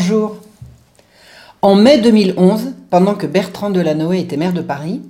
Bonjour. 0.00 0.36
En 1.60 1.74
mai 1.74 1.98
2011, 1.98 2.74
pendant 2.88 3.16
que 3.16 3.26
Bertrand 3.26 3.70
Delanoë 3.70 4.20
était 4.20 4.36
maire 4.36 4.52
de 4.52 4.60
Paris, 4.60 5.02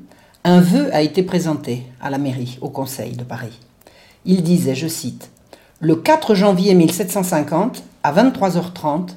un 0.44 0.62
vœu 0.62 0.88
a 0.94 1.02
été 1.02 1.22
présenté 1.22 1.82
à 2.00 2.08
la 2.08 2.16
mairie, 2.16 2.56
au 2.62 2.70
conseil 2.70 3.14
de 3.14 3.22
Paris. 3.22 3.60
Il 4.24 4.42
disait, 4.42 4.74
je 4.74 4.88
cite, 4.88 5.30
Le 5.80 5.94
4 5.94 6.34
janvier 6.34 6.72
1750, 6.72 7.82
à 8.02 8.14
23h30, 8.14 9.10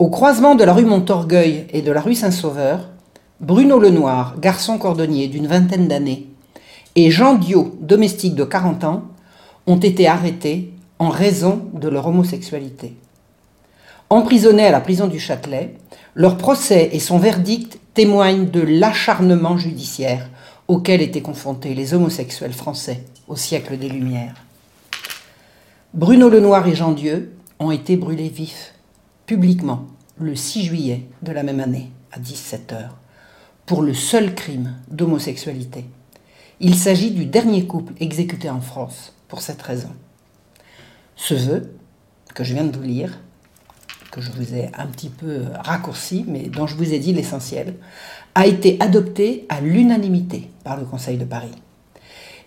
au 0.00 0.08
croisement 0.08 0.56
de 0.56 0.64
la 0.64 0.72
rue 0.72 0.84
Montorgueil 0.84 1.68
et 1.70 1.80
de 1.80 1.92
la 1.92 2.00
rue 2.00 2.16
Saint-Sauveur, 2.16 2.88
Bruno 3.38 3.78
Lenoir, 3.78 4.34
garçon 4.40 4.78
cordonnier 4.78 5.28
d'une 5.28 5.46
vingtaine 5.46 5.86
d'années, 5.86 6.26
et 6.96 7.12
Jean 7.12 7.36
Diot, 7.36 7.78
domestique 7.80 8.34
de 8.34 8.42
40 8.42 8.82
ans, 8.82 9.04
ont 9.68 9.78
été 9.78 10.08
arrêtés 10.08 10.72
en 10.98 11.08
raison 11.08 11.66
de 11.72 11.88
leur 11.88 12.08
homosexualité. 12.08 12.96
Emprisonnés 14.10 14.66
à 14.66 14.70
la 14.70 14.80
prison 14.80 15.06
du 15.06 15.18
Châtelet, 15.18 15.74
leur 16.14 16.36
procès 16.36 16.90
et 16.92 17.00
son 17.00 17.18
verdict 17.18 17.78
témoignent 17.94 18.50
de 18.50 18.60
l'acharnement 18.60 19.56
judiciaire 19.56 20.28
auquel 20.68 21.02
étaient 21.02 21.22
confrontés 21.22 21.74
les 21.74 21.94
homosexuels 21.94 22.52
français 22.52 23.04
au 23.28 23.36
siècle 23.36 23.78
des 23.78 23.88
Lumières. 23.88 24.44
Bruno 25.94 26.28
Lenoir 26.28 26.66
et 26.66 26.74
Jean 26.74 26.92
Dieu 26.92 27.34
ont 27.58 27.70
été 27.70 27.96
brûlés 27.96 28.28
vifs, 28.28 28.74
publiquement, 29.26 29.86
le 30.18 30.34
6 30.34 30.64
juillet 30.64 31.02
de 31.22 31.32
la 31.32 31.42
même 31.42 31.60
année, 31.60 31.90
à 32.12 32.18
17 32.18 32.72
heures, 32.72 32.96
pour 33.66 33.82
le 33.82 33.94
seul 33.94 34.34
crime 34.34 34.74
d'homosexualité. 34.88 35.86
Il 36.60 36.74
s'agit 36.74 37.10
du 37.10 37.26
dernier 37.26 37.66
couple 37.66 37.94
exécuté 38.00 38.50
en 38.50 38.60
France 38.60 39.12
pour 39.28 39.40
cette 39.40 39.62
raison. 39.62 39.90
Ce 41.16 41.34
vœu, 41.34 41.74
que 42.34 42.44
je 42.44 42.54
viens 42.54 42.64
de 42.64 42.76
vous 42.76 42.82
lire, 42.82 43.20
que 44.14 44.20
je 44.20 44.30
vous 44.30 44.54
ai 44.54 44.70
un 44.78 44.86
petit 44.86 45.08
peu 45.08 45.40
raccourci, 45.64 46.24
mais 46.28 46.42
dont 46.42 46.68
je 46.68 46.76
vous 46.76 46.94
ai 46.94 47.00
dit 47.00 47.12
l'essentiel, 47.12 47.74
a 48.36 48.46
été 48.46 48.76
adopté 48.78 49.44
à 49.48 49.60
l'unanimité 49.60 50.50
par 50.62 50.76
le 50.78 50.84
Conseil 50.84 51.16
de 51.16 51.24
Paris. 51.24 51.50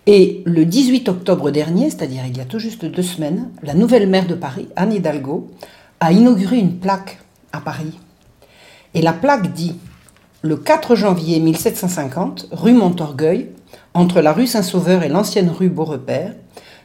Et 0.05 0.43
le 0.45 0.63
18 0.63 1.09
octobre 1.09 1.51
dernier, 1.51 1.89
c'est-à-dire 1.89 2.25
il 2.25 2.37
y 2.37 2.39
a 2.39 2.45
tout 2.45 2.59
juste 2.59 2.85
deux 2.85 3.03
semaines, 3.03 3.49
la 3.63 3.73
nouvelle 3.73 4.07
maire 4.07 4.27
de 4.27 4.35
Paris, 4.35 4.69
Anne 4.77 4.93
Hidalgo, 4.93 5.51
a 5.99 6.13
inauguré 6.13 6.57
une 6.57 6.77
plaque 6.77 7.19
à 7.51 7.59
Paris. 7.59 7.99
Et 8.93 9.01
la 9.01 9.11
plaque 9.11 9.51
dit 9.51 9.75
Le 10.43 10.55
4 10.55 10.95
janvier 10.95 11.41
1750, 11.41 12.47
rue 12.51 12.71
Montorgueil, 12.71 13.49
entre 13.93 14.21
la 14.21 14.31
rue 14.31 14.47
Saint-Sauveur 14.47 15.03
et 15.03 15.09
l'ancienne 15.09 15.49
rue 15.49 15.69
Beaurepaire, 15.69 16.33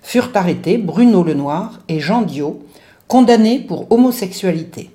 furent 0.03 0.33
arrêtés 0.35 0.77
Bruno 0.77 1.23
Lenoir 1.23 1.79
et 1.89 2.01
Jean 2.01 2.23
Diot, 2.23 2.65
condamnés 3.09 3.59
pour 3.59 3.91
homosexualité. 3.91 4.91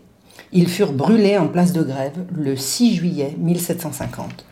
Ils 0.52 0.70
furent 0.70 0.94
brûlés 0.94 1.38
en 1.38 1.48
place 1.48 1.74
de 1.74 1.84
grève 1.84 2.26
le 2.34 2.56
6 2.56 2.96
juillet 2.96 3.36
1750. 3.38 4.46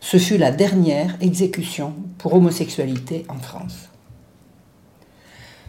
Ce 0.00 0.16
fut 0.18 0.38
la 0.38 0.50
dernière 0.50 1.16
exécution 1.20 1.94
pour 2.18 2.34
homosexualité 2.34 3.24
en 3.28 3.38
France. 3.38 3.88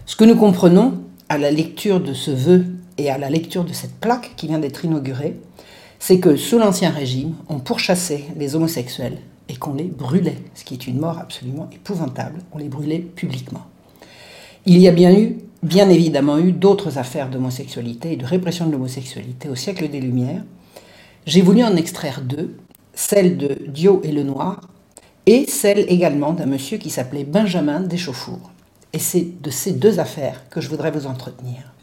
Ce 0.05 0.15
que 0.15 0.25
nous 0.25 0.35
comprenons 0.35 1.01
à 1.29 1.37
la 1.37 1.51
lecture 1.51 1.99
de 1.99 2.13
ce 2.13 2.31
vœu 2.31 2.65
et 2.97 3.09
à 3.09 3.17
la 3.17 3.29
lecture 3.29 3.63
de 3.63 3.73
cette 3.73 3.95
plaque 3.95 4.33
qui 4.35 4.47
vient 4.47 4.59
d'être 4.59 4.85
inaugurée, 4.85 5.39
c'est 5.99 6.19
que 6.19 6.35
sous 6.35 6.58
l'Ancien 6.58 6.89
Régime, 6.89 7.35
on 7.47 7.59
pourchassait 7.59 8.25
les 8.37 8.55
homosexuels 8.55 9.19
et 9.49 9.55
qu'on 9.55 9.73
les 9.73 9.83
brûlait, 9.83 10.37
ce 10.55 10.64
qui 10.64 10.73
est 10.73 10.87
une 10.87 10.99
mort 10.99 11.19
absolument 11.19 11.69
épouvantable. 11.73 12.39
On 12.52 12.58
les 12.58 12.69
brûlait 12.69 12.99
publiquement. 12.99 13.65
Il 14.65 14.77
y 14.77 14.87
a 14.87 14.91
bien 14.91 15.11
eu, 15.17 15.37
bien 15.64 15.89
évidemment 15.89 16.37
eu, 16.37 16.52
d'autres 16.52 16.97
affaires 16.97 17.30
d'homosexualité 17.30 18.14
et 18.14 18.17
de 18.17 18.25
répression 18.25 18.65
de 18.65 18.71
l'homosexualité 18.71 19.49
au 19.49 19.55
siècle 19.55 19.89
des 19.89 19.99
Lumières. 19.99 20.43
J'ai 21.25 21.42
voulu 21.42 21.64
en 21.64 21.75
extraire 21.75 22.21
deux, 22.21 22.55
celle 22.93 23.37
de 23.37 23.58
Dio 23.67 24.02
et 24.03 24.11
le 24.11 24.23
Noir, 24.23 24.61
et 25.25 25.45
celle 25.47 25.86
également 25.92 26.33
d'un 26.33 26.45
monsieur 26.45 26.77
qui 26.77 26.89
s'appelait 26.89 27.23
Benjamin 27.23 27.81
Deschauffour. 27.81 28.52
Et 28.93 28.99
c'est 28.99 29.42
de 29.42 29.49
ces 29.52 29.73
deux 29.73 29.99
affaires 29.99 30.49
que 30.49 30.61
je 30.61 30.70
voudrais 30.70 30.92
vous 30.92 31.05
entretenir. 31.05 31.73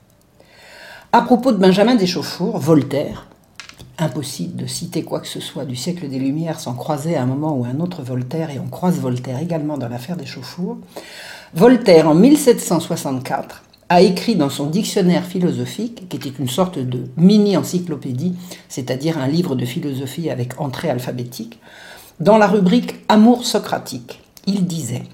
À 1.12 1.22
propos 1.22 1.52
de 1.52 1.58
Benjamin 1.58 1.94
Deschauffour, 1.94 2.58
Voltaire, 2.58 3.28
impossible 3.98 4.56
de 4.56 4.66
citer 4.66 5.02
quoi 5.02 5.20
que 5.20 5.28
ce 5.28 5.40
soit 5.40 5.64
du 5.64 5.76
siècle 5.76 6.08
des 6.08 6.18
Lumières 6.18 6.60
sans 6.60 6.74
croiser 6.74 7.16
à 7.16 7.22
un 7.22 7.26
moment 7.26 7.56
ou 7.56 7.64
un 7.64 7.80
autre 7.80 8.02
Voltaire, 8.02 8.50
et 8.50 8.58
on 8.58 8.66
croise 8.66 8.98
Voltaire 8.98 9.38
également 9.40 9.78
dans 9.78 9.88
l'affaire 9.88 10.16
Deschauffour, 10.16 10.78
Voltaire, 11.54 12.08
en 12.08 12.14
1764, 12.14 13.62
a 13.88 14.00
écrit 14.00 14.34
dans 14.34 14.50
son 14.50 14.66
dictionnaire 14.66 15.24
philosophique, 15.24 16.08
qui 16.08 16.16
était 16.16 16.32
une 16.38 16.48
sorte 16.48 16.78
de 16.78 17.04
mini-encyclopédie, 17.16 18.34
c'est-à-dire 18.68 19.18
un 19.18 19.28
livre 19.28 19.54
de 19.54 19.64
philosophie 19.64 20.28
avec 20.30 20.60
entrée 20.60 20.90
alphabétique, 20.90 21.60
dans 22.18 22.38
la 22.38 22.46
rubrique 22.46 22.96
Amour 23.08 23.44
socratique, 23.44 24.20
il 24.46 24.66
disait 24.66 25.04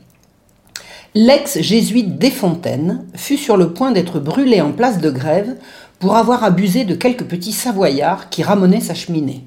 L'ex-jésuite 1.15 2.17
Desfontaines 2.17 3.05
fut 3.15 3.37
sur 3.37 3.59
le 3.59 3.75
point 3.75 3.93
d'être 3.93 4.19
brûlé 4.19 4.61
en 4.63 4.73
place 4.73 4.99
de 4.99 5.11
grève 5.11 5.57
pour 5.99 6.17
avoir 6.17 6.43
abusé 6.43 6.85
de 6.85 6.95
quelques 6.95 7.25
petits 7.25 7.53
savoyards 7.53 8.31
qui 8.31 8.43
ramonaient 8.43 8.81
sa 8.81 8.95
cheminée. 8.95 9.45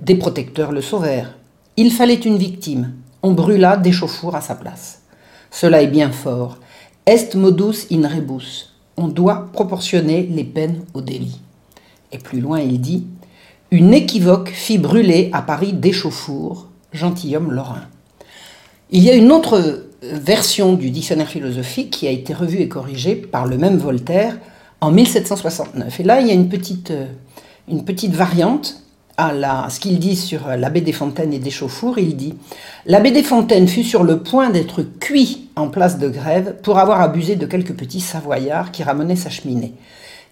Des 0.00 0.16
protecteurs 0.16 0.72
le 0.72 0.82
sauvèrent. 0.82 1.36
Il 1.76 1.92
fallait 1.92 2.14
une 2.14 2.38
victime. 2.38 2.94
On 3.22 3.32
brûla 3.32 3.76
des 3.76 3.92
chauffours 3.92 4.34
à 4.34 4.40
sa 4.40 4.54
place. 4.54 5.02
Cela 5.50 5.82
est 5.82 5.86
bien 5.86 6.10
fort. 6.10 6.58
Est 7.10 7.34
modus 7.34 7.88
in 7.90 8.06
rebus. 8.06 8.68
On 8.96 9.08
doit 9.08 9.48
proportionner 9.52 10.28
les 10.30 10.44
peines 10.44 10.84
au 10.94 11.00
délit. 11.00 11.40
Et 12.12 12.18
plus 12.18 12.40
loin, 12.40 12.60
il 12.60 12.80
dit 12.80 13.04
Une 13.72 13.92
équivoque 13.92 14.50
fit 14.50 14.78
brûler 14.78 15.28
à 15.32 15.42
Paris 15.42 15.72
des 15.72 15.90
chauffours, 15.90 16.68
gentilhomme 16.92 17.50
lorrain. 17.50 17.82
Il 18.92 19.02
y 19.02 19.10
a 19.10 19.16
une 19.16 19.32
autre 19.32 19.86
version 20.02 20.74
du 20.74 20.92
dictionnaire 20.92 21.26
philosophique 21.26 21.90
qui 21.90 22.06
a 22.06 22.12
été 22.12 22.32
revue 22.32 22.60
et 22.60 22.68
corrigée 22.68 23.16
par 23.16 23.48
le 23.48 23.58
même 23.58 23.78
Voltaire 23.78 24.38
en 24.80 24.92
1769. 24.92 25.98
Et 25.98 26.04
là, 26.04 26.20
il 26.20 26.28
y 26.28 26.30
a 26.30 26.34
une 26.34 26.48
petite, 26.48 26.92
une 27.68 27.84
petite 27.84 28.14
variante 28.14 28.84
ce 29.68 29.80
qu'il 29.80 29.98
dit 29.98 30.16
sur 30.16 30.48
l'abbé 30.48 30.80
des 30.80 30.92
Fontaines 30.92 31.32
et 31.32 31.38
des 31.38 31.50
Chauffours, 31.50 31.98
il 31.98 32.16
dit 32.16 32.34
L'abbé 32.86 33.10
des 33.10 33.22
Fontaines 33.22 33.68
fut 33.68 33.84
sur 33.84 34.02
le 34.02 34.20
point 34.22 34.50
d'être 34.50 34.82
cuit 34.82 35.50
en 35.56 35.68
place 35.68 35.98
de 35.98 36.08
grève 36.08 36.56
pour 36.62 36.78
avoir 36.78 37.00
abusé 37.00 37.36
de 37.36 37.46
quelques 37.46 37.74
petits 37.74 38.00
savoyards 38.00 38.70
qui 38.70 38.82
ramenaient 38.82 39.16
sa 39.16 39.30
cheminée. 39.30 39.74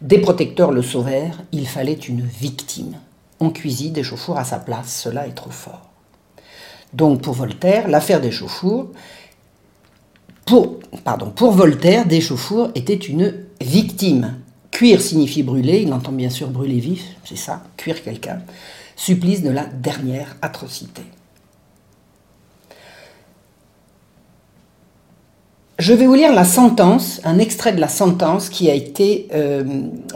Des 0.00 0.18
protecteurs 0.18 0.70
le 0.70 0.82
sauvèrent, 0.82 1.42
il 1.52 1.66
fallait 1.66 1.92
une 1.92 2.22
victime. 2.22 2.94
On 3.40 3.50
cuisit 3.50 3.90
des 3.90 4.02
chauffours 4.02 4.38
à 4.38 4.44
sa 4.44 4.58
place, 4.58 5.00
cela 5.02 5.26
est 5.26 5.34
trop 5.34 5.50
fort. 5.50 5.90
Donc 6.94 7.20
pour 7.20 7.34
Voltaire, 7.34 7.88
l'affaire 7.88 8.20
des 8.20 8.30
chauffours, 8.30 8.88
pour, 10.46 10.78
pardon, 11.04 11.30
pour 11.30 11.52
Voltaire, 11.52 12.06
des 12.06 12.20
chauffours 12.20 12.70
était 12.74 12.94
une 12.94 13.34
victime. 13.60 14.36
Cuire 14.70 15.00
signifie 15.00 15.42
brûler, 15.42 15.82
il 15.82 15.92
entend 15.92 16.12
bien 16.12 16.30
sûr 16.30 16.48
brûler 16.48 16.78
vif, 16.78 17.04
c'est 17.24 17.36
ça, 17.36 17.64
cuire 17.76 18.02
quelqu'un 18.02 18.40
supplice 18.98 19.42
de 19.42 19.50
la 19.50 19.64
dernière 19.64 20.36
atrocité. 20.42 21.02
Je 25.78 25.94
vais 25.94 26.06
vous 26.06 26.14
lire 26.14 26.34
la 26.34 26.44
sentence, 26.44 27.20
un 27.22 27.38
extrait 27.38 27.72
de 27.72 27.80
la 27.80 27.86
sentence 27.86 28.48
qui 28.48 28.68
a 28.68 28.74
été 28.74 29.28
euh, 29.32 29.62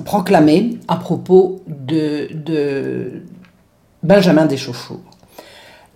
proclamée 0.05 0.79
à 0.89 0.97
propos 0.97 1.63
de, 1.69 3.23
Benjamin 4.03 4.47
Deschauffour. 4.47 4.99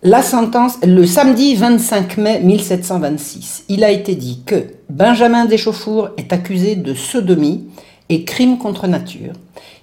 La 0.05 0.23
sentence, 0.23 0.79
le 0.87 1.05
samedi 1.05 1.57
25 1.57 2.19
mai 2.19 2.39
1726, 2.39 3.65
il 3.69 3.83
a 3.83 3.91
été 3.91 4.15
dit 4.15 4.43
que 4.47 4.67
Benjamin 4.89 5.47
Deschauffour 5.47 6.11
est 6.17 6.33
accusé 6.33 6.77
de 6.77 6.95
sodomie 6.95 7.65
et 8.09 8.25
crime 8.25 8.59
contre 8.59 8.87
nature. 8.87 9.33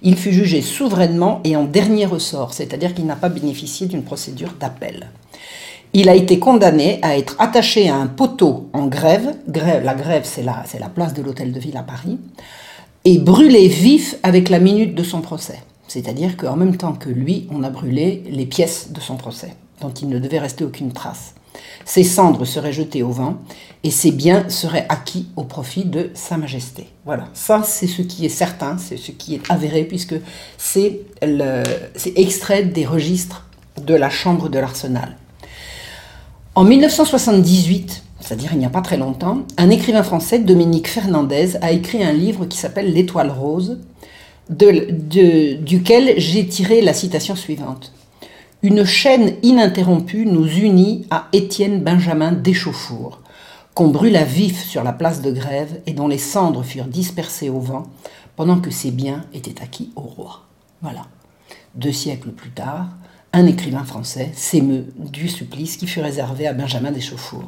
Il 0.02 0.16
fut 0.16 0.32
jugé 0.32 0.62
souverainement 0.62 1.40
et 1.44 1.56
en 1.56 1.64
dernier 1.64 2.06
ressort, 2.06 2.54
c'est-à-dire 2.54 2.94
qu'il 2.94 3.06
n'a 3.06 3.16
pas 3.16 3.28
bénéficié 3.28 3.86
d'une 3.86 4.02
procédure 4.02 4.54
d'appel. 4.58 5.10
Il 5.92 6.08
a 6.08 6.14
été 6.14 6.38
condamné 6.38 6.98
à 7.02 7.16
être 7.16 7.36
attaché 7.38 7.88
à 7.88 7.96
un 7.96 8.06
poteau 8.08 8.68
en 8.72 8.86
grève, 8.86 9.36
la 9.46 9.94
grève 9.94 10.24
c'est 10.24 10.42
la 10.42 10.88
place 10.88 11.14
de 11.14 11.22
l'hôtel 11.22 11.52
de 11.52 11.60
ville 11.60 11.76
à 11.76 11.82
Paris, 11.82 12.18
et 13.04 13.18
brûlé 13.18 13.68
vif 13.68 14.16
avec 14.22 14.48
la 14.48 14.58
minute 14.58 14.94
de 14.94 15.02
son 15.02 15.20
procès. 15.20 15.62
C'est-à-dire 15.86 16.36
qu'en 16.36 16.56
même 16.56 16.76
temps 16.76 16.94
que 16.94 17.10
lui, 17.10 17.46
on 17.50 17.62
a 17.62 17.70
brûlé 17.70 18.24
les 18.28 18.46
pièces 18.46 18.90
de 18.90 19.00
son 19.00 19.16
procès, 19.16 19.54
dont 19.80 19.92
il 19.92 20.08
ne 20.08 20.18
devait 20.18 20.38
rester 20.38 20.64
aucune 20.64 20.92
trace. 20.92 21.34
Ses 21.84 22.04
cendres 22.04 22.44
seraient 22.44 22.72
jetées 22.72 23.02
au 23.02 23.10
vent 23.10 23.36
et 23.82 23.90
ses 23.90 24.10
biens 24.10 24.48
seraient 24.48 24.86
acquis 24.88 25.28
au 25.36 25.44
profit 25.44 25.84
de 25.84 26.10
Sa 26.14 26.36
Majesté. 26.36 26.86
Voilà, 27.04 27.28
ça 27.34 27.62
c'est 27.64 27.86
ce 27.86 28.02
qui 28.02 28.24
est 28.24 28.30
certain, 28.30 28.78
c'est 28.78 28.96
ce 28.96 29.10
qui 29.10 29.34
est 29.34 29.50
avéré 29.50 29.84
puisque 29.84 30.14
c'est 30.56 31.00
extrait 32.16 32.64
des 32.64 32.86
registres 32.86 33.46
de 33.82 33.94
la 33.94 34.10
Chambre 34.10 34.48
de 34.48 34.58
l'Arsenal. 34.58 35.16
En 36.54 36.64
1978, 36.64 38.02
c'est-à-dire 38.20 38.50
il 38.52 38.58
n'y 38.58 38.64
a 38.64 38.70
pas 38.70 38.80
très 38.80 38.96
longtemps, 38.96 39.42
un 39.58 39.70
écrivain 39.70 40.02
français, 40.02 40.38
Dominique 40.38 40.88
Fernandez, 40.88 41.56
a 41.60 41.72
écrit 41.72 42.02
un 42.02 42.12
livre 42.12 42.46
qui 42.46 42.56
s'appelle 42.56 42.92
L'étoile 42.92 43.30
rose, 43.30 43.80
duquel 44.48 46.14
j'ai 46.18 46.46
tiré 46.46 46.80
la 46.80 46.94
citation 46.94 47.34
suivante. 47.36 47.92
Une 48.64 48.86
chaîne 48.86 49.34
ininterrompue 49.42 50.24
nous 50.24 50.46
unit 50.46 51.04
à 51.10 51.28
Étienne 51.34 51.82
Benjamin 51.82 52.32
Deschauffour, 52.32 53.20
qu'on 53.74 53.88
brûla 53.88 54.24
vif 54.24 54.64
sur 54.64 54.82
la 54.82 54.94
place 54.94 55.20
de 55.20 55.30
grève 55.30 55.82
et 55.84 55.92
dont 55.92 56.08
les 56.08 56.16
cendres 56.16 56.62
furent 56.62 56.86
dispersées 56.86 57.50
au 57.50 57.60
vent 57.60 57.82
pendant 58.36 58.58
que 58.58 58.70
ses 58.70 58.90
biens 58.90 59.26
étaient 59.34 59.60
acquis 59.60 59.92
au 59.96 60.00
roi. 60.00 60.44
Voilà. 60.80 61.02
Deux 61.74 61.92
siècles 61.92 62.30
plus 62.30 62.52
tard, 62.52 62.88
un 63.34 63.46
écrivain 63.46 63.84
français 63.84 64.30
s'émeut 64.32 64.86
du 64.96 65.28
supplice 65.28 65.76
qui 65.76 65.86
fut 65.86 66.00
réservé 66.00 66.46
à 66.46 66.54
Benjamin 66.54 66.90
Deschauffour. 66.90 67.44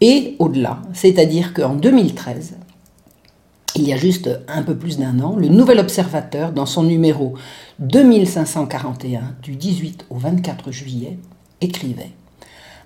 Et 0.00 0.34
au-delà, 0.38 0.80
c'est-à-dire 0.94 1.52
qu'en 1.52 1.74
2013, 1.74 2.54
il 3.76 3.86
y 3.86 3.92
a 3.92 3.96
juste 3.96 4.30
un 4.48 4.62
peu 4.62 4.74
plus 4.74 4.98
d'un 4.98 5.20
an, 5.20 5.36
le 5.36 5.48
Nouvel 5.48 5.78
Observateur, 5.78 6.52
dans 6.52 6.66
son 6.66 6.84
numéro 6.84 7.34
2541 7.80 9.36
du 9.42 9.54
18 9.54 10.06
au 10.10 10.16
24 10.16 10.72
juillet, 10.72 11.18
écrivait 11.60 12.12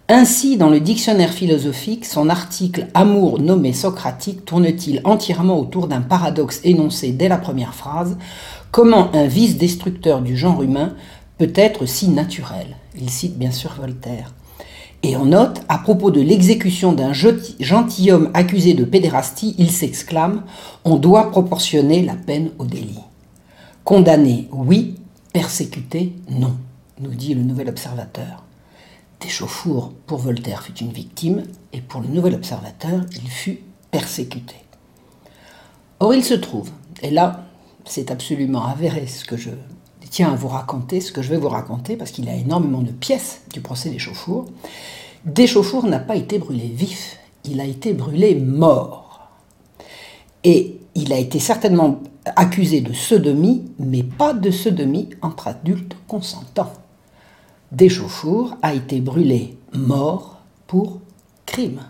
ainsi, 0.09 0.59
dans 0.59 0.69
le 0.69 0.81
dictionnaire 0.81 1.33
philosophique, 1.33 2.05
son 2.05 2.29
article 2.29 2.89
Amour 2.93 3.41
nommé 3.41 3.73
socratique 3.73 4.44
tourne-t-il 4.44 5.00
entièrement 5.05 5.59
autour 5.59 5.87
d'un 5.87 6.03
paradoxe 6.03 6.61
énoncé 6.65 7.12
dès 7.12 7.29
la 7.29 7.39
première 7.39 7.75
phrase 7.75 8.19
Comment 8.73 9.15
un 9.15 9.27
vice 9.27 9.56
destructeur 9.56 10.21
du 10.21 10.37
genre 10.37 10.62
humain 10.62 10.95
peut 11.38 11.53
être 11.55 11.87
si 11.87 12.09
naturel? 12.09 12.77
Il 13.00 13.09
cite 13.09 13.38
bien 13.38 13.53
sûr 13.53 13.75
Voltaire. 13.79 14.35
Et 15.03 15.17
en 15.17 15.25
note, 15.25 15.62
à 15.69 15.79
propos 15.79 16.11
de 16.11 16.21
l'exécution 16.21 16.93
d'un 16.93 17.12
gentilhomme 17.12 18.31
accusé 18.35 18.75
de 18.75 18.85
pédérastie, 18.85 19.55
il 19.56 19.71
s'exclame 19.71 20.43
On 20.85 20.97
doit 20.97 21.31
proportionner 21.31 22.03
la 22.03 22.17
peine 22.17 22.50
au 22.59 22.67
délit. 22.67 23.00
Condamné, 23.84 24.49
oui, 24.52 24.94
persécuté, 25.32 26.12
non, 26.31 26.56
nous 27.00 27.14
dit 27.14 27.34
le 27.34 27.43
nouvel 27.43 27.69
observateur. 27.69 28.44
Deschauffour, 29.20 29.93
pour 30.06 30.19
Voltaire, 30.19 30.62
fut 30.62 30.79
une 30.79 30.93
victime, 30.93 31.43
et 31.73 31.81
pour 31.81 32.00
le 32.00 32.06
nouvel 32.06 32.34
observateur, 32.34 33.00
il 33.12 33.29
fut 33.29 33.58
persécuté. 33.90 34.55
Or, 35.99 36.14
il 36.14 36.25
se 36.25 36.34
trouve, 36.34 36.70
et 37.02 37.11
là, 37.11 37.44
c'est 37.84 38.12
absolument 38.12 38.64
avéré 38.64 39.08
ce 39.08 39.25
que 39.25 39.37
je 39.37 39.50
tiens 40.11 40.32
à 40.32 40.37
vous 40.37 40.49
raconter, 40.49 41.00
ce 41.00 41.11
que 41.11 41.23
je 41.23 41.31
vais 41.31 41.37
vous 41.37 41.49
raconter, 41.49 41.96
parce 41.96 42.12
qu'il 42.12 42.26
y 42.26 42.28
a 42.28 42.37
énormément 42.37 42.82
de 42.82 42.93
pièces 42.93 43.43
du 43.52 43.61
procès 43.61 43.90
d'Échauffour. 43.90 44.46
Deschauffour 45.25 45.87
n'a 45.87 45.99
pas 45.99 46.17
été 46.17 46.38
brûlé 46.38 46.69
vif, 46.69 47.19
il 47.44 47.61
a 47.61 47.64
été 47.64 47.94
brûlé 47.94 48.37
mort. 48.37 49.28
Et 50.44 50.81
il 50.94 51.12
a 51.12 51.19
été 51.19 51.39
certainement 51.39 52.00
accusé 52.37 52.81
de 52.81 52.93
sodomie, 52.93 53.65
mais 53.79 54.03
pas 54.03 54.35
de 54.35 54.50
sodomie 54.50 55.11
entre 55.23 55.49
adultes 55.49 55.97
consentants. 56.06 56.73
Deschauffour 57.73 58.56
a 58.62 58.75
été 58.75 59.00
brûlé 59.00 59.56
mort 59.73 60.41
pour 60.67 61.00
crime, 61.47 61.81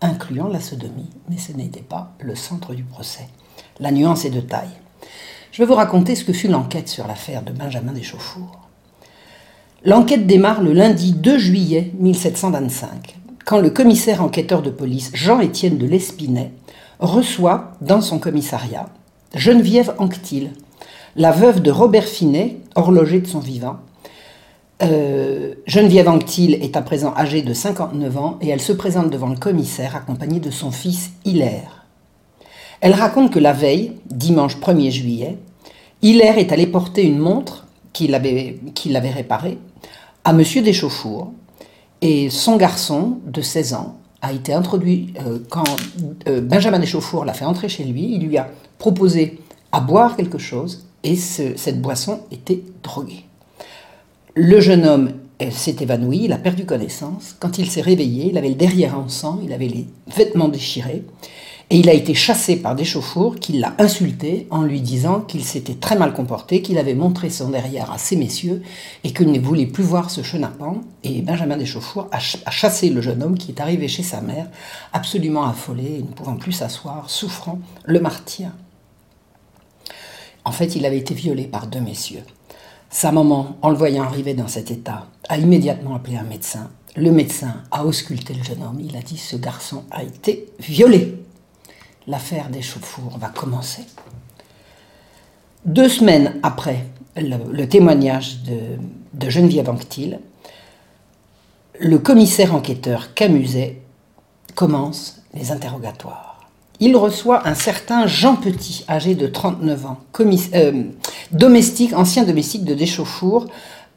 incluant 0.00 0.48
la 0.48 0.60
sodomie, 0.60 1.10
mais 1.28 1.38
ce 1.38 1.52
n'était 1.52 1.80
pas 1.80 2.14
le 2.20 2.34
centre 2.34 2.74
du 2.74 2.84
procès. 2.84 3.28
La 3.80 3.90
nuance 3.90 4.24
est 4.24 4.30
de 4.30 4.40
taille. 4.40 4.70
Je 5.50 5.62
vais 5.62 5.66
vous 5.66 5.74
raconter 5.74 6.14
ce 6.14 6.24
que 6.24 6.32
fut 6.32 6.48
l'enquête 6.48 6.88
sur 6.88 7.06
l'affaire 7.06 7.42
de 7.42 7.52
Benjamin 7.52 7.92
Deschauffour. 7.92 8.60
L'enquête 9.84 10.26
démarre 10.26 10.62
le 10.62 10.72
lundi 10.72 11.12
2 11.12 11.38
juillet 11.38 11.92
1725, 11.98 13.16
quand 13.44 13.60
le 13.60 13.70
commissaire 13.70 14.22
enquêteur 14.22 14.62
de 14.62 14.70
police 14.70 15.10
Jean-Étienne 15.12 15.76
de 15.76 15.86
Lespinay 15.86 16.52
reçoit 16.98 17.72
dans 17.80 18.00
son 18.00 18.18
commissariat 18.18 18.86
Geneviève 19.34 19.94
Anctil, 19.98 20.50
la 21.16 21.30
veuve 21.30 21.60
de 21.60 21.70
Robert 21.70 22.04
Finet, 22.04 22.58
horloger 22.74 23.20
de 23.20 23.26
son 23.26 23.40
vivant, 23.40 23.78
euh, 24.82 25.54
Geneviève 25.66 26.08
Anctil 26.08 26.54
est 26.54 26.76
à 26.76 26.82
présent 26.82 27.14
âgée 27.16 27.42
de 27.42 27.54
59 27.54 28.18
ans 28.18 28.38
et 28.40 28.48
elle 28.48 28.60
se 28.60 28.72
présente 28.72 29.10
devant 29.10 29.28
le 29.28 29.36
commissaire 29.36 29.94
accompagnée 29.94 30.40
de 30.40 30.50
son 30.50 30.72
fils 30.72 31.10
Hilaire. 31.24 31.86
Elle 32.80 32.94
raconte 32.94 33.32
que 33.32 33.38
la 33.38 33.52
veille, 33.52 33.92
dimanche 34.06 34.56
1er 34.56 34.90
juillet, 34.90 35.38
Hilaire 36.02 36.38
est 36.38 36.50
allé 36.50 36.66
porter 36.66 37.04
une 37.04 37.18
montre 37.18 37.68
qu'il 37.92 38.14
avait, 38.14 38.58
réparée 39.14 39.58
à 40.24 40.30
M. 40.30 40.42
Deschauffour 40.64 41.32
et 42.00 42.28
son 42.28 42.56
garçon 42.56 43.18
de 43.24 43.40
16 43.40 43.74
ans 43.74 43.98
a 44.22 44.32
été 44.32 44.54
introduit 44.54 45.12
euh, 45.26 45.38
quand 45.50 45.64
euh, 46.28 46.40
Benjamin 46.40 46.78
Deschauffour 46.78 47.24
l'a 47.24 47.34
fait 47.34 47.44
entrer 47.44 47.68
chez 47.68 47.84
lui. 47.84 48.14
Il 48.14 48.26
lui 48.26 48.38
a 48.38 48.48
proposé 48.78 49.40
à 49.72 49.80
boire 49.80 50.16
quelque 50.16 50.38
chose 50.38 50.86
et 51.02 51.16
cette 51.16 51.82
boisson 51.82 52.20
était 52.30 52.62
droguée. 52.82 53.24
Le 54.34 54.60
jeune 54.60 54.86
homme 54.86 55.12
s'est 55.50 55.76
évanoui, 55.80 56.24
il 56.24 56.32
a 56.32 56.38
perdu 56.38 56.64
connaissance. 56.64 57.34
Quand 57.40 57.58
il 57.58 57.68
s'est 57.68 57.80
réveillé, 57.80 58.30
il 58.30 58.38
avait 58.38 58.50
le 58.50 58.54
derrière 58.54 58.96
en 58.96 59.08
sang, 59.08 59.40
il 59.42 59.52
avait 59.52 59.66
les 59.66 59.86
vêtements 60.14 60.48
déchirés. 60.48 61.02
Et 61.72 61.76
il 61.76 61.88
a 61.88 61.94
été 61.94 62.12
chassé 62.12 62.56
par 62.56 62.74
des 62.74 62.84
chauffours 62.84 63.36
qui 63.36 63.54
l'a 63.54 63.74
insulté 63.78 64.46
en 64.50 64.60
lui 64.60 64.82
disant 64.82 65.22
qu'il 65.22 65.42
s'était 65.42 65.76
très 65.76 65.96
mal 65.96 66.12
comporté, 66.12 66.60
qu'il 66.60 66.76
avait 66.76 66.92
montré 66.92 67.30
son 67.30 67.48
derrière 67.48 67.90
à 67.90 67.96
ces 67.96 68.14
messieurs 68.14 68.62
et 69.04 69.14
qu'il 69.14 69.32
ne 69.32 69.40
voulait 69.40 69.64
plus 69.64 69.82
voir 69.82 70.10
ce 70.10 70.22
chenapan. 70.22 70.82
Et 71.02 71.22
Benjamin 71.22 71.56
Deschauffours 71.56 72.08
a, 72.12 72.18
a 72.18 72.50
chassé 72.50 72.90
le 72.90 73.00
jeune 73.00 73.22
homme 73.22 73.38
qui 73.38 73.52
est 73.52 73.60
arrivé 73.62 73.88
chez 73.88 74.02
sa 74.02 74.20
mère, 74.20 74.50
absolument 74.92 75.46
affolé, 75.46 76.04
ne 76.06 76.12
pouvant 76.14 76.36
plus 76.36 76.52
s'asseoir, 76.52 77.08
souffrant, 77.08 77.58
le 77.86 78.00
martyr. 78.00 78.50
En 80.44 80.52
fait, 80.52 80.76
il 80.76 80.84
avait 80.84 80.98
été 80.98 81.14
violé 81.14 81.44
par 81.44 81.68
deux 81.68 81.80
messieurs. 81.80 82.24
Sa 82.90 83.12
maman, 83.12 83.56
en 83.62 83.70
le 83.70 83.76
voyant 83.76 84.02
arriver 84.02 84.34
dans 84.34 84.46
cet 84.46 84.70
état, 84.70 85.06
a 85.30 85.38
immédiatement 85.38 85.94
appelé 85.94 86.18
un 86.18 86.24
médecin. 86.24 86.70
Le 86.96 87.10
médecin 87.12 87.62
a 87.70 87.86
ausculté 87.86 88.34
le 88.34 88.42
jeune 88.42 88.62
homme. 88.62 88.82
Il 88.84 88.94
a 88.94 89.00
dit 89.00 89.16
Ce 89.16 89.36
garçon 89.36 89.84
a 89.90 90.02
été 90.02 90.48
violé. 90.60 91.21
L'affaire 92.06 92.48
des 92.48 92.62
chauffours 92.62 93.18
va 93.18 93.28
commencer. 93.28 93.84
Deux 95.64 95.88
semaines 95.88 96.40
après 96.42 96.86
le, 97.16 97.64
témoignage 97.66 98.38
de, 98.42 99.30
Geneviève 99.30 99.70
Anctil, 99.70 100.18
le 101.78 101.98
commissaire 101.98 102.54
enquêteur 102.54 103.14
Camuset 103.14 103.80
commence 104.54 105.22
les 105.34 105.52
interrogatoires 105.52 106.32
il 106.82 106.96
reçoit 106.96 107.46
un 107.46 107.54
certain 107.54 108.08
Jean 108.08 108.34
Petit, 108.34 108.84
âgé 108.88 109.14
de 109.14 109.28
39 109.28 109.86
ans, 109.86 109.98
euh, 110.20 110.82
domestique, 111.30 111.94
ancien 111.94 112.24
domestique 112.24 112.64
de 112.64 112.74
Deschauffour, 112.74 113.46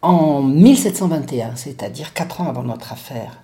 en 0.04 0.44
1721, 0.44 1.56
c'est-à-dire 1.56 2.14
4 2.14 2.42
ans 2.42 2.48
avant 2.48 2.62
notre 2.62 2.94
affaire. 2.94 3.42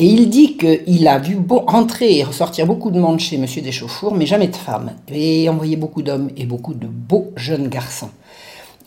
Et 0.00 0.06
il 0.06 0.30
dit 0.30 0.56
qu'il 0.56 1.06
a 1.08 1.18
vu 1.18 1.36
rentrer 1.66 2.16
et 2.16 2.24
ressortir 2.24 2.66
beaucoup 2.66 2.90
de 2.90 2.98
monde 2.98 3.20
chez 3.20 3.36
M. 3.36 3.44
Deschauffour, 3.62 4.14
mais 4.14 4.24
jamais 4.24 4.48
de 4.48 4.56
femmes, 4.56 4.92
et 5.12 5.46
envoyé 5.50 5.76
beaucoup 5.76 6.00
d'hommes 6.00 6.30
et 6.38 6.46
beaucoup 6.46 6.72
de 6.72 6.86
beaux 6.86 7.32
jeunes 7.36 7.68
garçons. 7.68 8.08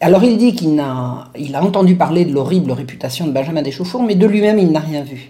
Alors 0.02 0.24
il 0.24 0.38
dit 0.38 0.56
qu'il 0.56 0.80
a, 0.80 1.30
il 1.38 1.56
a 1.56 1.64
entendu 1.64 1.96
parler 1.96 2.26
de 2.26 2.34
l'horrible 2.34 2.72
réputation 2.72 3.28
de 3.28 3.32
Benjamin 3.32 3.62
Deschauffour, 3.62 4.02
mais 4.02 4.16
de 4.16 4.26
lui-même 4.26 4.58
il 4.58 4.72
n'a 4.72 4.80
rien 4.80 5.04
vu. 5.04 5.30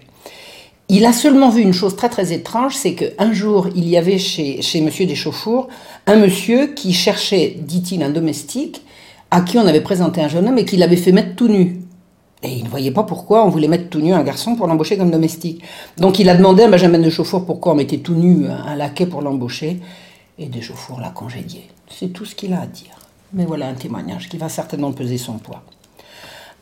Il 0.88 1.04
a 1.04 1.12
seulement 1.12 1.50
vu 1.50 1.60
une 1.60 1.74
chose 1.74 1.96
très 1.96 2.08
très 2.08 2.32
étrange, 2.32 2.74
c'est 2.74 2.94
qu'un 2.94 3.34
jour, 3.34 3.68
il 3.76 3.86
y 3.86 3.98
avait 3.98 4.18
chez, 4.18 4.62
chez 4.62 4.80
Monsieur 4.80 5.04
Deschauffours 5.04 5.68
un 6.06 6.16
monsieur 6.16 6.68
qui 6.68 6.94
cherchait, 6.94 7.58
dit-il, 7.60 8.02
un 8.02 8.10
domestique, 8.10 8.80
à 9.30 9.42
qui 9.42 9.58
on 9.58 9.66
avait 9.66 9.82
présenté 9.82 10.22
un 10.22 10.28
jeune 10.28 10.48
homme 10.48 10.58
et 10.58 10.64
qui 10.64 10.78
l'avait 10.78 10.96
fait 10.96 11.12
mettre 11.12 11.36
tout 11.36 11.48
nu. 11.48 11.83
Et 12.44 12.52
il 12.52 12.64
ne 12.64 12.68
voyait 12.68 12.90
pas 12.90 13.04
pourquoi 13.04 13.44
on 13.46 13.48
voulait 13.48 13.68
mettre 13.68 13.88
tout 13.88 14.00
nu 14.00 14.12
un 14.12 14.22
garçon 14.22 14.54
pour 14.54 14.66
l'embaucher 14.66 14.98
comme 14.98 15.10
domestique. 15.10 15.64
Donc 15.96 16.18
il 16.18 16.28
a 16.28 16.36
demandé 16.36 16.62
à 16.64 16.68
Benjamin 16.68 16.98
Deschauffours 16.98 17.46
pourquoi 17.46 17.72
on 17.72 17.76
mettait 17.76 17.98
tout 17.98 18.14
nu 18.14 18.46
un 18.46 18.76
laquais 18.76 19.06
pour 19.06 19.22
l'embaucher. 19.22 19.80
Et 20.38 20.46
Deschauffours 20.46 21.00
l'a 21.00 21.08
congédié. 21.08 21.66
C'est 21.88 22.12
tout 22.12 22.26
ce 22.26 22.34
qu'il 22.34 22.52
a 22.52 22.60
à 22.60 22.66
dire. 22.66 22.98
Mais 23.32 23.46
voilà 23.46 23.68
un 23.68 23.74
témoignage 23.74 24.28
qui 24.28 24.36
va 24.36 24.50
certainement 24.50 24.92
peser 24.92 25.16
son 25.16 25.38
poids. 25.38 25.62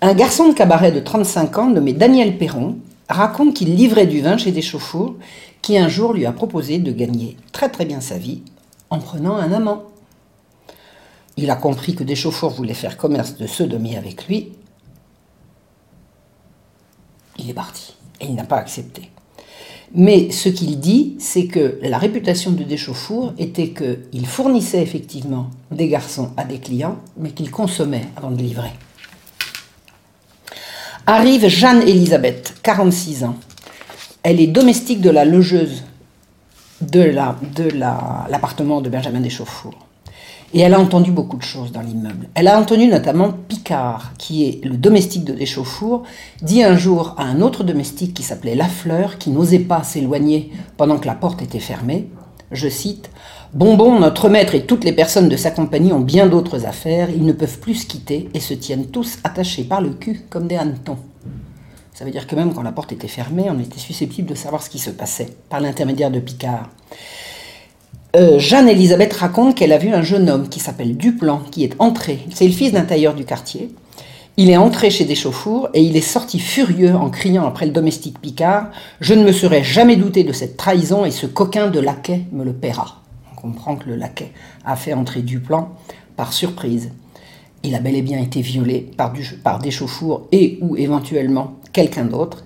Un 0.01 0.15
garçon 0.15 0.49
de 0.49 0.55
cabaret 0.55 0.93
de 0.93 1.01
35 1.01 1.59
ans 1.59 1.69
nommé 1.69 1.93
Daniel 1.93 2.39
Perron 2.39 2.77
raconte 3.09 3.55
qu'il 3.55 3.75
livrait 3.75 4.07
du 4.07 4.21
vin 4.21 4.37
chez 4.37 4.53
des 4.53 4.63
chauffours 4.63 5.17
qui 5.63 5.79
un 5.79 5.89
jour 5.89 6.13
lui 6.13 6.27
a 6.27 6.33
proposé 6.33 6.79
de 6.79 6.93
gagner 6.93 7.37
très 7.51 7.69
très 7.69 7.87
bien 7.87 8.01
sa 8.01 8.19
vie 8.19 8.43
en 8.89 9.01
prenant 9.01 9.35
un 9.35 9.53
amant. 9.53 9.83
Il 11.37 11.51
a 11.51 11.57
compris 11.57 11.97
que 11.97 12.05
des 12.05 12.15
chauffours 12.15 12.51
voulaient 12.51 12.73
faire 12.73 12.97
commerce 12.97 13.37
de 13.37 13.49
sodomie 13.49 13.97
avec 13.97 14.29
lui. 14.29 14.53
Il 17.39 17.51
est 17.51 17.55
parti 17.55 17.95
et 18.21 18.27
il 18.27 18.35
n'a 18.35 18.45
pas 18.45 18.59
accepté. 18.59 19.11
Mais 19.95 20.31
ce 20.31 20.49
qu'il 20.49 20.81
dit, 20.81 21.17
c'est 21.19 21.47
que 21.47 21.79
la 21.83 21.99
réputation 21.99 22.53
de 22.53 22.63
Deschauffour 22.65 23.35
était 23.39 23.71
qu'il 23.71 24.27
fournissait 24.27 24.83
effectivement 24.83 25.51
des 25.71 25.89
garçons 25.89 26.31
à 26.37 26.45
des 26.45 26.59
clients, 26.59 26.97
mais 27.19 27.31
qu'il 27.31 27.51
consommait 27.51 28.09
avant 28.17 28.31
de 28.31 28.41
livrer. 28.41 28.73
Arrive 31.07 31.47
Jeanne-Élisabeth, 31.49 32.55
46 32.63 33.25
ans. 33.25 33.37
Elle 34.23 34.41
est 34.41 34.47
domestique 34.47 35.01
de 35.01 35.11
la 35.11 35.25
logeuse 35.25 35.83
de 36.81 37.01
l'appartement 37.01 38.77
la, 38.77 38.81
de, 38.81 38.87
de 38.87 38.91
Benjamin 38.91 39.21
Deschauffours. 39.21 39.87
Et 40.55 40.61
elle 40.61 40.75
a 40.75 40.81
entendu 40.81 41.13
beaucoup 41.13 41.39
de 41.39 41.43
choses 41.43 41.73
dans 41.73 41.81
l'immeuble. 41.81 42.29
Elle 42.35 42.49
a 42.49 42.61
entendu 42.61 42.87
notamment 42.87 43.33
Picard, 43.49 44.13
qui 44.19 44.45
est 44.45 44.65
le 44.65 44.77
domestique 44.77 45.25
de 45.25 45.33
Deschauffour, 45.33 46.03
dit 46.43 46.63
un 46.63 46.77
jour 46.77 47.15
à 47.17 47.25
un 47.25 47.41
autre 47.41 47.65
domestique 47.65 48.13
qui 48.13 48.23
s'appelait 48.23 48.55
Lafleur, 48.55 49.17
qui 49.17 49.31
n'osait 49.31 49.61
pas 49.61 49.83
s'éloigner 49.83 50.53
pendant 50.77 50.99
que 50.99 51.07
la 51.07 51.15
porte 51.15 51.41
était 51.41 51.59
fermée, 51.59 52.09
je 52.53 52.69
cite, 52.69 53.11
Bonbon, 53.55 53.99
notre 53.99 54.29
maître 54.29 54.55
et 54.55 54.67
toutes 54.67 54.85
les 54.85 54.93
personnes 54.93 55.29
de 55.29 55.37
sa 55.37 55.51
compagnie 55.51 55.93
ont 55.93 56.01
bien 56.01 56.27
d'autres 56.27 56.67
affaires, 56.67 57.11
ils 57.11 57.25
ne 57.25 57.33
peuvent 57.33 57.59
plus 57.59 57.75
se 57.75 57.87
quitter 57.87 58.29
et 58.35 58.41
se 58.41 58.55
tiennent 58.55 58.87
tous 58.87 59.19
attachés 59.25 59.65
par 59.65 59.81
le 59.81 59.91
cul 59.91 60.23
comme 60.31 60.49
des 60.49 60.57
hannetons. 60.57 60.99
Ça 61.95 62.05
veut 62.05 62.11
dire 62.11 62.27
que 62.27 62.35
même 62.35 62.55
quand 62.55 62.63
la 62.63 62.73
porte 62.73 62.93
était 62.93 63.09
fermée, 63.09 63.47
on 63.51 63.59
était 63.59 63.79
susceptible 63.79 64.29
de 64.29 64.35
savoir 64.35 64.63
ce 64.63 64.71
qui 64.71 64.79
se 64.79 64.91
passait 64.91 65.37
par 65.49 65.61
l'intermédiaire 65.61 66.11
de 66.11 66.21
Picard. 66.21 66.71
Euh, 68.15 68.39
Jeanne-Elisabeth 68.39 69.15
raconte 69.15 69.55
qu'elle 69.55 69.73
a 69.73 69.79
vu 69.79 69.89
un 69.89 70.03
jeune 70.03 70.29
homme 70.29 70.51
qui 70.51 70.61
s'appelle 70.61 70.99
Duplan, 70.99 71.41
qui 71.51 71.65
est 71.65 71.75
entré, 71.79 72.19
c'est 72.35 72.47
le 72.47 72.53
fils 72.53 72.71
d'un 72.71 72.85
tailleur 72.85 73.15
du 73.15 73.25
quartier. 73.25 73.71
Il 74.37 74.51
est 74.51 74.59
entré 74.59 74.91
chez 74.91 75.07
Deschauffour 75.07 75.71
et 75.73 75.81
il 75.81 75.97
est 75.97 76.03
sorti 76.03 76.39
furieux 76.39 76.95
en 76.95 77.09
criant 77.09 77.47
après 77.47 77.65
le 77.65 77.73
domestique 77.73 78.19
Picard 78.19 78.71
Je 79.01 79.15
ne 79.15 79.25
me 79.25 79.33
serais 79.33 79.65
jamais 79.65 79.97
douté 79.97 80.25
de 80.25 80.33
cette 80.35 80.59
trahison 80.59 81.07
et 81.07 81.11
ce 81.11 81.27
coquin 81.27 81.69
de 81.69 81.81
laquais 81.81 82.25
me 82.33 82.45
le 82.45 82.53
paiera. 82.53 83.01
On 83.33 83.41
comprend 83.41 83.77
que 83.77 83.89
le 83.89 83.97
laquais 83.97 84.33
a 84.67 84.77
fait 84.77 84.93
entrer 84.93 85.23
Duplan 85.23 85.71
par 86.15 86.35
surprise. 86.35 86.91
Il 87.63 87.75
a 87.75 87.81
bel 87.81 87.95
et 87.95 88.03
bien 88.03 88.19
été 88.19 88.43
violé 88.43 88.91
par, 88.95 89.13
du, 89.13 89.23
par 89.43 89.59
Deschauffour 89.59 90.27
et 90.33 90.59
ou 90.61 90.77
éventuellement 90.77 91.55
quelqu'un 91.73 92.05
d'autre, 92.05 92.45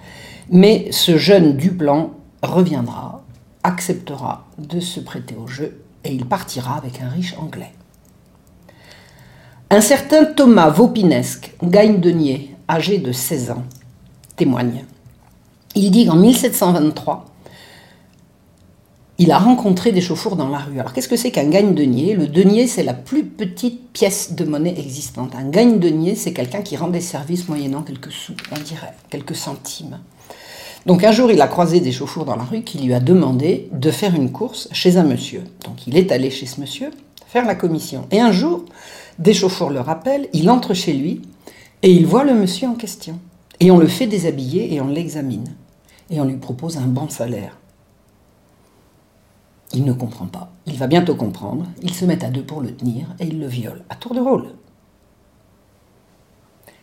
mais 0.48 0.86
ce 0.92 1.18
jeune 1.18 1.56
Duplan 1.56 2.12
reviendra 2.42 3.15
acceptera 3.66 4.46
de 4.58 4.80
se 4.80 5.00
prêter 5.00 5.34
au 5.34 5.46
jeu 5.46 5.82
et 6.04 6.12
il 6.12 6.24
partira 6.24 6.76
avec 6.76 7.02
un 7.02 7.08
riche 7.08 7.34
anglais. 7.38 7.72
Un 9.70 9.80
certain 9.80 10.24
Thomas 10.24 10.70
Vaupinesque, 10.70 11.52
gagne-denier, 11.62 12.54
âgé 12.68 12.98
de 12.98 13.10
16 13.10 13.50
ans, 13.50 13.64
témoigne. 14.36 14.84
Il 15.74 15.90
dit 15.90 16.06
qu'en 16.06 16.14
1723, 16.14 17.24
il 19.18 19.32
a 19.32 19.38
rencontré 19.38 19.90
des 19.90 20.00
chauffours 20.00 20.36
dans 20.36 20.48
la 20.48 20.58
rue. 20.58 20.78
Alors 20.78 20.92
qu'est-ce 20.92 21.08
que 21.08 21.16
c'est 21.16 21.32
qu'un 21.32 21.48
gagne-denier? 21.48 22.14
Le 22.14 22.28
denier, 22.28 22.68
c'est 22.68 22.84
la 22.84 22.94
plus 22.94 23.24
petite 23.24 23.90
pièce 23.92 24.34
de 24.34 24.44
monnaie 24.44 24.78
existante. 24.78 25.34
Un 25.34 25.48
gagne-denier, 25.48 26.14
c'est 26.14 26.32
quelqu'un 26.32 26.62
qui 26.62 26.76
rend 26.76 26.88
des 26.88 27.00
services 27.00 27.48
moyennant 27.48 27.82
quelques 27.82 28.12
sous, 28.12 28.34
on 28.52 28.60
dirait, 28.60 28.94
quelques 29.10 29.34
centimes. 29.34 29.98
Donc 30.86 31.02
un 31.02 31.12
jour, 31.12 31.30
il 31.30 31.40
a 31.40 31.48
croisé 31.48 31.80
des 31.80 31.92
chauffours 31.92 32.24
dans 32.24 32.36
la 32.36 32.44
rue 32.44 32.62
qui 32.62 32.78
lui 32.78 32.94
a 32.94 33.00
demandé 33.00 33.68
de 33.72 33.90
faire 33.90 34.14
une 34.14 34.30
course 34.30 34.68
chez 34.72 34.96
un 34.96 35.02
monsieur. 35.02 35.42
Donc 35.64 35.86
il 35.86 35.96
est 35.96 36.12
allé 36.12 36.30
chez 36.30 36.46
ce 36.46 36.60
monsieur 36.60 36.90
faire 37.26 37.44
la 37.44 37.54
commission. 37.54 38.06
Et 38.12 38.20
un 38.20 38.32
jour, 38.32 38.64
des 39.18 39.34
chauffours 39.34 39.70
le 39.70 39.80
rappellent, 39.80 40.28
il 40.32 40.48
entre 40.48 40.74
chez 40.74 40.92
lui 40.92 41.20
et 41.82 41.90
il 41.90 42.06
voit 42.06 42.24
le 42.24 42.34
monsieur 42.34 42.68
en 42.68 42.74
question. 42.74 43.18
Et 43.60 43.70
on 43.70 43.78
le 43.78 43.88
fait 43.88 44.06
déshabiller 44.06 44.72
et 44.72 44.80
on 44.80 44.88
l'examine. 44.88 45.54
Et 46.08 46.20
on 46.20 46.24
lui 46.24 46.36
propose 46.36 46.78
un 46.78 46.86
bon 46.86 47.08
salaire. 47.08 47.58
Il 49.74 49.84
ne 49.84 49.92
comprend 49.92 50.26
pas. 50.26 50.52
Il 50.66 50.78
va 50.78 50.86
bientôt 50.86 51.16
comprendre. 51.16 51.66
Ils 51.82 51.92
se 51.92 52.04
mettent 52.04 52.24
à 52.24 52.30
deux 52.30 52.44
pour 52.44 52.60
le 52.60 52.74
tenir 52.74 53.06
et 53.18 53.26
il 53.26 53.40
le 53.40 53.46
viole 53.46 53.82
à 53.90 53.96
tour 53.96 54.14
de 54.14 54.20
rôle. 54.20 54.48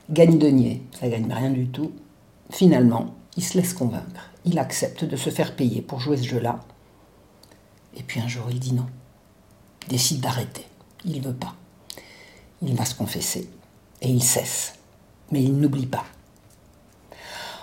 Gagne 0.10 0.38
denier, 0.38 0.84
ça 1.00 1.08
gagne 1.08 1.32
rien 1.32 1.50
du 1.50 1.68
tout. 1.68 1.92
Finalement, 2.52 3.16
il 3.38 3.44
se 3.44 3.58
laisse 3.58 3.74
convaincre. 3.74 4.30
Il 4.46 4.60
accepte 4.60 5.06
de 5.06 5.16
se 5.16 5.30
faire 5.30 5.56
payer 5.56 5.82
pour 5.82 6.00
jouer 6.00 6.18
ce 6.18 6.28
jeu-là. 6.28 6.60
Et 7.96 8.04
puis 8.04 8.20
un 8.20 8.28
jour, 8.28 8.46
il 8.50 8.60
dit 8.60 8.74
non. 8.74 8.86
Décide 9.90 10.22
d'arrêter. 10.22 10.66
Il 11.06 11.18
ne 11.18 11.28
veut 11.28 11.34
pas. 11.34 11.56
Il 12.62 12.76
va 12.76 12.86
se 12.86 12.96
confesser. 12.96 13.50
Et 14.02 14.10
il 14.10 14.24
cesse. 14.24 14.74
Mais 15.32 15.44
il 15.44 15.58
n'oublie 15.58 15.86
pas. 15.86 16.06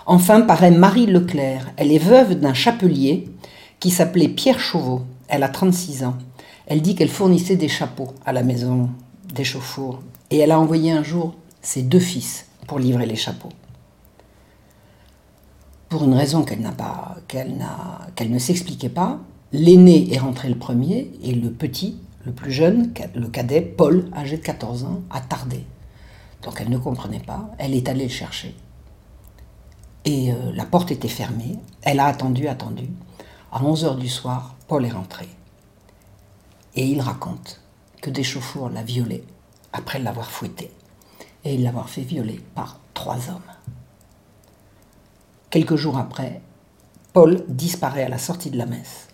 Enfin 0.05 0.41
paraît 0.41 0.71
Marie 0.71 1.05
Leclerc. 1.05 1.71
Elle 1.77 1.91
est 1.91 1.99
veuve 1.99 2.35
d'un 2.35 2.53
chapelier 2.53 3.29
qui 3.79 3.91
s'appelait 3.91 4.29
Pierre 4.29 4.59
Chauveau. 4.59 5.03
Elle 5.27 5.43
a 5.43 5.49
36 5.49 6.03
ans. 6.03 6.17
Elle 6.65 6.81
dit 6.81 6.95
qu'elle 6.95 7.09
fournissait 7.09 7.55
des 7.55 7.67
chapeaux 7.67 8.13
à 8.25 8.33
la 8.33 8.43
maison 8.43 8.89
des 9.33 9.43
chauffours. 9.43 10.01
Et 10.29 10.37
elle 10.37 10.51
a 10.51 10.59
envoyé 10.59 10.91
un 10.91 11.03
jour 11.03 11.35
ses 11.61 11.83
deux 11.83 11.99
fils 11.99 12.47
pour 12.67 12.79
livrer 12.79 13.05
les 13.05 13.15
chapeaux 13.15 13.51
pour 15.91 16.05
une 16.05 16.13
raison 16.13 16.45
qu'elle 16.45 16.61
ne 18.31 18.39
s'expliquait 18.39 18.87
pas. 18.87 19.19
L'aîné 19.51 20.13
est 20.13 20.19
rentré 20.19 20.47
le 20.47 20.57
premier 20.57 21.11
et 21.21 21.33
le 21.33 21.51
petit, 21.51 21.97
le 22.25 22.31
plus 22.31 22.53
jeune, 22.53 22.93
le 23.13 23.27
cadet, 23.27 23.59
Paul, 23.59 24.09
âgé 24.15 24.37
de 24.37 24.41
14 24.41 24.85
ans, 24.85 25.01
a 25.09 25.19
tardé. 25.19 25.65
Donc 26.43 26.61
elle 26.61 26.69
ne 26.69 26.77
comprenait 26.77 27.19
pas. 27.19 27.51
Elle 27.57 27.73
est 27.73 27.89
allée 27.89 28.05
le 28.05 28.09
chercher. 28.09 28.55
Et 30.05 30.31
euh, 30.31 30.53
la 30.53 30.63
porte 30.63 30.91
était 30.91 31.09
fermée. 31.09 31.57
Elle 31.81 31.99
a 31.99 32.05
attendu, 32.05 32.47
attendu. 32.47 32.87
À 33.51 33.61
11 33.61 33.83
heures 33.83 33.97
du 33.97 34.07
soir, 34.07 34.55
Paul 34.69 34.85
est 34.85 34.91
rentré. 34.91 35.27
Et 36.73 36.85
il 36.85 37.01
raconte 37.01 37.59
que 38.01 38.09
des 38.09 38.23
chauffours 38.23 38.69
l'a 38.69 38.81
violé 38.81 39.25
après 39.73 39.99
l'avoir 39.99 40.31
fouetté. 40.31 40.71
Et 41.43 41.57
l'avoir 41.57 41.89
fait 41.89 42.03
violer 42.03 42.39
par 42.55 42.79
trois 42.93 43.17
hommes. 43.29 43.41
Quelques 45.51 45.75
jours 45.75 45.97
après, 45.97 46.39
Paul 47.11 47.43
disparaît 47.49 48.05
à 48.05 48.09
la 48.09 48.17
sortie 48.17 48.51
de 48.51 48.57
la 48.57 48.65
messe. 48.65 49.09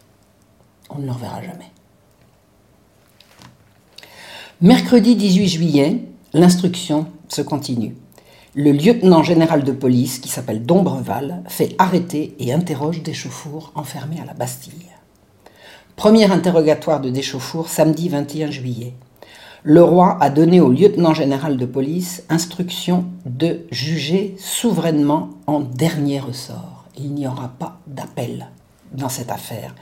On 0.91 0.99
ne 0.99 1.07
le 1.07 1.11
reverra 1.11 1.41
jamais. 1.41 1.71
Mercredi 4.61 5.15
18 5.15 5.47
juillet, 5.47 6.03
l'instruction 6.33 7.07
se 7.27 7.41
continue. 7.41 7.95
Le 8.53 8.71
lieutenant 8.71 9.23
général 9.23 9.63
de 9.63 9.71
police, 9.71 10.19
qui 10.19 10.29
s'appelle 10.29 10.63
Dombreval, 10.63 11.43
fait 11.47 11.75
arrêter 11.79 12.35
et 12.37 12.53
interroge 12.53 13.01
Deschauffour 13.01 13.71
enfermé 13.73 14.19
à 14.21 14.25
la 14.25 14.35
Bastille. 14.35 14.91
Premier 15.95 16.31
interrogatoire 16.31 17.01
de 17.01 17.09
Deschauffour 17.09 17.67
samedi 17.67 18.09
21 18.09 18.51
juillet 18.51 18.93
le 19.63 19.83
roi 19.83 20.17
a 20.21 20.29
donné 20.29 20.61
au 20.61 20.69
lieutenant 20.69 21.13
général 21.13 21.57
de 21.57 21.65
police 21.65 22.23
instruction 22.29 23.05
de 23.25 23.65
juger 23.71 24.35
souverainement 24.37 25.29
en 25.47 25.59
dernier 25.59 26.19
ressort. 26.19 26.85
Il 26.97 27.13
n'y 27.13 27.27
aura 27.27 27.49
pas 27.49 27.79
d'appel 27.87 28.47
dans 28.93 29.09
cette 29.09 29.31
affaire, 29.31 29.75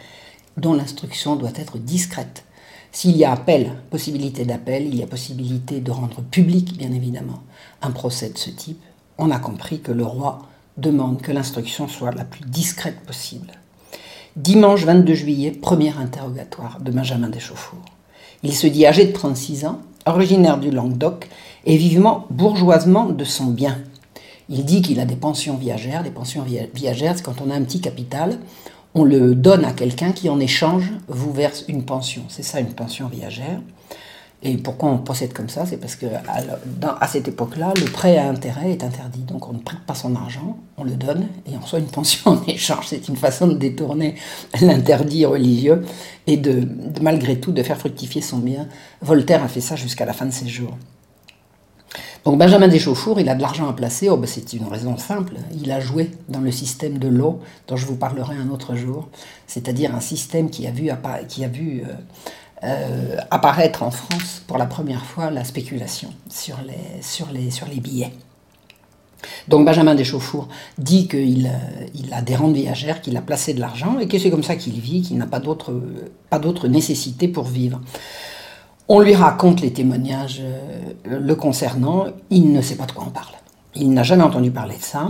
dont 0.57 0.73
l'instruction 0.73 1.35
doit 1.35 1.51
être 1.55 1.77
discrète. 1.77 2.45
S'il 2.91 3.17
y 3.17 3.25
a 3.25 3.33
appel, 3.33 3.73
possibilité 3.89 4.45
d'appel, 4.45 4.87
il 4.87 4.95
y 4.95 5.03
a 5.03 5.07
possibilité 5.07 5.81
de 5.81 5.91
rendre 5.91 6.21
public, 6.21 6.77
bien 6.77 6.91
évidemment, 6.91 7.43
un 7.81 7.91
procès 7.91 8.29
de 8.29 8.37
ce 8.37 8.49
type. 8.49 8.81
On 9.17 9.31
a 9.31 9.39
compris 9.39 9.81
que 9.81 9.91
le 9.91 10.05
roi 10.05 10.39
demande 10.77 11.21
que 11.21 11.31
l'instruction 11.31 11.87
soit 11.87 12.11
la 12.11 12.23
plus 12.23 12.45
discrète 12.45 13.01
possible. 13.01 13.51
Dimanche 14.37 14.85
22 14.85 15.13
juillet, 15.13 15.51
premier 15.51 15.97
interrogatoire 15.97 16.79
de 16.79 16.91
Benjamin 16.91 17.29
Deschauffour. 17.29 17.83
Il 18.45 18.53
se 18.53 18.67
dit 18.67 18.85
âgé 18.85 19.05
de 19.05 19.11
36 19.11 19.65
ans, 19.65 19.79
originaire 20.05 20.59
du 20.59 20.69
Languedoc 20.69 21.27
et 21.65 21.77
vivement 21.77 22.27
bourgeoisement 22.29 23.05
de 23.05 23.23
son 23.23 23.45
bien. 23.45 23.79
Il 24.49 24.65
dit 24.65 24.83
qu'il 24.83 24.99
a 24.99 25.05
des 25.05 25.15
pensions 25.15 25.57
viagères. 25.57 26.03
Les 26.03 26.11
pensions 26.11 26.45
viagères, 26.75 27.13
c'est 27.15 27.23
quand 27.23 27.41
on 27.43 27.49
a 27.49 27.55
un 27.55 27.63
petit 27.63 27.81
capital, 27.81 28.37
on 28.93 29.03
le 29.03 29.33
donne 29.33 29.65
à 29.65 29.71
quelqu'un 29.71 30.11
qui 30.11 30.29
en 30.29 30.39
échange 30.39 30.93
vous 31.07 31.33
verse 31.33 31.65
une 31.67 31.85
pension. 31.85 32.21
C'est 32.27 32.43
ça 32.43 32.59
une 32.59 32.67
pension 32.67 33.07
viagère. 33.07 33.61
Et 34.47 34.57
pourquoi 34.57 34.89
on 34.89 34.99
procède 34.99 35.33
comme 35.33 35.49
ça 35.49 35.65
C'est 35.65 35.77
parce 35.77 35.95
que 35.95 36.05
à, 36.05 37.07
cette 37.07 37.27
époque-là, 37.27 37.73
le 37.81 37.85
prêt 37.85 38.17
à 38.17 38.29
intérêt 38.29 38.73
est 38.73 38.83
interdit. 38.83 39.21
Donc 39.21 39.49
on 39.49 39.53
ne 39.53 39.57
prête 39.57 39.79
pas 39.87 39.95
son 39.95 40.15
argent, 40.15 40.59
on 40.77 40.83
le 40.83 40.91
donne 40.91 41.29
et 41.47 41.57
on 41.57 41.61
reçoit 41.61 41.79
une 41.79 41.87
pension 41.87 42.29
en 42.29 42.43
échange. 42.47 42.85
C'est 42.89 43.07
une 43.07 43.15
façon 43.15 43.47
de 43.47 43.55
détourner 43.55 44.13
l'interdit 44.61 45.25
religieux 45.25 45.83
et 46.27 46.37
de, 46.37 46.61
malgré 47.01 47.39
tout 47.39 47.51
de 47.51 47.63
faire 47.63 47.79
fructifier 47.79 48.21
son 48.21 48.37
bien. 48.37 48.67
Voltaire 49.01 49.43
a 49.43 49.47
fait 49.47 49.61
ça 49.61 49.75
jusqu'à 49.75 50.05
la 50.05 50.13
fin 50.13 50.27
de 50.27 50.31
ses 50.31 50.47
jours. 50.47 50.77
Donc 52.23 52.37
Benjamin 52.37 52.67
Deschauffour, 52.67 53.19
il 53.19 53.29
a 53.29 53.35
de 53.35 53.41
l'argent 53.41 53.67
à 53.67 53.73
placer. 53.73 54.09
Oh 54.09 54.17
ben 54.17 54.27
c'est 54.27 54.53
une 54.53 54.65
raison 54.65 54.95
simple. 54.97 55.35
Il 55.59 55.71
a 55.71 55.79
joué 55.79 56.11
dans 56.29 56.39
le 56.39 56.51
système 56.51 56.99
de 56.99 57.07
l'eau, 57.07 57.39
dont 57.67 57.77
je 57.77 57.85
vous 57.87 57.95
parlerai 57.95 58.35
un 58.35 58.49
autre 58.49 58.75
jour. 58.75 59.09
C'est-à-dire 59.47 59.95
un 59.95 59.99
système 59.99 60.51
qui 60.51 60.67
a 60.67 60.71
vu, 60.71 60.89
qui 61.29 61.43
a 61.43 61.47
vu 61.47 61.81
euh, 61.81 61.93
euh, 62.63 63.17
apparaître 63.31 63.83
en 63.83 63.91
France 63.91 64.41
pour 64.47 64.57
la 64.57 64.65
première 64.65 65.05
fois 65.05 65.29
la 65.29 65.43
spéculation 65.43 66.09
sur 66.29 66.57
les, 66.65 67.01
sur 67.01 67.27
les, 67.31 67.51
sur 67.51 67.67
les 67.67 67.79
billets. 67.79 68.13
Donc 69.47 69.65
Benjamin 69.65 69.95
Deschauffour 69.95 70.47
dit 70.77 71.07
qu'il 71.07 71.47
euh, 71.47 71.85
il 71.93 72.13
a 72.13 72.21
des 72.21 72.35
rentes 72.35 72.53
viagères, 72.53 73.01
qu'il 73.01 73.17
a 73.17 73.21
placé 73.21 73.53
de 73.53 73.59
l'argent 73.59 73.99
et 73.99 74.07
que 74.07 74.17
c'est 74.17 74.29
comme 74.29 74.43
ça 74.43 74.55
qu'il 74.55 74.79
vit, 74.79 75.01
qu'il 75.01 75.17
n'a 75.17 75.27
pas 75.27 75.39
d'autre, 75.39 75.73
nécessité 76.67 77.27
pour 77.27 77.45
vivre. 77.45 77.81
On 78.87 78.99
lui 78.99 79.15
raconte 79.15 79.61
les 79.61 79.73
témoignages 79.73 80.41
euh, 80.41 81.19
le 81.19 81.35
concernant, 81.35 82.05
il 82.29 82.51
ne 82.51 82.61
sait 82.61 82.75
pas 82.75 82.85
de 82.85 82.91
quoi 82.91 83.05
on 83.07 83.11
parle. 83.11 83.33
Il 83.75 83.91
n'a 83.91 84.03
jamais 84.03 84.23
entendu 84.23 84.51
parler 84.51 84.77
de 84.77 84.83
ça. 84.83 85.09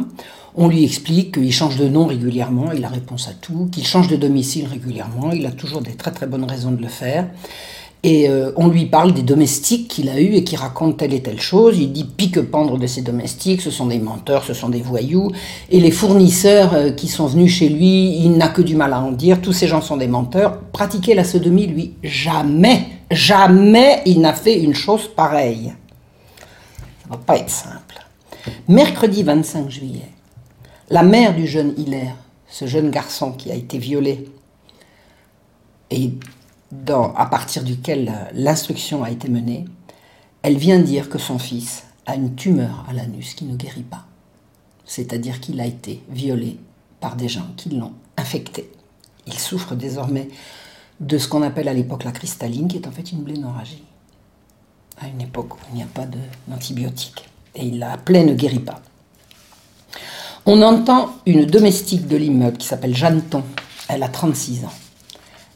On 0.57 0.67
lui 0.69 0.83
explique 0.83 1.33
qu'il 1.33 1.51
change 1.51 1.77
de 1.77 1.87
nom 1.87 2.05
régulièrement, 2.05 2.71
il 2.71 2.85
a 2.85 2.87
réponse 2.87 3.27
à 3.27 3.33
tout, 3.33 3.67
qu'il 3.71 3.85
change 3.85 4.07
de 4.07 4.15
domicile 4.15 4.67
régulièrement, 4.67 5.31
il 5.31 5.45
a 5.45 5.51
toujours 5.51 5.81
des 5.81 5.93
très 5.93 6.11
très 6.11 6.27
bonnes 6.27 6.45
raisons 6.45 6.71
de 6.71 6.81
le 6.81 6.87
faire. 6.87 7.27
Et 8.03 8.29
euh, 8.29 8.51
on 8.55 8.67
lui 8.67 8.85
parle 8.85 9.13
des 9.15 9.23
domestiques 9.23 9.87
qu'il 9.87 10.09
a 10.09 10.21
eus 10.21 10.35
et 10.35 10.43
qui 10.43 10.55
racontent 10.55 10.95
telle 10.95 11.13
et 11.15 11.23
telle 11.23 11.41
chose. 11.41 11.79
Il 11.79 11.91
dit 11.91 12.03
pique-pendre 12.03 12.77
de 12.77 12.85
ses 12.85 13.01
domestiques, 13.01 13.61
ce 13.61 13.71
sont 13.71 13.87
des 13.87 13.97
menteurs, 13.97 14.43
ce 14.43 14.53
sont 14.53 14.69
des 14.69 14.83
voyous. 14.83 15.31
Et 15.71 15.79
les 15.79 15.89
fournisseurs 15.89 16.75
euh, 16.75 16.91
qui 16.91 17.07
sont 17.07 17.25
venus 17.25 17.51
chez 17.51 17.67
lui, 17.67 18.19
il 18.19 18.33
n'a 18.33 18.49
que 18.49 18.61
du 18.61 18.75
mal 18.75 18.93
à 18.93 19.01
en 19.01 19.11
dire. 19.11 19.41
Tous 19.41 19.53
ces 19.53 19.67
gens 19.67 19.81
sont 19.81 19.97
des 19.97 20.07
menteurs. 20.07 20.59
Pratiquer 20.71 21.15
la 21.15 21.23
sodomie, 21.23 21.65
lui, 21.65 21.93
jamais, 22.03 22.85
jamais 23.09 24.03
il 24.05 24.21
n'a 24.21 24.33
fait 24.33 24.61
une 24.61 24.75
chose 24.75 25.07
pareille. 25.07 25.73
Ça 27.01 27.09
va 27.09 27.17
pas 27.17 27.37
être 27.37 27.49
simple. 27.49 28.05
Mercredi 28.67 29.23
25 29.23 29.71
juillet, 29.71 30.11
la 30.89 31.03
mère 31.03 31.35
du 31.35 31.47
jeune 31.47 31.73
Hilaire, 31.77 32.15
ce 32.47 32.67
jeune 32.67 32.91
garçon 32.91 33.31
qui 33.31 33.51
a 33.51 33.55
été 33.55 33.77
violé 33.77 34.29
et 35.89 36.11
à 37.15 37.25
partir 37.25 37.63
duquel 37.63 38.11
l'instruction 38.33 39.03
a 39.03 39.11
été 39.11 39.29
menée, 39.29 39.65
elle 40.41 40.57
vient 40.57 40.79
dire 40.79 41.09
que 41.09 41.17
son 41.17 41.39
fils 41.39 41.83
a 42.05 42.15
une 42.15 42.35
tumeur 42.35 42.85
à 42.87 42.93
l'anus 42.93 43.33
qui 43.33 43.45
ne 43.45 43.55
guérit 43.55 43.83
pas. 43.83 44.05
C'est-à-dire 44.85 45.39
qu'il 45.39 45.59
a 45.59 45.65
été 45.65 46.03
violé 46.09 46.59
par 46.99 47.15
des 47.15 47.27
gens 47.27 47.47
qui 47.57 47.69
l'ont 47.69 47.93
infecté. 48.17 48.71
Il 49.25 49.39
souffre 49.39 49.75
désormais 49.75 50.27
de 50.99 51.17
ce 51.17 51.27
qu'on 51.27 51.41
appelle 51.41 51.67
à 51.67 51.73
l'époque 51.73 52.03
la 52.03 52.11
cristalline, 52.11 52.67
qui 52.67 52.77
est 52.77 52.87
en 52.87 52.91
fait 52.91 53.11
une 53.11 53.23
blénorragie. 53.23 53.83
À 54.99 55.07
une 55.07 55.21
époque 55.21 55.55
où 55.55 55.59
il 55.71 55.77
n'y 55.77 55.83
a 55.83 55.87
pas 55.87 56.05
d'antibiotiques. 56.47 57.27
Et 57.55 57.71
la 57.71 57.97
plaie 57.97 58.23
ne 58.23 58.33
guérit 58.33 58.59
pas. 58.59 58.81
On 60.47 60.61
entend 60.61 61.09
une 61.25 61.47
domestique 61.47 62.07
de 62.07 62.17
l'immeuble 62.17 62.57
qui 62.57 62.67
s'appelle 62.67 62.95
Jeanneton. 62.95 63.43
Elle 63.87 64.03
a 64.03 64.09
36 64.09 64.65
ans. 64.65 64.73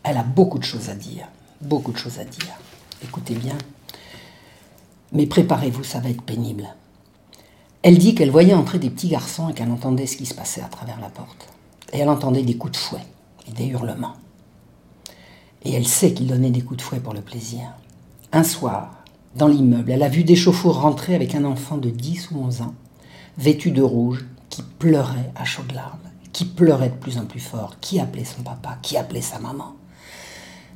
Elle 0.02 0.18
a 0.18 0.24
beaucoup 0.24 0.58
de 0.58 0.64
choses 0.64 0.90
à 0.90 0.96
dire. 0.96 1.28
Beaucoup 1.62 1.92
de 1.92 1.98
choses 1.98 2.18
à 2.18 2.24
dire. 2.24 2.56
Écoutez 3.04 3.36
bien. 3.36 3.56
Mais 5.12 5.28
préparez-vous, 5.28 5.84
ça 5.84 6.00
va 6.00 6.10
être 6.10 6.24
pénible. 6.24 6.68
Elle 7.84 8.00
dit 8.00 8.16
qu'elle 8.16 8.32
voyait 8.32 8.56
entrer 8.56 8.80
des 8.80 8.90
petits 8.90 9.10
garçons 9.10 9.50
et 9.50 9.54
qu'elle 9.54 9.70
entendait 9.70 10.08
ce 10.08 10.18
qui 10.18 10.26
se 10.26 10.34
passait 10.34 10.64
à 10.64 10.70
travers 10.70 11.00
la 11.00 11.10
porte. 11.10 11.50
Et 11.94 12.00
elle 12.00 12.10
entendait 12.10 12.42
des 12.42 12.58
coups 12.58 12.74
de 12.74 12.78
fouet 12.78 13.06
et 13.48 13.52
des 13.52 13.68
hurlements. 13.68 14.16
Et 15.66 15.74
elle 15.74 15.88
sait 15.88 16.16
qu'ils 16.16 16.28
donnaient 16.28 16.50
des 16.50 16.62
coups 16.62 16.78
de 16.78 16.82
fouet 16.82 17.00
pour 17.00 17.14
le 17.14 17.22
plaisir. 17.22 17.62
Un 18.32 18.44
soir, 18.44 19.04
dans 19.36 19.48
l'immeuble, 19.48 19.92
elle 19.92 20.04
a 20.04 20.10
vu 20.10 20.24
des 20.24 20.36
chauffours 20.36 20.82
rentrer 20.82 21.14
avec 21.14 21.36
un 21.36 21.46
enfant 21.46 21.78
de 21.78 21.92
10 21.92 22.32
ou 22.32 22.40
11 22.40 22.62
ans, 22.62 22.74
vêtu 23.38 23.70
de 23.70 23.84
rouge, 23.84 24.26
qui 24.50 24.64
pleurait 24.64 25.32
à 25.36 25.46
chaudes 25.46 25.72
larmes, 25.74 26.00
qui 26.34 26.46
pleurait 26.46 26.90
de 26.90 26.96
plus 26.96 27.18
en 27.18 27.26
plus 27.26 27.40
fort, 27.40 27.76
qui 27.80 28.00
appelait 28.00 28.26
son 28.26 28.44
papa, 28.44 28.78
qui 28.82 28.98
appelait 28.98 29.22
sa 29.22 29.40
maman. 29.40 29.76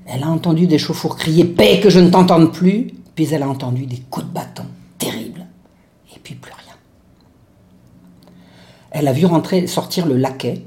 Elle 0.06 0.24
a 0.24 0.28
entendu 0.28 0.68
des 0.68 0.78
chauffours 0.78 1.16
crier 1.16 1.46
Paix 1.46 1.80
que 1.82 1.90
je 1.90 2.00
ne 2.00 2.10
t'entende 2.10 2.54
plus, 2.54 2.88
puis 3.16 3.26
elle 3.32 3.44
a 3.44 3.50
entendu 3.50 3.86
des 3.86 4.00
coups 4.00 4.26
de 4.26 4.32
bâton 4.32 4.66
terribles, 4.98 5.46
et 6.16 6.20
puis 6.20 6.36
plus 6.36 6.52
rien. 6.52 6.76
Elle 8.92 9.08
a 9.08 9.14
vu 9.14 9.26
rentrer, 9.26 9.66
sortir 9.68 10.06
le 10.06 10.18
laquais, 10.18 10.66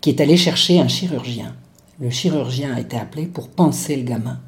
qui 0.00 0.10
est 0.10 0.20
allé 0.20 0.36
chercher 0.36 0.80
un 0.80 0.88
chirurgien. 0.88 1.54
Le 1.98 2.10
chirurgien 2.10 2.74
a 2.74 2.80
été 2.80 2.98
appelé 2.98 3.26
pour 3.26 3.48
panser 3.48 3.96
le 3.96 4.02
gamin. 4.02 4.38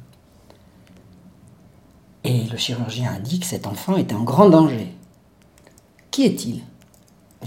Et 2.23 2.43
le 2.43 2.57
chirurgien 2.57 3.13
a 3.13 3.19
dit 3.19 3.39
que 3.39 3.45
cet 3.45 3.65
enfant 3.65 3.95
était 3.95 4.13
en 4.13 4.23
grand 4.23 4.49
danger. 4.49 4.93
Qui 6.11 6.25
est-il? 6.25 6.61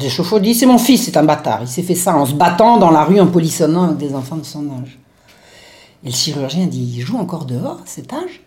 Les 0.01 0.09
chauffours 0.09 0.41
dit 0.41 0.55
C'est 0.55 0.67
mon 0.67 0.79
fils, 0.79 1.05
c'est 1.05 1.17
un 1.19 1.25
bâtard. 1.25 1.61
Il 1.63 1.69
s'est 1.69 1.83
fait 1.83 1.95
ça 1.95 2.17
en 2.17 2.25
se 2.25 2.33
battant 2.33 2.79
dans 2.79 2.91
la 2.91 3.05
rue 3.05 3.21
en 3.21 3.27
polissonnant 3.27 3.85
avec 3.85 3.99
des 3.99 4.15
enfants 4.15 4.39
de 4.39 4.45
son 4.45 4.71
âge. 4.71 4.99
Et 6.03 6.07
le 6.07 6.15
chirurgien 6.15 6.67
dit 6.67 6.95
Il 6.97 7.01
joue 7.03 7.19
encore 7.19 7.45
dehors 7.45 7.81
à 7.83 7.87
cet 7.87 8.13
âge? 8.13 8.41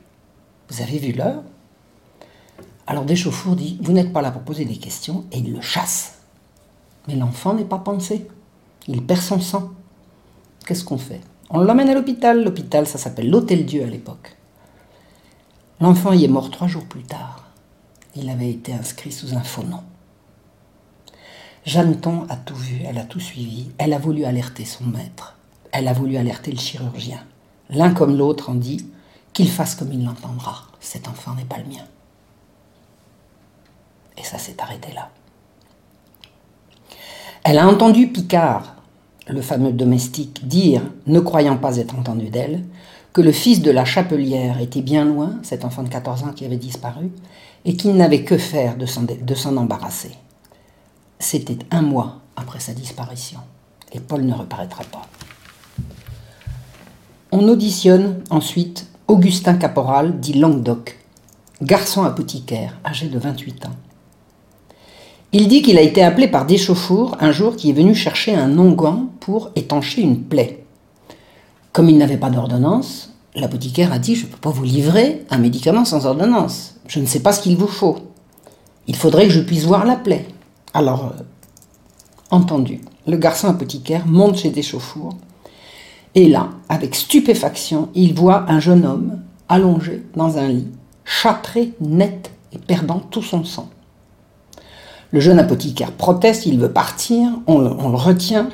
Vous 0.69 0.81
avez 0.81 0.97
vu 0.97 1.11
l'heure? 1.11 1.43
Alors 2.87 3.05
Deschauffour 3.05 3.55
dit 3.55 3.77
Vous 3.81 3.91
n'êtes 3.91 4.11
pas 4.11 4.23
là 4.23 4.31
pour 4.31 4.41
poser 4.41 4.65
des 4.65 4.77
questions, 4.77 5.25
et 5.31 5.37
il 5.37 5.53
le 5.53 5.61
chasse. 5.61 6.15
Mais 7.07 7.15
l'enfant 7.15 7.53
n'est 7.53 7.65
pas 7.65 7.77
pensé. 7.77 8.27
Il 8.87 9.03
perd 9.03 9.21
son 9.21 9.39
sang. 9.39 9.69
Qu'est-ce 10.65 10.83
qu'on 10.83 10.97
fait? 10.97 11.21
On 11.51 11.59
l'emmène 11.59 11.89
à 11.89 11.93
l'hôpital. 11.93 12.43
L'hôpital, 12.43 12.87
ça 12.87 12.97
s'appelle 12.97 13.29
l'Hôtel 13.29 13.65
Dieu 13.65 13.83
à 13.83 13.87
l'époque. 13.87 14.35
L'enfant 15.79 16.13
y 16.13 16.25
est 16.25 16.29
mort 16.29 16.49
trois 16.49 16.67
jours 16.67 16.85
plus 16.85 17.03
tard. 17.03 17.43
Il 18.15 18.29
avait 18.29 18.49
été 18.49 18.73
inscrit 18.73 19.11
sous 19.11 19.35
un 19.35 19.41
faux 19.41 19.63
nom. 19.63 19.81
Jeanneton 21.65 22.25
a 22.29 22.35
tout 22.35 22.55
vu, 22.55 22.81
elle 22.85 22.97
a 22.97 23.05
tout 23.05 23.21
suivi, 23.21 23.71
elle 23.77 23.93
a 23.93 23.97
voulu 23.97 24.25
alerter 24.25 24.65
son 24.65 24.83
maître, 24.83 25.37
elle 25.71 25.87
a 25.87 25.93
voulu 25.93 26.17
alerter 26.17 26.51
le 26.51 26.59
chirurgien. 26.59 27.19
L'un 27.69 27.93
comme 27.93 28.17
l'autre 28.17 28.49
en 28.49 28.55
dit 28.55 28.85
qu'il 29.31 29.49
fasse 29.49 29.75
comme 29.75 29.93
il 29.93 30.03
l'entendra. 30.03 30.67
Cet 30.81 31.07
enfant 31.07 31.33
n'est 31.35 31.45
pas 31.45 31.57
le 31.57 31.69
mien. 31.69 31.85
Et 34.17 34.23
ça 34.23 34.37
s'est 34.37 34.61
arrêté 34.61 34.91
là. 34.93 35.09
Elle 37.45 37.57
a 37.57 37.67
entendu 37.67 38.07
Picard, 38.07 38.75
le 39.27 39.41
fameux 39.41 39.71
domestique, 39.71 40.47
dire, 40.47 40.81
ne 41.07 41.19
croyant 41.19 41.57
pas 41.57 41.77
être 41.77 41.95
entendu 41.97 42.29
d'elle, 42.29 42.63
que 43.13 43.21
le 43.21 43.31
fils 43.31 43.61
de 43.61 43.71
la 43.71 43.85
chapelière 43.85 44.59
était 44.59 44.81
bien 44.81 45.05
loin, 45.05 45.37
cet 45.43 45.63
enfant 45.63 45.83
de 45.83 45.89
14 45.89 46.23
ans 46.23 46.33
qui 46.33 46.45
avait 46.45 46.57
disparu, 46.57 47.09
et 47.63 47.75
qu'il 47.75 47.95
n'avait 47.95 48.23
que 48.23 48.37
faire 48.37 48.75
de 48.75 48.85
s'en 49.35 49.57
embarrasser. 49.57 50.11
C'était 51.23 51.59
un 51.71 51.81
mois 51.81 52.19
après 52.35 52.59
sa 52.59 52.73
disparition, 52.73 53.39
et 53.93 54.01
Paul 54.01 54.23
ne 54.23 54.33
reparaîtra 54.33 54.83
pas. 54.83 55.07
On 57.31 57.47
auditionne 57.47 58.21
ensuite 58.29 58.87
Augustin 59.07 59.53
Caporal, 59.55 60.19
dit 60.19 60.33
Languedoc, 60.33 60.99
garçon 61.61 62.03
apothicaire, 62.03 62.77
âgé 62.85 63.07
de 63.07 63.17
28 63.17 63.67
ans. 63.67 63.75
Il 65.31 65.47
dit 65.47 65.61
qu'il 65.61 65.77
a 65.77 65.81
été 65.81 66.03
appelé 66.03 66.27
par 66.27 66.45
Deschauffour 66.45 67.15
un 67.21 67.31
jour 67.31 67.55
qui 67.55 67.69
est 67.69 67.73
venu 67.73 67.95
chercher 67.95 68.35
un 68.35 68.59
onguent 68.59 69.07
pour 69.21 69.49
étancher 69.55 70.01
une 70.01 70.23
plaie. 70.23 70.65
Comme 71.71 71.87
il 71.87 71.97
n'avait 71.97 72.17
pas 72.17 72.31
d'ordonnance, 72.31 73.13
l'apothicaire 73.33 73.93
a 73.93 73.97
dit 73.97 74.15
Je 74.15 74.25
ne 74.25 74.31
peux 74.31 74.37
pas 74.37 74.49
vous 74.49 74.65
livrer 74.65 75.25
un 75.29 75.37
médicament 75.37 75.85
sans 75.85 76.05
ordonnance. 76.05 76.75
Je 76.85 76.99
ne 76.99 77.05
sais 77.05 77.21
pas 77.21 77.31
ce 77.31 77.41
qu'il 77.41 77.55
vous 77.55 77.67
faut. 77.67 77.97
Il 78.87 78.97
faudrait 78.97 79.27
que 79.27 79.33
je 79.33 79.39
puisse 79.39 79.63
voir 79.63 79.85
la 79.85 79.95
plaie. 79.95 80.27
Alors, 80.73 81.13
euh, 81.17 81.23
entendu, 82.31 82.81
le 83.07 83.17
garçon 83.17 83.47
apothicaire 83.47 84.07
monte 84.07 84.37
chez 84.37 84.49
Deschauffour 84.49 85.13
et 86.15 86.27
là, 86.27 86.49
avec 86.69 86.95
stupéfaction, 86.95 87.89
il 87.95 88.13
voit 88.13 88.45
un 88.49 88.59
jeune 88.59 88.85
homme 88.85 89.19
allongé 89.49 90.03
dans 90.15 90.37
un 90.37 90.47
lit, 90.47 90.67
châtré, 91.05 91.73
net 91.81 92.31
et 92.51 92.59
perdant 92.59 92.99
tout 92.99 93.23
son 93.23 93.43
sang. 93.43 93.69
Le 95.11 95.19
jeune 95.19 95.39
apothicaire 95.39 95.91
proteste, 95.91 96.45
il 96.45 96.59
veut 96.59 96.71
partir, 96.71 97.29
on 97.47 97.59
le, 97.59 97.69
retient, 97.69 98.49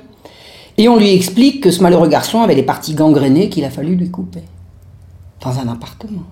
et 0.78 0.88
on 0.88 0.98
lui 0.98 1.14
explique 1.14 1.62
que 1.62 1.72
ce 1.72 1.84
malheureux 1.84 2.08
garçon 2.08 2.42
avait 2.42 2.56
des 2.56 2.64
parties 2.64 2.94
gangrénées 2.94 3.50
qu'il 3.50 3.66
a 3.66 3.70
fallu 3.70 3.96
lui 3.96 4.10
couper. 4.10 4.44
Dans 5.42 5.60
un 5.60 5.68
appartement. 5.68 6.24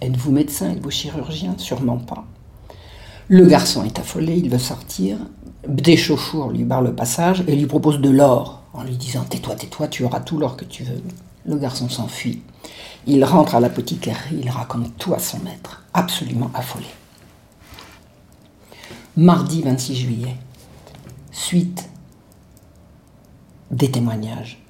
Êtes-vous 0.00 0.32
médecin? 0.32 0.70
Êtes-vous 0.70 0.90
chirurgien? 0.90 1.54
Sûrement 1.58 1.98
pas. 1.98 2.24
Le 3.28 3.46
garçon 3.46 3.84
est 3.84 3.98
affolé, 3.98 4.36
il 4.36 4.50
veut 4.50 4.58
sortir. 4.58 5.16
Déchauffour 5.66 6.50
lui 6.50 6.64
barre 6.64 6.82
le 6.82 6.94
passage 6.94 7.44
et 7.46 7.54
lui 7.54 7.66
propose 7.66 8.00
de 8.00 8.10
l'or 8.10 8.62
en 8.72 8.82
lui 8.82 8.96
disant 8.96 9.24
Tais-toi, 9.28 9.54
tais-toi, 9.54 9.88
tu 9.88 10.04
auras 10.04 10.20
tout 10.20 10.38
l'or 10.38 10.56
que 10.56 10.64
tu 10.64 10.82
veux. 10.82 11.02
Le 11.46 11.56
garçon 11.56 11.88
s'enfuit. 11.88 12.42
Il 13.06 13.24
rentre 13.24 13.54
à 13.54 13.60
l'apothicairerie, 13.60 14.40
il 14.42 14.50
raconte 14.50 14.96
tout 14.98 15.14
à 15.14 15.18
son 15.18 15.38
maître, 15.40 15.84
absolument 15.92 16.50
affolé. 16.54 16.86
Mardi 19.16 19.62
26 19.62 19.94
juillet, 19.94 20.36
suite 21.32 21.88
des 23.70 23.90
témoignages. 23.90 24.62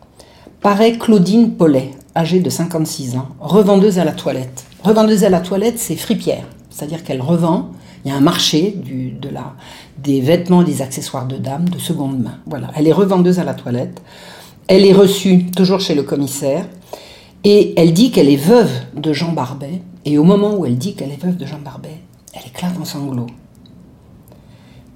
Paraît 0.60 0.96
Claudine 0.98 1.54
Paulet, 1.54 1.92
âgée 2.16 2.40
de 2.40 2.50
56 2.50 3.16
ans, 3.16 3.28
revendeuse 3.40 3.98
à 3.98 4.04
la 4.04 4.12
toilette. 4.12 4.64
Revendeuse 4.82 5.24
à 5.24 5.28
la 5.28 5.40
toilette, 5.40 5.78
c'est 5.78 5.96
fripière, 5.96 6.44
c'est-à-dire 6.70 7.04
qu'elle 7.04 7.20
revend 7.20 7.70
il 8.04 8.10
y 8.10 8.14
a 8.14 8.16
un 8.16 8.20
marché 8.20 8.76
de 8.76 9.28
des 9.98 10.20
vêtements, 10.20 10.62
des 10.62 10.82
accessoires 10.82 11.26
de 11.26 11.36
dames 11.36 11.68
de 11.68 11.78
seconde 11.78 12.20
main. 12.20 12.38
Voilà, 12.46 12.70
elle 12.76 12.88
est 12.88 12.92
revendeuse 12.92 13.38
à 13.38 13.44
la 13.44 13.54
toilette. 13.54 14.02
Elle 14.66 14.84
est 14.84 14.92
reçue 14.92 15.46
toujours 15.46 15.80
chez 15.80 15.94
le 15.94 16.02
commissaire 16.02 16.66
et 17.44 17.74
elle 17.76 17.92
dit 17.92 18.10
qu'elle 18.10 18.28
est 18.28 18.36
veuve 18.36 18.70
de 18.96 19.12
Jean 19.12 19.32
Barbet. 19.32 19.82
Et 20.04 20.18
au 20.18 20.24
moment 20.24 20.54
où 20.56 20.66
elle 20.66 20.78
dit 20.78 20.94
qu'elle 20.94 21.12
est 21.12 21.22
veuve 21.22 21.36
de 21.36 21.46
Jean 21.46 21.60
Barbet, 21.60 22.00
elle 22.34 22.46
éclate 22.46 22.76
en 22.80 22.84
sanglots. 22.84 23.28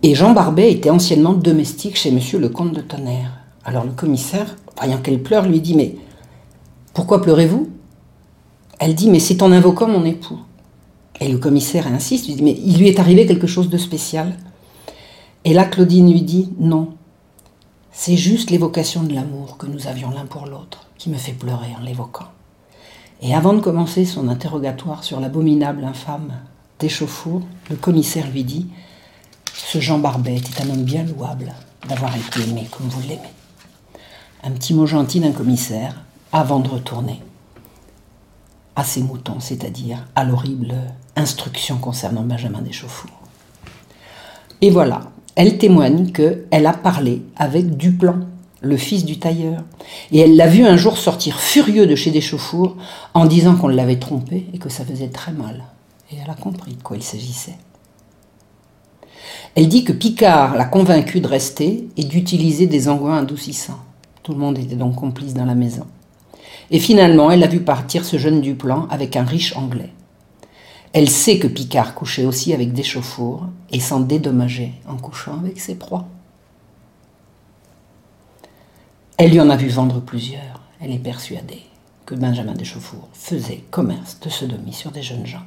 Et 0.03 0.14
Jean 0.14 0.33
Barbet 0.33 0.73
était 0.73 0.90
anciennement 0.90 1.33
domestique 1.33 1.97
chez 1.97 2.11
monsieur 2.11 2.38
le 2.38 2.49
comte 2.49 2.73
de 2.73 2.81
Tonnerre. 2.81 3.33
Alors 3.64 3.85
le 3.85 3.92
commissaire, 3.92 4.57
voyant 4.77 4.99
qu'elle 4.99 5.23
pleure, 5.23 5.47
lui 5.47 5.61
dit 5.61 5.75
Mais 5.75 5.97
pourquoi 6.95 7.23
pleurez-vous? 7.23 7.69
Elle 8.79 8.95
dit 8.95 9.11
Mais 9.11 9.21
c'est 9.21 9.42
en 9.42 9.53
invoquant 9.53 9.88
mon 9.88 10.05
époux. 10.05 10.38
Et 11.20 11.29
le 11.29 11.38
commissaire 11.38 11.87
insiste, 11.87 12.29
il 12.29 12.79
lui 12.79 12.88
est 12.88 13.00
arrivé 13.00 13.26
quelque 13.26 13.46
chose 13.46 13.70
de 13.70 13.79
spécial. 13.79 14.37
Et 15.44 15.55
là, 15.55 15.64
Claudine 15.64 16.11
lui 16.11 16.22
dit, 16.22 16.52
non, 16.59 16.94
c'est 17.92 18.16
juste 18.16 18.50
l'évocation 18.50 19.02
de 19.02 19.14
l'amour 19.14 19.57
que 19.57 19.66
nous 19.66 19.87
avions 19.87 20.11
l'un 20.11 20.26
pour 20.26 20.46
l'autre 20.46 20.87
qui 20.98 21.09
me 21.09 21.16
fait 21.16 21.33
pleurer 21.33 21.74
en 21.79 21.83
l'évoquant. 21.83 22.26
Et 23.22 23.35
avant 23.35 23.55
de 23.55 23.61
commencer 23.61 24.05
son 24.05 24.29
interrogatoire 24.29 25.02
sur 25.02 25.20
l'abominable 25.20 25.85
infâme 25.85 26.33
d'échauffour, 26.79 27.42
le 27.70 27.76
commissaire 27.76 28.31
lui 28.31 28.44
dit 28.44 28.66
Ce 29.55 29.81
Jean 29.81 29.98
Barbet 29.98 30.37
était 30.37 30.62
un 30.62 30.70
homme 30.70 30.85
bien 30.85 31.05
louable 31.05 31.55
d'avoir 31.88 32.14
été 32.14 32.42
aimé 32.42 32.68
comme 32.70 32.88
vous 32.88 33.00
l'aimez. 33.02 33.33
Un 34.44 34.50
petit 34.50 34.74
mot 34.74 34.87
gentil 34.87 35.20
d'un 35.20 35.33
commissaire 35.33 36.02
avant 36.33 36.61
de 36.61 36.68
retourner 36.68 37.22
à 38.76 38.85
ses 38.85 39.02
moutons, 39.02 39.40
c'est-à-dire 39.40 40.07
à, 40.14 40.24
l'horrible 40.24 40.74
instruction 41.16 41.76
concernant 41.76 42.22
Benjamin 42.22 42.62
Deschauffour. 42.62 43.11
Et 44.61 44.70
voilà, 44.70 45.11
elle 45.35 45.59
témoigne 45.59 46.12
qu'elle 46.12 46.66
a 46.66 46.72
parlé 46.72 47.22
avec 47.37 47.76
Duplan, 47.76 48.20
le 48.62 48.76
fils 48.76 49.05
du 49.05 49.18
tailleur, 49.18 49.62
et 50.12 50.20
elle 50.20 50.37
l'a 50.37 50.46
vu 50.46 50.64
un 50.64 50.76
jour 50.76 50.96
sortir 50.96 51.38
furieux 51.38 51.87
de 51.87 51.94
chez 51.94 52.11
Deschauffour 52.11 52.76
en 53.14 53.26
disant 53.26 53.57
qu'on 53.57 53.68
l'avait 53.68 53.98
trompé 53.98 54.46
et 54.55 54.59
que 54.59 54.68
ça 54.68 54.85
faisait 54.85 55.09
très 55.09 55.33
mal. 55.33 55.64
Et 56.11 56.16
elle 56.22 56.31
a 56.31 56.35
compris 56.35 56.74
de 56.74 56.83
quoi 56.83 56.96
il 56.96 57.02
s'agissait. 57.02 57.57
Elle 59.55 59.68
dit 59.68 59.85
que 59.85 59.92
Picard 59.92 60.57
l'a 60.57 60.66
convaincu 60.66 61.20
de 61.20 61.26
rester 61.26 61.88
et 61.96 62.05
d'utiliser 62.05 62.66
des 62.66 62.88
engoins 62.88 63.18
adoucissants. 63.18 63.81
Tout 64.22 64.33
le 64.33 64.38
monde 64.38 64.59
était 64.59 64.76
donc 64.76 64.96
complice 64.96 65.35
dans 65.35 65.44
la 65.44 65.55
maison. 65.55 65.87
Et 66.70 66.79
finalement, 66.79 67.31
elle 67.31 67.42
a 67.42 67.46
vu 67.48 67.61
partir 67.61 68.05
ce 68.05 68.18
jeune 68.18 68.40
Duplan 68.40 68.87
avec 68.90 69.16
un 69.16 69.24
riche 69.24 69.57
anglais. 69.57 69.92
Elle 70.98 71.11
sait 71.11 71.38
que 71.38 71.46
Picard 71.46 71.94
couchait 71.94 72.24
aussi 72.24 72.54
avec 72.54 72.72
des 72.72 72.82
chauffours 72.82 73.44
et 73.70 73.80
s'en 73.80 74.00
dédommageait 74.00 74.72
en 74.88 74.96
couchant 74.96 75.38
avec 75.38 75.61
ses 75.61 75.74
proies. 75.74 76.06
Elle 79.18 79.32
lui 79.32 79.40
en 79.40 79.50
a 79.50 79.56
vu 79.56 79.68
vendre 79.68 80.00
plusieurs. 80.00 80.62
Elle 80.80 80.92
est 80.92 80.98
persuadée 80.98 81.64
que 82.06 82.14
Benjamin 82.14 82.54
Deschauffour 82.54 83.11
faisait 83.12 83.62
commerce 83.70 84.20
de 84.20 84.30
sodomie 84.30 84.72
sur 84.72 84.90
des 84.90 85.02
jeunes 85.02 85.26
gens. 85.26 85.42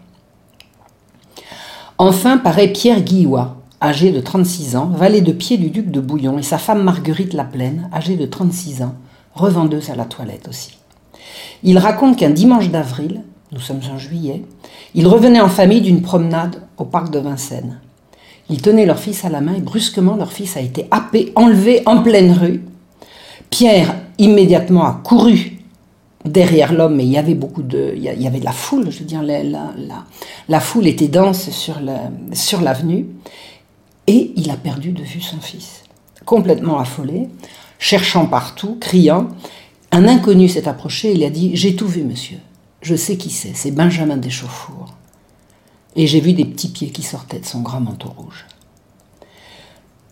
Enfin 1.98 2.38
paraît 2.38 2.68
Pierre 2.68 3.02
Guillois, 3.02 3.58
âgé 3.82 4.12
de 4.12 4.22
36 4.22 4.76
ans, 4.76 4.90
valet 4.90 5.22
de 5.22 5.32
pied 5.32 5.58
du 5.58 5.72
duc 5.72 5.90
de 5.90 6.00
Bouillon, 6.00 6.38
et 6.38 6.44
sa 6.44 6.60
femme 6.60 6.84
Marguerite 6.84 7.34
Laplaine, 7.34 7.90
âgée 7.92 8.18
de 8.18 8.28
36 8.28 8.84
ans, 8.84 8.94
revendeuse 9.34 9.90
à 9.90 9.96
la 9.96 10.06
toilette 10.06 10.48
aussi. 10.48 10.78
Il 11.64 11.80
raconte 11.80 12.20
qu'un 12.20 12.30
dimanche 12.30 12.70
d'avril, 12.70 13.24
nous 13.52 13.60
sommes 13.60 13.82
en 13.92 13.98
juillet, 13.98 14.44
ils 14.94 15.08
revenaient 15.08 15.42
en 15.42 15.50
famille 15.50 15.82
d'une 15.82 16.02
promenade 16.02 16.62
au 16.78 16.86
parc 16.86 17.12
de 17.12 17.20
Vincennes. 17.20 17.80
Ils 18.50 18.62
tenaient 18.62 18.86
leur 18.86 19.00
fils 19.00 19.26
à 19.26 19.30
la 19.30 19.42
main 19.42 19.56
et 19.56 19.62
brusquement 19.62 20.16
leur 20.16 20.32
fils 20.32 20.58
a 20.58 20.62
été 20.62 20.88
happé, 20.92 21.32
enlevé 21.36 21.84
en 21.86 22.02
pleine 22.02 22.32
rue. 22.32 22.64
Pierre 23.50 23.96
immédiatement 24.18 24.86
a 24.86 25.02
couru 25.04 25.60
derrière 26.26 26.74
l'homme, 26.74 26.96
mais 26.96 27.06
il 27.06 27.12
y 27.12 27.18
avait 27.18 27.36
beaucoup 27.36 27.62
de, 27.64 27.94
il 27.96 28.04
y 28.04 28.28
avait 28.28 28.40
de 28.40 28.46
la 28.46 28.52
foule, 28.52 28.92
je 28.92 29.00
veux 29.00 29.06
dire, 29.06 29.24
la, 29.24 29.44
la, 29.44 29.74
la, 30.48 30.60
foule 30.60 30.88
était 30.88 31.08
dense 31.08 31.50
sur 31.50 32.62
l'avenue, 32.62 33.08
et 34.08 34.34
il 34.36 34.50
a 34.52 34.58
perdu 34.58 34.92
de 34.92 35.04
vue 35.04 35.22
son 35.22 35.40
fils, 35.40 35.84
complètement 36.26 36.80
affolé, 36.80 37.30
cherchant 37.78 38.26
partout, 38.26 38.78
criant. 38.80 39.28
Un 39.92 40.08
inconnu 40.08 40.50
s'est 40.50 40.68
approché 40.68 41.10
et 41.10 41.14
il 41.14 41.24
a 41.24 41.30
dit 41.30 41.52
J'ai 41.56 41.76
tout 41.76 41.88
vu, 41.88 42.04
monsieur. 42.04 42.38
Je 42.82 42.96
sais 42.96 43.18
qui 43.18 43.30
c'est, 43.30 43.56
c'est 43.56 43.72
Benjamin 43.72 44.18
Deschauffour. 44.18 44.94
Et 45.96 46.08
j'ai 46.08 46.22
vu 46.22 46.34
des 46.34 46.46
petits 46.46 46.70
pieds 46.70 46.92
qui 46.92 47.04
sortaient 47.04 47.40
de 47.40 47.46
son 47.46 47.62
grand 47.62 47.82
manteau 47.82 48.10
rouge. 48.10 48.46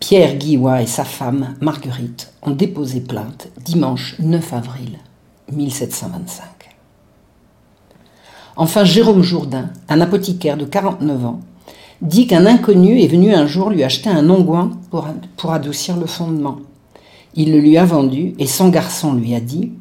Pierre 0.00 0.36
Guillois 0.36 0.82
et 0.82 0.86
sa 0.86 1.04
femme, 1.04 1.56
Marguerite, 1.60 2.32
ont 2.42 2.50
déposé 2.50 3.00
plainte 3.00 3.48
dimanche 3.64 4.16
9 4.18 4.52
avril 4.52 4.98
1725. 5.52 6.44
Enfin, 8.56 8.84
Jérôme 8.84 9.22
Jourdain, 9.22 9.70
un 9.88 10.00
apothicaire 10.00 10.56
de 10.56 10.64
49 10.64 11.24
ans, 11.24 11.40
dit 12.02 12.26
qu'un 12.26 12.44
inconnu 12.44 13.00
est 13.00 13.08
venu 13.08 13.32
un 13.32 13.46
jour 13.46 13.70
lui 13.70 13.82
acheter 13.82 14.10
un 14.10 14.28
onguent 14.28 14.70
pour, 14.90 15.08
pour 15.36 15.52
adoucir 15.52 15.96
le 15.96 16.06
fondement. 16.06 16.58
Il 17.34 17.52
le 17.52 17.60
lui 17.60 17.76
a 17.78 17.84
vendu 17.84 18.34
et 18.38 18.46
son 18.46 18.68
garçon 18.68 19.14
lui 19.14 19.34
a 19.34 19.40
dit 19.40 19.72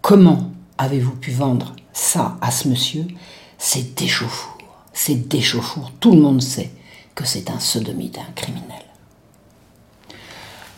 Comment 0.00 0.50
avez-vous 0.78 1.14
pu 1.16 1.30
vendre 1.30 1.74
ça 1.92 2.36
à 2.40 2.50
ce 2.50 2.68
monsieur 2.68 3.06
C'est 3.58 3.94
déchauffour. 3.94 4.58
C'est 4.92 5.28
déchauffour. 5.28 5.90
Tout 6.00 6.12
le 6.12 6.20
monde 6.20 6.42
sait 6.42 6.70
que 7.14 7.26
c'est 7.26 7.50
un 7.50 7.58
sodomite, 7.58 8.18
un 8.18 8.32
criminel. 8.34 8.82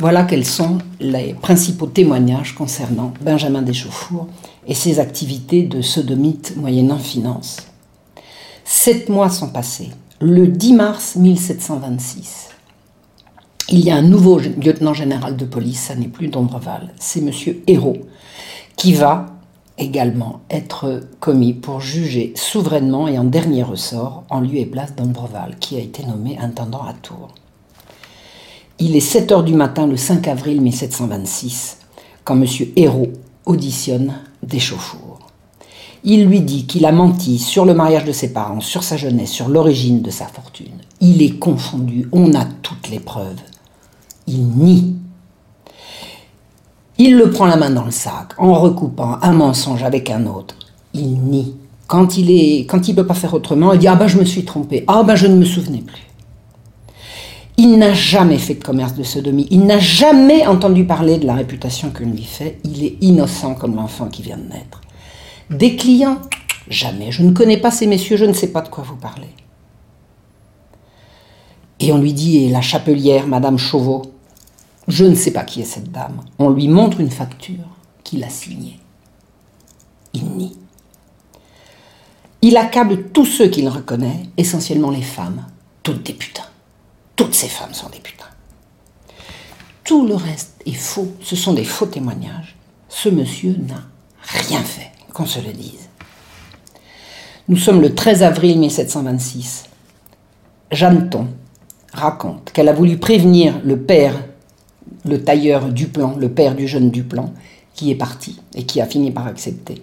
Voilà 0.01 0.25
quels 0.25 0.45
sont 0.45 0.79
les 0.99 1.35
principaux 1.35 1.87
témoignages 1.87 2.55
concernant 2.55 3.15
Benjamin 3.21 3.63
Deschauffour 3.63 4.27
et 4.67 4.75
ses 4.75 4.99
activités 4.99 5.63
de 5.63 5.83
sodomite 5.83 6.57
moyennant 6.57 6.99
finance. 6.99 7.59
Sept 8.65 9.09
mois 9.09 9.31
sont 9.31 9.51
passés. 9.51 9.91
Le 10.21 10.49
10 10.49 10.73
mars 10.73 11.17
1726, 11.17 12.49
il 13.69 13.81
y 13.81 13.91
a 13.91 13.97
un 13.97 14.03
nouveau 14.03 14.39
lieutenant 14.39 14.95
général 14.95 15.37
de 15.37 15.45
police, 15.45 15.81
ça 15.81 15.95
n'est 15.95 16.09
plus 16.09 16.29
d'Ombreval, 16.29 16.93
c'est 16.99 17.21
M. 17.21 17.31
Hérault, 17.67 17.99
qui 18.77 18.95
va 18.95 19.34
également 19.79 20.41
être 20.51 21.01
commis 21.21 21.53
pour 21.53 21.81
juger 21.81 22.33
souverainement 22.37 23.09
et 23.09 23.19
en 23.19 23.25
dernier 23.25 23.63
ressort 23.63 24.25
en 24.31 24.41
lieu 24.41 24.57
et 24.57 24.67
place 24.67 24.95
d'Ombreval, 24.95 25.57
qui 25.59 25.77
a 25.77 25.81
été 25.81 26.05
nommé 26.05 26.39
intendant 26.39 26.83
à 26.83 26.93
Tours. 26.93 27.35
Il 28.79 28.97
est 28.97 29.01
7 29.01 29.33
heures 29.33 29.45
du 29.45 29.55
matin 29.55 29.87
le 29.87 29.97
5 29.97 30.29
avril 30.29 30.61
1726 30.61 31.79
quand 32.25 32.41
M. 32.41 32.47
Hérault 32.77 33.13
auditionne 33.47 34.15
Deschauffour. 34.43 35.19
Il 36.05 36.27
lui 36.27 36.41
dit 36.41 36.67
qu'il 36.67 36.85
a 36.85 36.93
menti 36.93 37.39
sur 37.39 37.65
le 37.65 37.75
mariage 37.75 38.05
de 38.05 38.13
ses 38.13 38.33
parents, 38.33 38.61
sur 38.61 38.85
sa 38.85 38.97
jeunesse, 38.97 39.31
sur 39.31 39.49
l'origine 39.49 40.03
de 40.03 40.11
sa 40.11 40.27
fortune. 40.27 40.83
Il 41.01 41.23
est 41.23 41.39
confondu, 41.39 42.09
on 42.13 42.35
a 42.35 42.45
toutes 42.45 42.91
les 42.91 43.01
preuves 43.01 43.41
il 44.27 44.47
nie. 44.47 44.97
Il 46.99 47.17
le 47.17 47.31
prend 47.31 47.47
la 47.47 47.57
main 47.57 47.71
dans 47.71 47.85
le 47.85 47.91
sac 47.91 48.33
en 48.39 48.55
recoupant 48.55 49.19
un 49.23 49.33
mensonge 49.33 49.83
avec 49.83 50.11
un 50.11 50.27
autre. 50.27 50.55
Il 50.93 51.21
nie. 51.21 51.57
Quand 51.87 52.17
il 52.17 52.31
est, 52.31 52.67
quand 52.67 52.89
il 52.89 52.95
peut 52.95 53.07
pas 53.07 53.15
faire 53.15 53.35
autrement, 53.35 53.73
il 53.73 53.79
dit 53.79 53.89
ah 53.89 53.97
ben 53.97 54.07
je 54.07 54.19
me 54.19 54.25
suis 54.25 54.45
trompé, 54.45 54.85
ah 54.87 55.03
ben 55.03 55.17
je 55.17 55.27
ne 55.27 55.37
me 55.37 55.45
souvenais 55.45 55.83
plus. 55.83 56.07
Il 57.57 57.79
n'a 57.79 57.93
jamais 57.93 58.39
fait 58.39 58.55
de 58.55 58.65
commerce 58.65 58.95
de 58.95 59.05
sodomie. 59.05 59.47
Il 59.51 59.65
n'a 59.65 59.79
jamais 59.79 60.47
entendu 60.47 60.85
parler 60.85 61.19
de 61.19 61.27
la 61.27 61.35
réputation 61.35 61.91
que 61.91 62.03
lui 62.03 62.25
fait. 62.25 62.59
Il 62.65 62.85
est 62.85 62.97
innocent 63.01 63.55
comme 63.55 63.77
l'enfant 63.77 64.09
qui 64.09 64.23
vient 64.23 64.39
de 64.39 64.49
naître. 64.49 64.81
Des 65.51 65.77
clients 65.77 66.19
Jamais. 66.69 67.13
Je 67.13 67.23
ne 67.23 67.33
connais 67.33 67.59
pas 67.59 67.71
ces 67.71 67.87
messieurs, 67.87 68.17
je 68.17 68.25
ne 68.25 68.33
sais 68.33 68.49
pas 68.49 68.63
de 68.63 68.69
quoi 68.69 68.85
vous 68.85 68.97
parlez. 68.97 69.29
Et 71.81 71.93
on 71.93 71.99
lui 71.99 72.13
dit, 72.13 72.49
la 72.49 72.63
chapelière, 72.63 73.27
Madame 73.27 73.59
Chauveau, 73.59 74.03
je 74.89 75.05
ne 75.05 75.15
sais 75.15 75.33
pas 75.33 75.45
qui 75.45 75.63
est 75.63 75.67
cette 75.67 75.93
dame. 75.93 76.21
On 76.39 76.51
lui 76.51 76.69
montre 76.69 77.01
une 77.01 77.11
facture 77.11 77.65
qu'il 78.03 78.23
a 78.25 78.29
signée. 78.29 78.79
Il 80.13 80.25
nie. 80.27 80.57
Il 82.43 82.57
accable 82.57 83.05
tous 83.11 83.25
ceux 83.25 83.49
qu'il 83.49 83.69
reconnaît, 83.69 84.25
essentiellement 84.37 84.91
les 84.91 85.03
femmes, 85.03 85.47
toutes 85.83 86.03
des 86.03 86.13
putains. 86.13 86.43
Toutes 87.17 87.35
ces 87.35 87.49
femmes 87.49 87.73
sont 87.73 87.89
des 87.89 88.01
putains. 88.01 88.25
Tout 89.83 90.07
le 90.07 90.15
reste 90.15 90.61
est 90.67 90.73
faux, 90.73 91.15
ce 91.23 91.37
sont 91.37 91.55
des 91.55 91.65
faux 91.65 91.87
témoignages. 91.87 92.57
Ce 92.89 93.09
monsieur 93.09 93.57
n'a 93.57 93.83
rien 94.21 94.63
fait, 94.63 94.91
qu'on 95.13 95.27
se 95.27 95.41
le 95.41 95.53
dise. 95.53 95.89
Nous 97.49 97.57
sommes 97.57 97.81
le 97.81 97.95
13 97.95 98.23
avril 98.23 98.59
1726. 98.59 99.65
Jeanneton 100.71 101.29
raconte 101.93 102.53
qu'elle 102.53 102.69
a 102.69 102.73
voulu 102.73 102.99
prévenir 102.99 103.61
le 103.65 103.81
père 103.81 104.15
le 105.05 105.23
tailleur 105.23 105.69
Duplan, 105.71 106.17
le 106.17 106.29
père 106.29 106.55
du 106.55 106.67
jeune 106.67 106.91
Duplan, 106.91 107.33
qui 107.75 107.91
est 107.91 107.97
parti 107.97 108.41
et 108.55 108.65
qui 108.65 108.81
a 108.81 108.87
fini 108.87 109.11
par 109.11 109.27
accepter. 109.27 109.83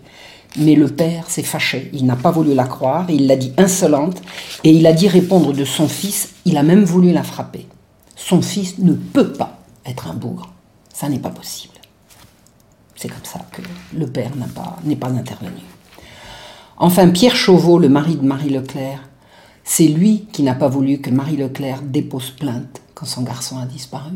Mais 0.58 0.76
le 0.76 0.88
père 0.88 1.30
s'est 1.30 1.44
fâché, 1.44 1.90
il 1.94 2.06
n'a 2.06 2.16
pas 2.16 2.32
voulu 2.32 2.54
la 2.54 2.66
croire, 2.66 3.10
il 3.10 3.28
l'a 3.28 3.38
dit 3.38 3.54
insolente, 3.58 4.22
et 4.64 4.72
il 4.72 4.86
a 4.86 4.94
dit 4.94 5.08
répondre 5.08 5.54
de 5.54 5.64
son 5.64 5.88
fils, 5.88 6.34
il 6.46 6.58
a 6.58 6.64
même 6.64 6.84
voulu 6.84 7.12
la 7.12 7.24
frapper. 7.24 7.68
Son 8.16 8.42
fils 8.42 8.78
ne 8.80 8.94
peut 8.94 9.32
pas 9.32 9.60
être 9.86 10.10
un 10.10 10.14
bougre, 10.14 10.52
ça 10.94 11.08
n'est 11.08 11.20
pas 11.20 11.30
possible. 11.30 11.74
C'est 12.96 13.08
comme 13.08 13.24
ça 13.24 13.40
que 13.52 13.62
le 13.98 14.08
père 14.08 14.32
n'est 14.36 14.46
pas, 14.46 15.08
pas 15.08 15.14
intervenu. 15.14 15.62
Enfin, 16.78 17.10
Pierre 17.10 17.36
Chauveau, 17.36 17.80
le 17.80 17.90
mari 17.90 18.16
de 18.16 18.26
Marie 18.26 18.50
Leclerc, 18.50 19.00
c'est 19.64 19.88
lui 19.88 20.26
qui 20.32 20.44
n'a 20.44 20.56
pas 20.56 20.68
voulu 20.68 21.00
que 21.00 21.10
Marie 21.10 21.38
Leclerc 21.38 21.82
dépose 21.82 22.32
plainte 22.32 22.82
quand 22.94 23.06
son 23.06 23.22
garçon 23.22 23.58
a 23.58 23.66
disparu. 23.66 24.12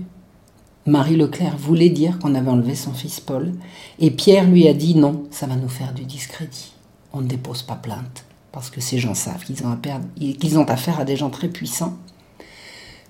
Marie 0.88 1.16
Leclerc 1.16 1.58
voulait 1.58 1.90
dire 1.90 2.20
qu'on 2.20 2.36
avait 2.36 2.50
enlevé 2.50 2.76
son 2.76 2.94
fils 2.94 3.20
Paul, 3.20 3.54
et 4.00 4.12
Pierre 4.12 4.48
lui 4.48 4.68
a 4.68 4.74
dit 4.74 4.96
non, 4.96 5.24
ça 5.32 5.48
va 5.48 5.56
nous 5.56 5.70
faire 5.70 5.94
du 5.94 6.04
discrédit. 6.04 6.74
On 7.12 7.22
ne 7.22 7.28
dépose 7.28 7.64
pas 7.64 7.76
plainte, 7.76 8.26
parce 8.52 8.70
que 8.70 8.82
ces 8.82 9.00
gens 9.00 9.16
savent 9.16 9.44
qu'ils 9.44 9.66
ont, 9.66 10.60
ont 10.60 10.66
affaire 10.66 11.00
à 11.00 11.06
des 11.06 11.16
gens 11.16 11.32
très 11.32 11.48
puissants. 11.48 11.98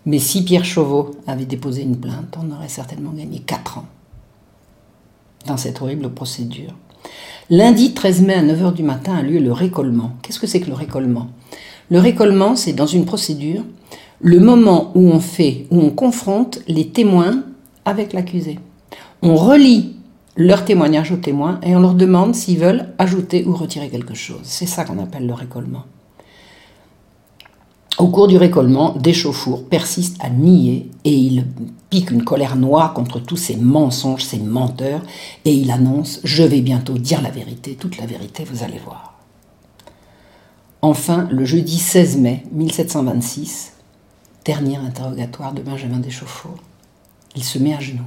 Mais 0.06 0.20
si 0.20 0.46
Pierre 0.46 0.64
Chauveau 0.64 1.16
avait 1.28 1.46
déposé 1.46 1.82
une 1.82 2.00
plainte, 2.00 2.38
on 2.42 2.54
aurait 2.56 2.70
certainement 2.70 3.12
gagné 3.12 3.40
4 3.40 3.80
ans 3.80 3.88
dans 5.46 5.58
cette 5.58 5.82
horrible 5.82 6.10
procédure. 6.12 6.74
Lundi 7.50 7.94
13 7.94 8.22
mai 8.22 8.34
à 8.36 8.44
9h 8.44 8.74
du 8.74 8.84
matin 8.84 9.16
a 9.16 9.22
lieu 9.22 9.40
le 9.40 9.52
récollement. 9.52 10.12
Qu'est-ce 10.22 10.40
que 10.40 10.48
c'est 10.48 10.62
que 10.62 10.70
le 10.70 10.76
récollement? 10.76 11.28
Le 11.90 12.00
récollement, 12.00 12.56
c'est 12.56 12.74
dans 12.74 12.88
une 12.88 13.06
procédure 13.06 13.64
le 14.22 14.40
moment 14.40 14.92
où 14.96 15.10
on 15.10 15.20
fait, 15.20 15.68
où 15.72 15.82
on 15.82 15.90
confronte 15.90 16.60
les 16.68 16.90
témoins 16.90 17.44
avec 17.86 18.14
l'accusé. 18.14 18.60
On 19.22 19.36
relie 19.36 19.96
leur 20.36 20.66
témoignage 20.66 21.12
aux 21.12 21.18
témoins 21.18 21.60
et 21.64 21.76
on 21.76 21.80
leur 21.80 21.94
demande 21.94 22.36
s'ils 22.36 22.60
veulent 22.60 22.88
ajouter 22.98 23.46
ou 23.46 23.56
retirer 23.56 23.90
quelque 23.90 24.14
chose. 24.14 24.42
C'est 24.44 24.66
ça 24.66 24.84
qu'on 24.84 25.00
appelle 25.00 25.28
le 25.28 25.34
récollement. 25.34 25.86
Au 27.98 28.10
cours 28.10 28.28
du 28.28 28.36
récollement, 28.36 28.94
Deschauffour 29.00 29.70
persiste 29.70 30.18
à 30.20 30.30
nier 30.30 30.90
et 31.06 31.14
il 31.14 31.46
pique 31.90 32.12
une 32.12 32.26
colère 32.26 32.58
noire 32.58 32.94
contre 32.94 33.20
tous 33.20 33.38
ces 33.38 33.56
mensonges, 33.56 34.26
ces 34.26 34.40
menteurs, 34.40 35.02
et 35.46 35.54
il 35.54 35.72
annonce 35.72 36.20
Je 36.26 36.44
vais 36.44 36.60
bientôt 36.60 36.98
dire 36.98 37.22
la 37.22 37.30
vérité, 37.30 37.76
toute 37.76 37.98
la 37.98 38.06
vérité, 38.06 38.44
vous 38.44 38.64
allez 38.64 38.80
voir. 38.84 39.14
Enfin, 40.82 41.30
le 41.32 41.46
jeudi 41.46 41.78
16 41.78 42.18
mai 42.18 42.44
1726, 42.52 43.72
dernier 44.44 44.76
interrogatoire 44.76 45.54
de 45.54 45.62
Benjamin 45.62 46.00
Deschauffour, 46.00 46.56
il 47.36 47.44
se 47.44 47.60
met 47.60 47.74
à 47.74 47.80
genoux 47.80 48.04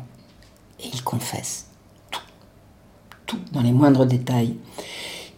et 0.81 0.88
il 0.93 1.03
confesse 1.03 1.67
tout, 2.11 2.21
tout 3.27 3.41
dans 3.53 3.62
les 3.62 3.73
moindres 3.73 4.07
détails. 4.07 4.55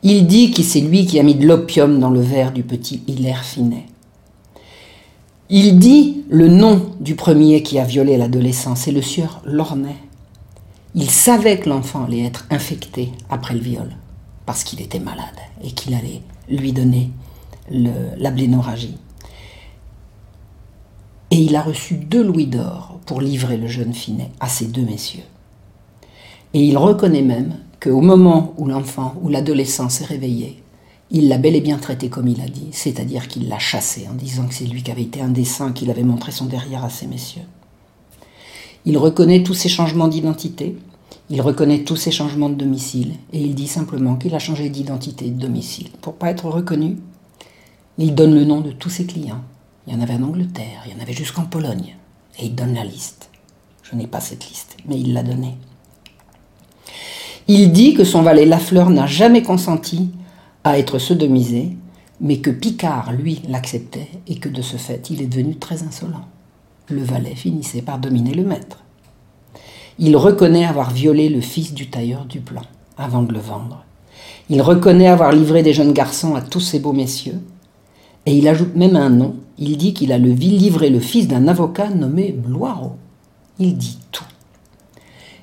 Il 0.03 0.26
dit 0.26 0.50
que 0.50 0.62
c'est 0.62 0.81
lui 0.81 1.07
qui 1.07 1.18
a 1.18 1.22
mis 1.22 1.35
de 1.35 1.46
l'opium 1.46 1.98
dans 1.98 2.11
le 2.11 2.20
verre 2.20 2.53
du 2.53 2.62
petit 2.62 3.03
Hilaire 3.07 3.44
Finet 3.44 3.87
il 5.53 5.81
dit 5.81 6.22
le 6.31 6.46
nom 6.46 6.92
du 7.00 7.16
premier 7.16 7.64
qui 7.64 7.81
a 7.81 7.85
violé 7.85 8.16
l'adolescent, 8.16 8.76
c'est 8.76 8.92
le 8.92 9.03
sieur 9.03 9.42
Lornay. 9.44 9.96
Il 10.94 11.11
savait 11.11 11.59
que 11.59 11.68
l'enfant 11.68 12.05
allait 12.05 12.24
être 12.24 12.46
infecté 12.50 13.11
après 13.29 13.55
le 13.55 13.61
viol, 13.61 13.96
parce 14.46 14.62
qu'il 14.62 14.81
était 14.81 15.00
malade 15.00 15.26
et 15.64 15.72
qu'il 15.72 15.92
allait 15.94 16.22
lui 16.48 16.72
donner 16.72 17.11
la 17.68 18.31
blénorragie. 18.31 18.96
Et 21.33 21.37
il 21.37 21.57
a 21.57 21.62
reçu 21.62 21.96
deux 21.96 22.22
louis 22.22 22.46
d'or 22.46 22.99
pour 23.06 23.20
livrer 23.20 23.56
le 23.56 23.66
jeune 23.66 23.94
Finet 23.94 24.30
à 24.40 24.48
ces 24.48 24.66
deux 24.66 24.82
messieurs. 24.82 25.24
Et 26.54 26.64
il 26.64 26.76
reconnaît 26.76 27.22
même 27.22 27.54
qu'au 27.80 28.00
moment 28.00 28.54
où 28.58 28.66
l'enfant 28.66 29.14
ou 29.22 29.28
l'adolescent 29.28 29.88
s'est 29.88 30.04
réveillé, 30.04 30.62
il 31.10 31.28
l'a 31.28 31.38
bel 31.38 31.56
et 31.56 31.60
bien 31.60 31.78
traité 31.78 32.08
comme 32.08 32.28
il 32.28 32.40
a 32.40 32.48
dit, 32.48 32.68
c'est-à-dire 32.70 33.26
qu'il 33.26 33.48
l'a 33.48 33.58
chassé 33.58 34.06
en 34.08 34.14
disant 34.14 34.46
que 34.46 34.54
c'est 34.54 34.64
lui 34.64 34.82
qui 34.82 34.90
avait 34.90 35.02
été 35.02 35.20
indécent, 35.20 35.72
qu'il 35.72 35.90
avait 35.90 36.04
montré 36.04 36.30
son 36.30 36.46
derrière 36.46 36.84
à 36.84 36.90
ces 36.90 37.06
messieurs. 37.06 37.42
Il 38.84 38.96
reconnaît 38.96 39.42
tous 39.42 39.54
ces 39.54 39.68
changements 39.68 40.08
d'identité, 40.08 40.76
il 41.28 41.42
reconnaît 41.42 41.84
tous 41.84 41.96
ces 41.96 42.10
changements 42.10 42.48
de 42.48 42.54
domicile, 42.54 43.14
et 43.32 43.40
il 43.40 43.54
dit 43.54 43.66
simplement 43.66 44.16
qu'il 44.16 44.34
a 44.34 44.38
changé 44.38 44.68
d'identité 44.68 45.26
et 45.26 45.30
de 45.30 45.40
domicile. 45.40 45.88
Pour 46.00 46.14
pas 46.14 46.30
être 46.30 46.46
reconnu, 46.46 46.96
il 47.98 48.14
donne 48.14 48.34
le 48.34 48.44
nom 48.44 48.60
de 48.60 48.70
tous 48.70 48.90
ses 48.90 49.04
clients. 49.04 49.42
Il 49.86 49.92
y 49.92 49.96
en 49.96 50.00
avait 50.00 50.14
en 50.14 50.22
Angleterre, 50.22 50.84
il 50.86 50.92
y 50.92 50.98
en 50.98 51.02
avait 51.02 51.12
jusqu'en 51.12 51.44
Pologne, 51.44 51.96
il 52.44 52.55
donne 52.55 52.74
la 52.74 52.85
liste. 52.85 53.31
Je 53.83 53.96
n'ai 53.96 54.07
pas 54.07 54.20
cette 54.20 54.48
liste, 54.48 54.76
mais 54.87 54.98
il 54.98 55.12
l'a 55.12 55.22
donnée. 55.22 55.57
Il 57.48 57.72
dit 57.72 57.94
que 57.94 58.05
son 58.05 58.22
valet 58.22 58.46
Lafleur 58.46 58.90
n'a 58.90 59.07
jamais 59.07 59.42
consenti 59.42 60.11
à 60.62 60.79
être 60.79 60.98
sodomisé, 60.98 61.76
mais 62.20 62.38
que 62.38 62.50
Picard, 62.50 63.12
lui, 63.12 63.42
l'acceptait 63.48 64.09
et 64.29 64.37
que 64.37 64.48
de 64.48 64.62
ce 64.62 64.76
fait, 64.76 65.11
il 65.11 65.22
est 65.22 65.26
devenu 65.26 65.57
très 65.57 65.83
insolent. 65.83 66.26
Le 66.88 67.03
valet 67.03 67.35
finissait 67.35 67.83
par 67.83 67.98
dominer 67.98 68.35
le 68.35 68.44
maître. 68.44 68.85
Il 69.98 70.16
reconnaît 70.16 70.64
avoir 70.64 70.90
violé 70.90 71.29
le 71.29 71.40
fils 71.40 71.74
du 71.74 71.90
tailleur 71.90 72.24
du 72.24 72.40
plan 72.40 72.62
avant 72.96 73.22
de 73.22 73.33
le 73.33 73.40
vendre. 73.40 73.85
Il 74.48 74.62
reconnaît 74.62 75.09
avoir 75.09 75.33
livré 75.33 75.62
des 75.62 75.72
jeunes 75.72 75.92
garçons 75.92 76.35
à 76.35 76.42
tous 76.42 76.61
ces 76.61 76.79
beaux 76.79 76.92
messieurs. 76.92 77.40
Et 78.26 78.37
il 78.37 78.48
ajoute 78.48 78.76
même 78.76 78.96
un 78.96 79.11
nom. 79.11 79.37
Il 79.59 79.76
dit 79.76 79.94
qu'il 79.94 80.12
a 80.12 80.18
le 80.18 80.30
livré 80.30 80.90
le 80.90 81.00
fils 81.00 81.28
d'un 81.28 81.48
avocat 81.48 81.90
nommé 81.90 82.33
Bloireau. 82.33 82.96
Il 83.59 83.76
dit 83.76 83.98
tout. 84.11 84.24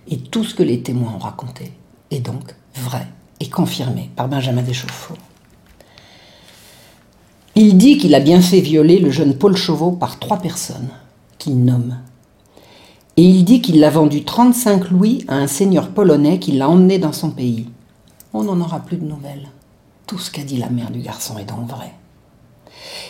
Et 0.10 0.18
tout 0.18 0.44
ce 0.44 0.56
que 0.56 0.63
les 0.63 0.82
témoins 0.82 1.13
ont 1.16 1.20
raconté 1.20 1.72
est 2.12 2.20
donc 2.20 2.56
vrai 2.76 3.08
et 3.40 3.50
confirmé 3.50 4.10
par 4.16 4.28
Benjamin 4.28 4.62
Deschauffour. 4.62 5.18
Il 7.56 7.78
dit 7.78 7.98
qu'il 7.98 8.16
a 8.16 8.20
bien 8.20 8.42
fait 8.42 8.62
violer 8.62 9.00
le 9.00 9.10
jeune 9.10 9.36
Paul 9.36 9.56
Chauveau 9.56 9.92
par 9.92 10.20
trois 10.20 10.38
personnes, 10.38 10.90
qu'il 11.38 11.63
nomme. 11.63 11.98
Et 13.18 13.24
il 13.24 13.44
dit 13.44 13.62
qu'il 13.62 13.80
l'a 13.80 13.90
vendu 13.90 14.24
35 14.24 14.92
louis 14.92 15.26
à 15.28 15.36
un 15.36 15.48
seigneur 15.48 15.90
polonais 15.90 16.38
qui 16.38 16.52
l'a 16.52 16.70
emmené 16.70 17.00
dans 17.00 17.13
son 17.13 17.32
pays. 17.32 17.68
On 18.34 18.44
n'en 18.44 18.62
aura 18.62 18.80
plus 18.80 18.98
de 18.98 19.06
nouvelles. 19.06 19.50
Tout 20.06 20.20
ce 20.20 20.30
qu'a 20.30 20.44
dit 20.44 20.58
la 20.58 20.70
mère 20.70 20.92
du 20.92 21.00
garçon 21.00 21.38
est 21.40 21.46
donc 21.46 21.68
vrai. 21.68 21.94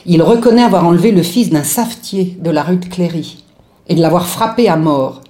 Il 0.06 0.22
reconnaît 0.22 0.64
avoir 0.64 0.86
enlevé 0.86 1.12
le 1.12 1.24
fils 1.24 1.50
d'un 1.50 1.64
savetier 1.64 2.38
de 2.40 2.50
la 2.50 2.64
rue 2.64 2.78
de 2.78 2.86
Cléry 2.86 3.44
et 3.88 3.96
de 3.96 4.02
l'avoir 4.02 4.28
frappé 4.28 4.70
à 4.70 4.76
mort. 4.78 5.22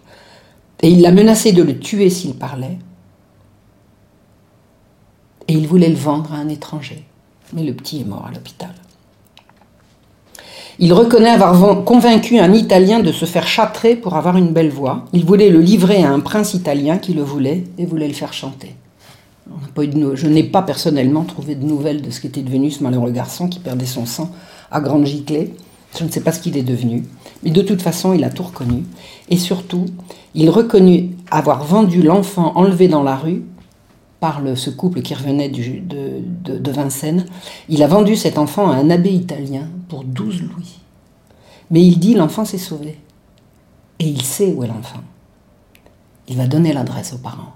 Et 0.81 0.89
il 0.89 1.01
l'a 1.01 1.11
menacé 1.11 1.51
de 1.51 1.63
le 1.63 1.79
tuer 1.79 2.09
s'il 2.09 2.35
parlait 2.35 2.77
et 5.47 5.53
il 5.53 5.67
voulait 5.67 5.89
le 5.89 5.95
vendre 5.95 6.33
à 6.33 6.37
un 6.37 6.49
étranger. 6.49 7.03
Mais 7.53 7.63
le 7.63 7.73
petit 7.73 8.01
est 8.01 8.05
mort 8.05 8.25
à 8.27 8.33
l'hôpital. 8.33 8.73
Il 10.79 10.93
reconnaît 10.93 11.29
avoir 11.29 11.83
convaincu 11.85 12.37
un 12.37 12.53
Italien 12.53 12.99
de 12.99 13.11
se 13.11 13.25
faire 13.25 13.47
châtrer 13.47 13.95
pour 13.95 14.15
avoir 14.15 14.37
une 14.37 14.51
belle 14.51 14.69
voix. 14.69 15.05
Il 15.11 15.25
voulait 15.25 15.49
le 15.49 15.59
livrer 15.59 16.03
à 16.03 16.11
un 16.11 16.19
prince 16.19 16.53
italien 16.53 16.99
qui 16.99 17.13
le 17.13 17.23
voulait 17.23 17.63
et 17.79 17.85
voulait 17.85 18.07
le 18.07 18.13
faire 18.13 18.33
chanter. 18.33 18.75
Je 19.75 20.27
n'ai 20.27 20.43
pas 20.43 20.61
personnellement 20.61 21.23
trouvé 21.23 21.55
de 21.55 21.65
nouvelles 21.65 22.01
de 22.01 22.09
ce 22.09 22.19
qu'était 22.19 22.41
devenu 22.41 22.71
ce 22.71 22.83
malheureux 22.83 23.11
garçon 23.11 23.47
qui 23.47 23.59
perdait 23.59 23.85
son 23.85 24.05
sang 24.05 24.31
à 24.71 24.81
grande 24.81 25.05
giclée. 25.05 25.53
Je 25.97 26.03
ne 26.03 26.09
sais 26.09 26.21
pas 26.21 26.31
ce 26.31 26.39
qu'il 26.41 26.57
est 26.57 26.63
devenu, 26.63 27.05
mais 27.43 27.49
de 27.49 27.61
toute 27.61 27.81
façon, 27.81 28.13
il 28.13 28.23
a 28.23 28.29
tout 28.29 28.43
reconnu. 28.43 28.83
Et 29.29 29.37
surtout, 29.37 29.85
il 30.35 30.49
reconnut 30.49 31.11
avoir 31.31 31.63
vendu 31.63 32.03
l'enfant 32.03 32.51
enlevé 32.55 32.87
dans 32.87 33.03
la 33.03 33.15
rue 33.15 33.43
par 34.19 34.41
ce 34.55 34.69
couple 34.69 35.01
qui 35.01 35.13
revenait 35.13 35.49
de, 35.49 36.71
Vincennes, 36.71 37.25
il 37.69 37.83
a 37.83 37.87
vendu 37.87 38.15
cet 38.15 38.37
enfant 38.37 38.69
à 38.69 38.75
un 38.75 38.89
abbé 38.89 39.11
italien 39.11 39.69
pour 39.89 40.03
12 40.03 40.41
louis. 40.41 40.79
Mais 41.69 41.83
il 41.83 41.99
dit 41.99 42.13
l'enfant 42.13 42.45
s'est 42.45 42.57
sauvé. 42.57 42.97
Et 43.99 44.07
il 44.07 44.21
sait 44.21 44.53
où 44.53 44.63
est 44.63 44.67
l'enfant. 44.67 45.01
Il 46.27 46.37
va 46.37 46.47
donner 46.47 46.73
l'adresse 46.73 47.13
aux 47.13 47.19
parents. 47.19 47.53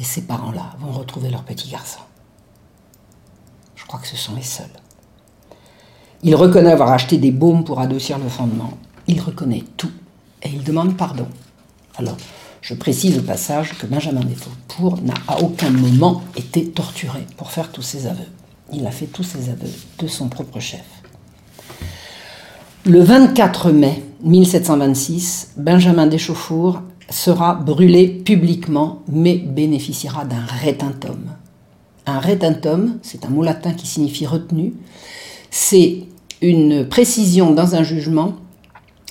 Et 0.00 0.04
ces 0.04 0.22
parents-là 0.22 0.76
vont 0.80 0.92
retrouver 0.92 1.28
leur 1.28 1.42
petit 1.42 1.68
garçon. 1.68 2.00
Je 3.76 3.84
crois 3.84 4.00
que 4.00 4.08
ce 4.08 4.16
sont 4.16 4.34
les 4.34 4.42
seuls. 4.42 4.64
Il 6.22 6.34
reconnaît 6.34 6.72
avoir 6.72 6.90
acheté 6.90 7.18
des 7.18 7.30
baumes 7.30 7.64
pour 7.64 7.80
adoucir 7.80 8.18
le 8.18 8.28
fondement. 8.28 8.72
Il 9.06 9.20
reconnaît 9.20 9.64
tout. 9.76 9.90
Et 10.42 10.48
il 10.48 10.64
demande 10.64 10.96
pardon. 10.96 11.26
Alors, 11.98 12.16
je 12.62 12.74
précise 12.74 13.18
au 13.18 13.22
passage 13.22 13.76
que 13.78 13.86
Benjamin 13.86 14.24
Desfaucourt 14.24 15.02
n'a 15.02 15.14
à 15.28 15.40
aucun 15.40 15.70
moment 15.70 16.22
été 16.34 16.70
torturé 16.70 17.26
pour 17.36 17.50
faire 17.50 17.70
tous 17.70 17.82
ses 17.82 18.06
aveux. 18.06 18.28
Il 18.72 18.86
a 18.86 18.90
fait 18.90 19.06
tous 19.06 19.22
ses 19.22 19.50
aveux 19.50 19.72
de 19.98 20.06
son 20.06 20.28
propre 20.28 20.60
chef. 20.60 20.84
Le 22.86 23.02
24 23.02 23.70
mai 23.70 24.02
1726, 24.22 25.52
Benjamin 25.56 26.06
Deschauffour 26.06 26.80
sera 27.10 27.54
brûlé 27.54 28.08
publiquement, 28.08 29.02
mais 29.08 29.36
bénéficiera 29.36 30.24
d'un 30.24 30.44
rétintum. 30.62 31.18
Un 32.06 32.18
rétintum, 32.18 32.98
c'est 33.02 33.24
un 33.24 33.28
mot 33.30 33.42
latin 33.42 33.72
qui 33.72 33.86
signifie 33.86 34.26
retenu. 34.26 34.74
C'est 35.50 36.04
une 36.40 36.88
précision 36.88 37.52
dans 37.52 37.74
un 37.74 37.82
jugement 37.82 38.34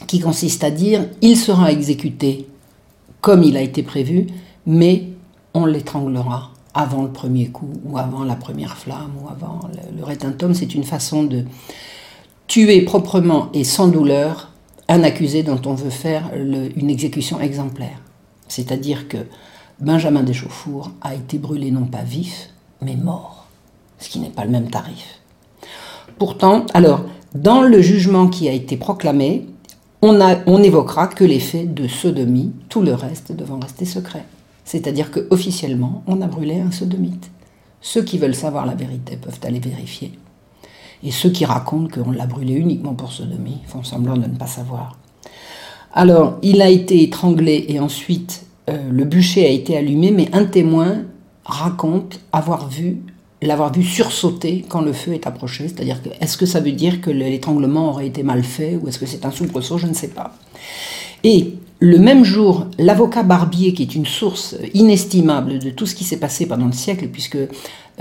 qui 0.08 0.20
consiste 0.20 0.64
à 0.64 0.72
dire 0.72 1.06
il 1.22 1.38
sera 1.38 1.72
exécuté 1.72 2.48
comme 3.22 3.44
il 3.44 3.58
a 3.58 3.62
été 3.62 3.84
prévu, 3.84 4.28
mais 4.66 5.10
on 5.54 5.66
l'étranglera 5.66 6.52
avant 6.74 7.04
le 7.04 7.10
premier 7.10 7.48
coup 7.48 7.74
ou 7.84 7.98
avant 7.98 8.24
la 8.24 8.36
première 8.36 8.78
flamme 8.78 9.12
ou 9.22 9.28
avant 9.30 9.60
le, 9.74 10.02
le 10.02 10.54
c'est 10.54 10.74
une 10.74 10.84
façon 10.84 11.24
de 11.24 11.44
tuer 12.48 12.82
proprement 12.82 13.50
et 13.54 13.64
sans 13.64 13.88
douleur 13.88 14.52
un 14.90 15.04
accusé 15.04 15.44
dont 15.44 15.62
on 15.66 15.76
veut 15.76 15.92
faire 15.92 16.32
une 16.36 16.90
exécution 16.90 17.40
exemplaire. 17.40 18.02
C'est-à-dire 18.48 19.08
que 19.08 19.18
Benjamin 19.80 20.24
Deschauffour 20.24 20.92
a 21.02 21.16
été 21.16 21.38
brûlé 21.38 21.72
non 21.72 21.86
pas 21.86 22.04
vif, 22.04 22.50
mais 22.82 22.96
mort, 22.96 23.48
ce 24.00 24.10
qui 24.10 24.20
n'est 24.20 24.30
pas 24.30 24.44
le 24.44 24.52
même 24.52 24.70
tarif. 24.70 25.20
Pourtant, 26.18 26.66
alors, 26.74 27.06
dans 27.36 27.62
le 27.62 27.82
jugement 27.82 28.28
qui 28.28 28.50
a 28.50 28.52
été 28.52 28.76
proclamé, 28.76 29.46
on, 30.02 30.64
évoquera 30.64 31.08
que 31.08 31.24
les 31.24 31.40
faits 31.40 31.74
de 31.74 31.88
sodomie, 31.88 32.54
tout 32.68 32.82
le 32.82 32.94
reste 32.94 33.32
devant 33.32 33.60
rester 33.60 33.86
secret. 33.86 34.26
C'est-à-dire 34.66 35.12
que 35.12 35.28
officiellement, 35.30 36.04
on 36.08 36.22
a 36.22 36.28
brûlé 36.28 36.60
un 36.60 36.72
sodomite. 36.72 37.30
Ceux 37.82 38.04
qui 38.04 38.18
veulent 38.18 38.36
savoir 38.36 38.66
la 38.66 38.76
vérité 38.76 39.18
peuvent 39.18 39.40
aller 39.44 39.60
vérifier. 39.60 40.14
Et 41.04 41.12
ceux 41.12 41.30
qui 41.30 41.46
racontent 41.46 41.88
qu'on 42.02 42.12
l'a 42.12 42.26
brûlé 42.26 42.54
uniquement 42.54 42.94
pour 42.94 43.12
sodomie 43.12 43.60
font 43.68 43.84
semblant 43.84 44.18
de 44.18 44.28
ne 44.28 44.36
pas 44.36 44.48
savoir. 44.48 44.98
Alors, 45.94 46.38
il 46.42 46.62
a 46.62 46.70
été 46.70 47.02
étranglé 47.04 47.66
et 47.70 47.80
ensuite 47.80 48.46
euh, 48.70 48.78
le 48.92 49.06
bûcher 49.06 49.46
a 49.46 49.50
été 49.50 49.78
allumé, 49.78 50.12
mais 50.12 50.30
un 50.34 50.46
témoin 50.46 51.04
raconte 51.46 52.20
avoir 52.32 52.70
vu 52.70 52.98
l'avoir 53.42 53.72
vu 53.72 53.84
sursauter 53.84 54.66
quand 54.68 54.82
le 54.82 54.94
feu 54.94 55.14
est 55.14 55.26
approché. 55.26 55.68
C'est-à-dire 55.68 56.02
que 56.04 56.10
est-ce 56.20 56.38
que 56.38 56.46
ça 56.46 56.60
veut 56.60 56.74
dire 56.74 57.02
que 57.02 57.10
l'étranglement 57.10 57.90
aurait 57.90 58.08
été 58.08 58.24
mal 58.24 58.44
fait 58.44 58.76
ou 58.76 58.88
est-ce 58.88 59.00
que 59.00 59.06
c'est 59.06 59.26
un 59.26 59.32
soubresaut? 59.32 59.78
Je 59.78 59.88
ne 59.88 59.94
sais 59.94 60.10
pas. 60.10 60.34
Et 61.24 61.54
le 61.82 61.98
même 61.98 62.26
jour, 62.26 62.68
l'avocat 62.78 63.24
Barbier, 63.24 63.74
qui 63.74 63.84
est 63.84 63.96
une 63.96 64.06
source 64.06 64.56
inestimable 64.74 65.60
de 65.60 65.70
tout 65.70 65.86
ce 65.86 65.96
qui 65.96 66.04
s'est 66.04 66.18
passé 66.20 66.46
pendant 66.46 66.66
le 66.66 66.74
siècle, 66.74 67.08
puisque 67.08 67.38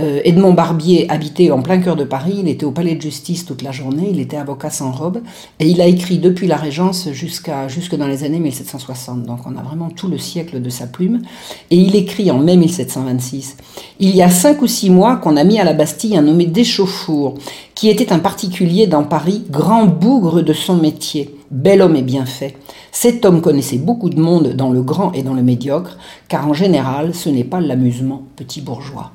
euh, 0.00 0.20
Edmond 0.24 0.52
Barbier 0.52 1.10
habitait 1.10 1.50
en 1.50 1.60
plein 1.60 1.78
cœur 1.78 1.96
de 1.96 2.04
Paris, 2.04 2.36
il 2.38 2.48
était 2.48 2.64
au 2.64 2.70
palais 2.70 2.94
de 2.94 3.02
justice 3.02 3.44
toute 3.44 3.62
la 3.62 3.72
journée, 3.72 4.08
il 4.10 4.20
était 4.20 4.36
avocat 4.36 4.70
sans 4.70 4.92
robe, 4.92 5.22
et 5.58 5.68
il 5.68 5.80
a 5.80 5.86
écrit 5.86 6.18
depuis 6.18 6.46
la 6.46 6.56
Régence 6.56 7.08
jusqu'à 7.12 7.66
jusque 7.68 7.96
dans 7.96 8.06
les 8.06 8.22
années 8.22 8.38
1760. 8.38 9.24
Donc 9.24 9.40
on 9.46 9.56
a 9.56 9.62
vraiment 9.62 9.90
tout 9.90 10.08
le 10.08 10.18
siècle 10.18 10.60
de 10.60 10.70
sa 10.70 10.86
plume. 10.86 11.22
Et 11.70 11.76
il 11.76 11.96
écrit 11.96 12.30
en 12.30 12.38
mai 12.38 12.56
1726 12.56 13.56
Il 13.98 14.14
y 14.14 14.22
a 14.22 14.30
cinq 14.30 14.62
ou 14.62 14.66
six 14.68 14.90
mois 14.90 15.16
qu'on 15.16 15.36
a 15.36 15.44
mis 15.44 15.58
à 15.58 15.64
la 15.64 15.72
Bastille 15.72 16.16
un 16.16 16.22
nommé 16.22 16.46
Deschauffour, 16.46 17.34
qui 17.78 17.88
était 17.88 18.12
un 18.12 18.18
particulier 18.18 18.88
dans 18.88 19.04
Paris, 19.04 19.44
grand 19.48 19.86
bougre 19.86 20.42
de 20.42 20.52
son 20.52 20.74
métier, 20.74 21.36
bel 21.52 21.80
homme 21.80 21.94
et 21.94 22.02
bien 22.02 22.26
fait. 22.26 22.56
Cet 22.90 23.24
homme 23.24 23.40
connaissait 23.40 23.78
beaucoup 23.78 24.10
de 24.10 24.20
monde 24.20 24.48
dans 24.54 24.72
le 24.72 24.82
grand 24.82 25.12
et 25.12 25.22
dans 25.22 25.34
le 25.34 25.44
médiocre, 25.44 25.96
car 26.26 26.48
en 26.48 26.54
général, 26.54 27.14
ce 27.14 27.28
n'est 27.28 27.44
pas 27.44 27.60
l'amusement 27.60 28.24
petit 28.34 28.62
bourgeois. 28.62 29.12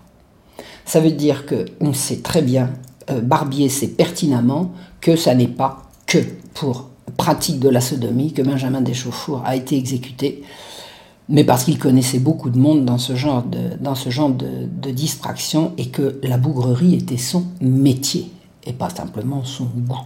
Ça 0.85 1.01
veut 1.01 1.11
dire 1.11 1.43
qu'on 1.45 1.91
sait 1.91 2.21
très 2.21 2.41
bien, 2.41 2.69
euh, 3.09 3.19
Barbier 3.19 3.67
sait 3.67 3.89
pertinemment 3.89 4.71
que 5.01 5.17
ça 5.17 5.35
n'est 5.35 5.49
pas 5.49 5.81
que 6.05 6.19
pour 6.53 6.87
pratique 7.17 7.59
de 7.59 7.67
la 7.67 7.81
sodomie 7.81 8.31
que 8.31 8.43
Benjamin 8.43 8.79
Deschauffour 8.79 9.41
a 9.43 9.57
été 9.57 9.75
exécuté, 9.77 10.41
mais 11.27 11.43
parce 11.43 11.65
qu'il 11.65 11.79
connaissait 11.79 12.19
beaucoup 12.19 12.49
de 12.49 12.57
monde 12.57 12.85
dans 12.85 12.97
ce 12.97 13.13
genre 13.13 13.43
de, 13.43 13.75
dans 13.81 13.95
ce 13.95 14.09
genre 14.09 14.29
de, 14.29 14.69
de 14.81 14.89
distraction 14.89 15.73
et 15.77 15.89
que 15.89 16.17
la 16.23 16.37
bougrerie 16.37 16.95
était 16.95 17.17
son 17.17 17.43
métier 17.59 18.31
et 18.65 18.73
pas 18.73 18.89
simplement 18.89 19.43
son 19.43 19.65
goût. 19.65 20.05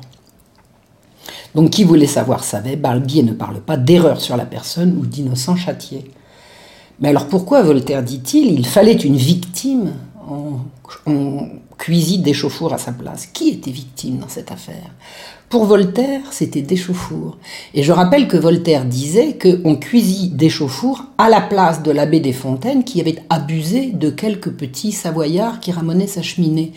Donc 1.56 1.72
qui 1.72 1.84
voulait 1.84 2.08
savoir 2.08 2.44
savait, 2.44 2.76
Barbier 2.76 3.24
ne 3.24 3.34
parle 3.34 3.60
pas 3.62 3.78
d'erreur 3.78 4.22
sur 4.22 4.38
la 4.38 4.46
personne 4.46 4.98
ou 4.98 5.06
d'innocent 5.06 5.56
châtié. 5.56 6.12
Mais 7.00 7.10
alors 7.10 7.28
pourquoi 7.28 7.62
Voltaire 7.62 8.04
dit-il 8.04 8.52
il 8.52 8.66
fallait 8.66 8.94
une 8.94 9.18
victime 9.18 9.94
on, 11.06 11.50
cuisine 11.78 12.22
des 12.22 12.34
chauffours 12.34 12.74
à 12.74 12.78
sa 12.78 12.92
place. 12.92 13.28
Qui 13.28 13.50
était 13.50 13.72
victime 13.72 14.18
dans 14.18 14.28
cette 14.28 14.52
affaire? 14.52 14.92
Pour 15.50 15.64
Voltaire, 15.64 16.22
c'était 16.32 16.62
Deschauffour. 16.62 17.38
Et 17.74 17.82
je 17.82 17.94
rappelle 17.94 18.28
que 18.28 18.36
Voltaire 18.36 18.84
disait 18.84 19.38
qu'on 19.38 19.78
cuisit 19.78 20.36
Deschauffour 20.36 21.06
à 21.18 21.30
la 21.30 21.40
place 21.40 21.84
de 21.84 21.92
l'abbé 21.92 22.20
des 22.20 22.34
Fontaines 22.34 22.84
qui 22.84 23.00
avait 23.00 23.24
abusé 23.30 23.92
de 23.92 24.10
quelques 24.10 24.52
petits 24.52 24.92
savoyards 24.92 25.62
qui 25.62 25.72
ramenaient 25.72 26.08
sa 26.08 26.22
cheminée. 26.22 26.74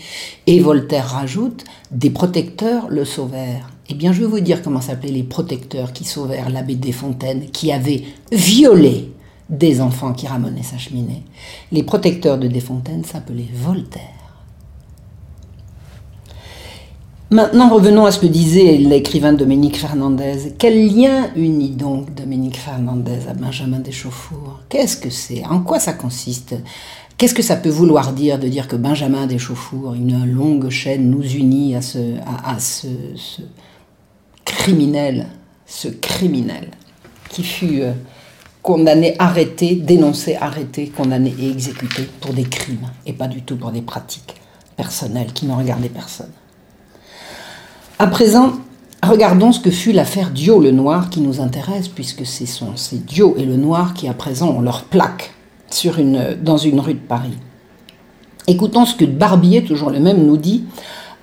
Et 0.47 0.61
Voltaire 0.61 1.09
rajoute 1.09 1.65
des 1.91 2.11
protecteurs 2.11 2.89
le 2.89 3.05
sauvèrent. 3.05 3.71
Eh 3.89 3.95
bien, 3.95 4.13
je 4.13 4.21
vais 4.21 4.29
vous 4.29 4.39
dire 4.39 4.63
comment 4.63 4.81
s'appelaient 4.81 5.11
les 5.11 5.25
protecteurs 5.25 5.93
qui 5.93 6.05
sauvèrent 6.05 6.49
l'abbé 6.49 6.77
des 6.77 6.93
Fontaines, 6.93 7.51
qui 7.51 7.73
avait 7.73 8.05
violé 8.31 9.11
des 9.49 9.81
enfants 9.81 10.13
qui 10.13 10.29
ramenaient 10.29 10.63
sa 10.63 10.79
cheminée. 10.79 11.25
Les 11.73 11.83
protecteurs 11.83 12.39
de 12.39 12.47
Desfontaines 12.47 13.05
s'appelaient 13.05 13.51
Voltaire. 13.53 14.20
Maintenant, 17.33 17.69
revenons 17.73 18.07
à 18.07 18.11
ce 18.11 18.19
que 18.19 18.27
disait 18.27 18.77
l'écrivain 18.77 19.33
Dominique 19.33 19.77
Fernandez. 19.79 20.53
Quel 20.59 20.93
lien 20.93 21.31
unit 21.37 21.71
donc 21.71 22.13
Dominique 22.13 22.57
Fernandez 22.57 23.29
à 23.29 23.35
Benjamin 23.35 23.79
Deschauffour 23.79 24.59
Qu'est-ce 24.69 24.97
que 24.97 25.11
c'est? 25.11 25.45
En 25.47 25.61
quoi 25.61 25.79
ça 25.79 25.93
consiste? 25.93 26.57
Qu'est-ce 27.17 27.35
que 27.35 27.43
ça 27.43 27.55
peut 27.55 27.69
vouloir 27.69 28.15
dire 28.15 28.41
de 28.41 28.49
dire 28.49 28.67
que 28.67 28.75
Benjamin 28.75 29.29
Deschauffour, 29.29 29.95
une 29.95 30.25
longue 30.27 30.71
chaîne, 30.71 31.09
nous 31.09 31.23
unit 31.23 31.77
à 31.77 31.83
ce, 31.83 32.17
à, 32.45 32.59
ce, 32.59 32.89
ce 33.15 33.43
criminel, 34.45 35.29
ce 35.67 35.87
criminel 35.87 36.73
qui 37.29 37.45
fut 37.45 37.83
euh, 37.83 37.93
condamné, 38.61 39.15
arrêté, 39.21 39.77
dénoncé, 39.77 40.35
arrêté, 40.35 40.89
condamné 40.89 41.33
et 41.39 41.49
exécuté 41.49 42.09
pour 42.21 42.33
des 42.33 42.43
crimes 42.43 42.91
et 43.07 43.13
pas 43.13 43.29
du 43.29 43.43
tout 43.43 43.57
pour 43.57 43.71
des 43.71 43.83
pratiques 43.83 44.35
personnelles 44.77 45.33
qui 45.33 45.47
ne 45.47 45.53
regardaient 45.53 45.89
personne? 45.89 46.33
À 48.01 48.07
présent, 48.07 48.53
regardons 49.03 49.53
ce 49.53 49.61
que 49.61 49.71
fut 49.71 49.93
l'affaire 49.93 50.31
Dio 50.31 50.59
le 50.59 50.71
Noir 50.71 51.11
qui 51.11 51.21
nous 51.21 51.39
intéresse 51.43 51.87
puisque 51.89 52.25
c'est 52.25 53.05
Dio 53.05 53.35
et 53.37 53.45
le 53.45 53.57
Noir 53.57 53.93
qui 53.93 54.09
à 54.09 54.15
présent 54.15 54.49
ont 54.49 54.63
leur 54.63 54.85
plaque 54.85 55.35
sur 55.69 55.99
une, 55.99 56.35
dans 56.43 56.57
une 56.57 56.81
rue 56.81 56.95
de 56.95 56.99
Paris. 56.99 57.37
Écoutons 58.47 58.87
ce 58.87 58.95
que 58.95 59.05
Barbier, 59.05 59.65
toujours 59.65 59.91
le 59.91 60.01
même, 60.01 60.25
nous 60.25 60.39
dit 60.39 60.65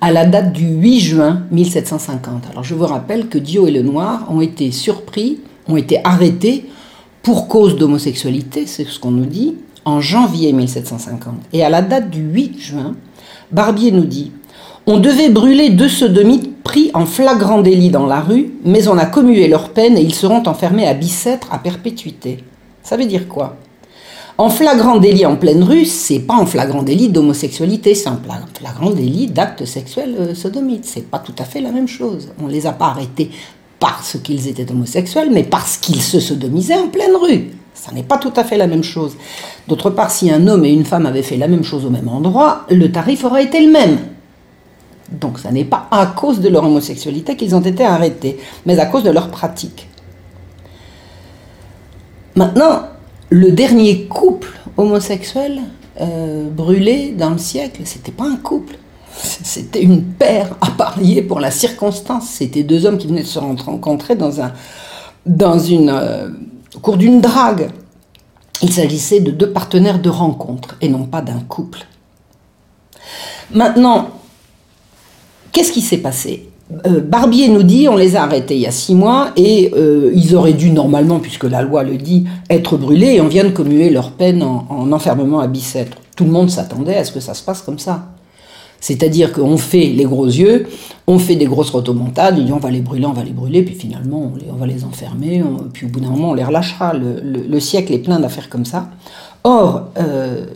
à 0.00 0.12
la 0.12 0.24
date 0.24 0.52
du 0.52 0.68
8 0.68 1.00
juin 1.00 1.42
1750. 1.50 2.44
Alors 2.52 2.62
je 2.62 2.76
vous 2.76 2.86
rappelle 2.86 3.26
que 3.26 3.38
Dio 3.38 3.66
et 3.66 3.72
le 3.72 3.82
Noir 3.82 4.28
ont 4.30 4.40
été 4.40 4.70
surpris, 4.70 5.40
ont 5.66 5.76
été 5.76 5.98
arrêtés 6.04 6.66
pour 7.24 7.48
cause 7.48 7.74
d'homosexualité, 7.74 8.68
c'est 8.68 8.84
ce 8.84 9.00
qu'on 9.00 9.10
nous 9.10 9.26
dit, 9.26 9.56
en 9.84 10.00
janvier 10.00 10.52
1750. 10.52 11.34
Et 11.52 11.64
à 11.64 11.70
la 11.70 11.82
date 11.82 12.08
du 12.08 12.20
8 12.20 12.60
juin, 12.60 12.94
Barbier 13.50 13.90
nous 13.90 14.04
dit 14.04 14.30
On 14.86 15.00
devait 15.00 15.28
brûler 15.28 15.70
deux 15.70 15.88
sodomites 15.88 16.52
pris 16.68 16.90
en 16.92 17.06
flagrant 17.06 17.62
délit 17.62 17.88
dans 17.88 18.04
la 18.04 18.20
rue, 18.20 18.52
mais 18.62 18.88
on 18.88 18.98
a 18.98 19.06
commué 19.06 19.48
leur 19.48 19.70
peine 19.70 19.96
et 19.96 20.02
ils 20.02 20.14
seront 20.14 20.42
enfermés 20.46 20.86
à 20.86 20.92
Bicêtre 20.92 21.48
à 21.50 21.58
perpétuité. 21.58 22.44
Ça 22.82 22.98
veut 22.98 23.06
dire 23.06 23.26
quoi? 23.26 23.56
En 24.36 24.50
flagrant 24.50 24.98
délit 24.98 25.24
en 25.24 25.36
pleine 25.36 25.64
rue, 25.64 25.86
c'est 25.86 26.18
pas 26.18 26.34
en 26.34 26.44
flagrant 26.44 26.82
délit 26.82 27.08
d'homosexualité, 27.08 27.94
c'est 27.94 28.10
en 28.10 28.18
flagrant 28.52 28.90
délit 28.90 29.28
d'acte 29.28 29.64
sexuel 29.64 30.14
euh, 30.20 30.34
sodomite. 30.34 30.84
C'est 30.84 31.10
pas 31.10 31.18
tout 31.18 31.32
à 31.38 31.44
fait 31.44 31.62
la 31.62 31.72
même 31.72 31.88
chose. 31.88 32.28
On 32.44 32.46
les 32.46 32.66
a 32.66 32.72
pas 32.72 32.88
arrêtés 32.88 33.30
parce 33.80 34.18
qu'ils 34.22 34.46
étaient 34.46 34.70
homosexuels, 34.70 35.30
mais 35.32 35.44
parce 35.44 35.78
qu'ils 35.78 36.02
se 36.02 36.20
sodomisaient 36.20 36.76
en 36.76 36.88
pleine 36.88 37.16
rue. 37.16 37.46
Ça 37.72 37.92
n'est 37.92 38.02
pas 38.02 38.18
tout 38.18 38.32
à 38.36 38.44
fait 38.44 38.58
la 38.58 38.66
même 38.66 38.84
chose. 38.84 39.16
D'autre 39.68 39.88
part, 39.88 40.10
si 40.10 40.30
un 40.30 40.46
homme 40.46 40.66
et 40.66 40.70
une 40.70 40.84
femme 40.84 41.06
avaient 41.06 41.22
fait 41.22 41.38
la 41.38 41.48
même 41.48 41.64
chose 41.64 41.86
au 41.86 41.90
même 41.90 42.08
endroit, 42.08 42.66
le 42.68 42.92
tarif 42.92 43.24
aurait 43.24 43.44
été 43.44 43.64
le 43.64 43.72
même. 43.72 43.96
Donc 45.10 45.38
ça 45.38 45.50
n'est 45.50 45.64
pas 45.64 45.88
à 45.90 46.06
cause 46.06 46.40
de 46.40 46.48
leur 46.48 46.64
homosexualité 46.64 47.36
qu'ils 47.36 47.54
ont 47.54 47.60
été 47.60 47.84
arrêtés, 47.84 48.38
mais 48.66 48.78
à 48.78 48.86
cause 48.86 49.02
de 49.02 49.10
leur 49.10 49.30
pratique. 49.30 49.88
Maintenant, 52.36 52.82
le 53.30 53.50
dernier 53.50 54.04
couple 54.04 54.50
homosexuel 54.76 55.60
euh, 56.00 56.48
brûlé 56.48 57.10
dans 57.10 57.30
le 57.30 57.38
siècle, 57.38 57.82
c'était 57.84 58.12
pas 58.12 58.24
un 58.24 58.36
couple, 58.36 58.78
c'était 59.12 59.82
une 59.82 60.02
paire 60.04 60.54
à 60.60 60.70
parier 60.70 61.22
pour 61.22 61.40
la 61.40 61.50
circonstance. 61.50 62.28
C'était 62.28 62.62
deux 62.62 62.86
hommes 62.86 62.98
qui 62.98 63.06
venaient 63.06 63.22
de 63.22 63.26
se 63.26 63.38
rencontrer 63.38 64.14
dans, 64.14 64.40
un, 64.40 64.52
dans 65.26 65.58
une, 65.58 65.90
euh, 65.90 66.28
au 66.76 66.80
cours 66.80 66.98
d'une 66.98 67.20
drague. 67.20 67.70
Il 68.60 68.72
s'agissait 68.72 69.20
de 69.20 69.30
deux 69.30 69.50
partenaires 69.50 70.00
de 70.00 70.10
rencontre 70.10 70.76
et 70.80 70.88
non 70.88 71.06
pas 71.06 71.22
d'un 71.22 71.40
couple. 71.40 71.86
Maintenant, 73.50 74.10
qu'est-ce 75.52 75.72
qui 75.72 75.80
s'est 75.80 75.98
passé? 75.98 76.48
Euh, 76.86 77.00
Barbier 77.00 77.48
nous 77.48 77.62
dit 77.62 77.88
on 77.88 77.96
les 77.96 78.14
a 78.14 78.24
arrêtés 78.24 78.54
il 78.56 78.60
y 78.60 78.66
a 78.66 78.70
six 78.70 78.94
mois 78.94 79.30
et 79.36 79.72
euh, 79.74 80.12
ils 80.14 80.36
auraient 80.36 80.52
dû 80.52 80.70
normalement, 80.70 81.18
puisque 81.18 81.44
la 81.44 81.62
loi 81.62 81.82
le 81.82 81.96
dit, 81.96 82.24
être 82.50 82.76
brûlés 82.76 83.14
et 83.14 83.20
on 83.20 83.28
vient 83.28 83.44
de 83.44 83.50
commuer 83.50 83.90
leur 83.90 84.12
peine 84.12 84.42
en, 84.42 84.66
en 84.68 84.92
enfermement 84.92 85.40
à 85.40 85.46
Bicêtre. 85.46 85.96
Tout 86.14 86.24
le 86.24 86.30
monde 86.30 86.50
s'attendait 86.50 86.96
à 86.96 87.04
ce 87.04 87.12
que 87.12 87.20
ça 87.20 87.34
se 87.34 87.42
passe 87.42 87.62
comme 87.62 87.78
ça. 87.78 88.08
C'est-à-dire 88.80 89.32
qu'on 89.32 89.56
fait 89.56 89.86
les 89.86 90.04
gros 90.04 90.26
yeux, 90.26 90.66
on 91.06 91.18
fait 91.18 91.34
des 91.34 91.46
grosses 91.46 91.70
rotomontades, 91.70 92.38
on 92.38 92.52
on 92.52 92.58
va 92.58 92.70
les 92.70 92.80
brûler, 92.80 93.06
on 93.06 93.12
va 93.12 93.24
les 93.24 93.32
brûler, 93.32 93.62
puis 93.62 93.74
finalement 93.74 94.32
on, 94.50 94.54
va 94.54 94.66
les 94.66 94.84
enfermer, 94.84 95.42
puis 95.72 95.86
au 95.86 95.88
bout 95.88 96.00
d'un 96.00 96.10
moment 96.10 96.30
on 96.30 96.34
les 96.34 96.44
relâchera. 96.44 96.92
Le, 96.94 97.60
siècle 97.60 97.92
est 97.92 97.98
plein 97.98 98.20
d'affaires 98.20 98.48
comme 98.48 98.64
ça. 98.64 98.88
Or, 99.42 99.88
euh, 99.98 100.46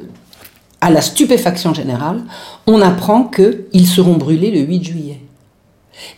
à 0.82 0.90
la 0.90 1.00
stupéfaction 1.00 1.72
générale, 1.72 2.20
on 2.66 2.82
apprend 2.82 3.24
qu'ils 3.24 3.86
seront 3.86 4.16
brûlés 4.16 4.50
le 4.50 4.60
8 4.60 4.84
juillet. 4.84 5.20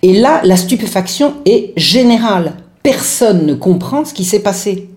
Et 0.02 0.14
là, 0.14 0.40
la 0.42 0.56
stupéfaction 0.56 1.34
est 1.44 1.72
générale. 1.76 2.54
Personne 2.82 3.46
ne 3.46 3.54
comprend 3.54 4.06
ce 4.06 4.14
qui 4.14 4.24
s'est 4.24 4.42
passé. 4.42 4.88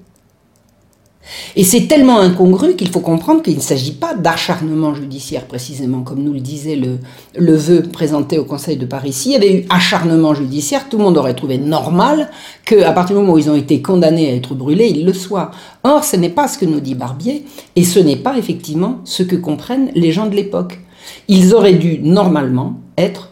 Et 1.56 1.64
c'est 1.64 1.88
tellement 1.88 2.20
incongru 2.20 2.76
qu'il 2.76 2.90
faut 2.90 3.00
comprendre 3.00 3.42
qu'il 3.42 3.56
ne 3.56 3.62
s'agit 3.62 3.94
pas 3.94 4.14
d'acharnement 4.14 4.94
judiciaire 4.94 5.46
précisément, 5.46 6.02
comme 6.02 6.24
nous 6.24 6.34
le 6.34 6.40
disait 6.40 6.76
le, 6.76 7.00
le 7.38 7.56
vœu 7.56 7.84
présenté 7.84 8.38
au 8.38 8.46
Conseil 8.46 8.78
de 8.78 8.86
Paris. 8.86 9.14
S'il 9.14 9.32
y 9.32 9.36
avait 9.36 9.54
eu 9.54 9.66
acharnement 9.70 10.34
judiciaire, 10.34 10.90
tout 10.90 10.98
le 10.98 11.04
monde 11.04 11.18
aurait 11.18 11.34
trouvé 11.34 11.58
normal 11.58 12.30
qu'à 12.66 12.92
partir 12.92 13.16
du 13.16 13.22
moment 13.22 13.34
où 13.34 13.38
ils 13.38 13.50
ont 13.50 13.56
été 13.56 13.82
condamnés 13.82 14.30
à 14.30 14.36
être 14.36 14.56
brûlés, 14.56 14.88
ils 14.88 15.06
le 15.06 15.14
soient. 15.14 15.52
Or, 15.84 16.04
ce 16.04 16.16
n'est 16.16 16.30
pas 16.30 16.48
ce 16.48 16.58
que 16.58 16.66
nous 16.66 16.80
dit 16.80 16.96
Barbier, 16.96 17.46
et 17.76 17.84
ce 17.84 18.00
n'est 18.00 18.16
pas 18.16 18.38
effectivement 18.38 19.00
ce 19.04 19.24
que 19.24 19.36
comprennent 19.36 19.92
les 19.96 20.12
gens 20.12 20.28
de 20.28 20.36
l'époque. 20.36 20.80
Ils 21.28 21.54
auraient 21.54 21.74
dû 21.74 22.00
normalement 22.00 22.80
être 22.98 23.32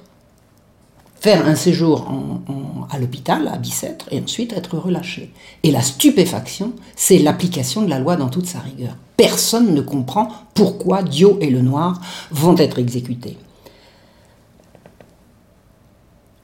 faire 1.25 1.47
un 1.47 1.55
séjour 1.55 2.07
à 2.91 2.99
l'hôpital, 2.99 3.47
à 3.47 3.57
Bicêtre, 3.57 4.05
et 4.11 4.21
ensuite 4.21 4.53
être 4.53 4.77
relâché. 4.77 5.31
Et 5.63 5.71
la 5.71 5.81
stupéfaction, 5.81 6.73
c'est 6.95 7.17
l'application 7.17 7.81
de 7.81 7.89
la 7.89 7.97
loi 7.97 8.15
dans 8.15 8.29
toute 8.29 8.45
sa 8.45 8.59
rigueur. 8.59 8.95
Personne 9.17 9.73
ne 9.73 9.81
comprend 9.81 10.27
pourquoi 10.53 11.01
Dio 11.01 11.39
et 11.41 11.49
le 11.49 11.61
Noir 11.61 11.99
vont 12.29 12.55
être 12.57 12.77
exécutés. 12.77 13.39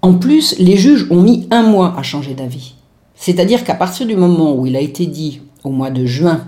En 0.01 0.15
plus, 0.15 0.57
les 0.57 0.77
juges 0.77 1.05
ont 1.11 1.21
mis 1.21 1.47
un 1.51 1.61
mois 1.61 1.93
à 1.95 2.01
changer 2.01 2.33
d'avis. 2.33 2.73
C'est-à-dire 3.13 3.63
qu'à 3.63 3.75
partir 3.75 4.07
du 4.07 4.15
moment 4.15 4.55
où 4.55 4.65
il 4.65 4.75
a 4.75 4.81
été 4.81 5.05
dit, 5.05 5.41
au 5.63 5.69
mois 5.69 5.91
de 5.91 6.07
juin, 6.07 6.47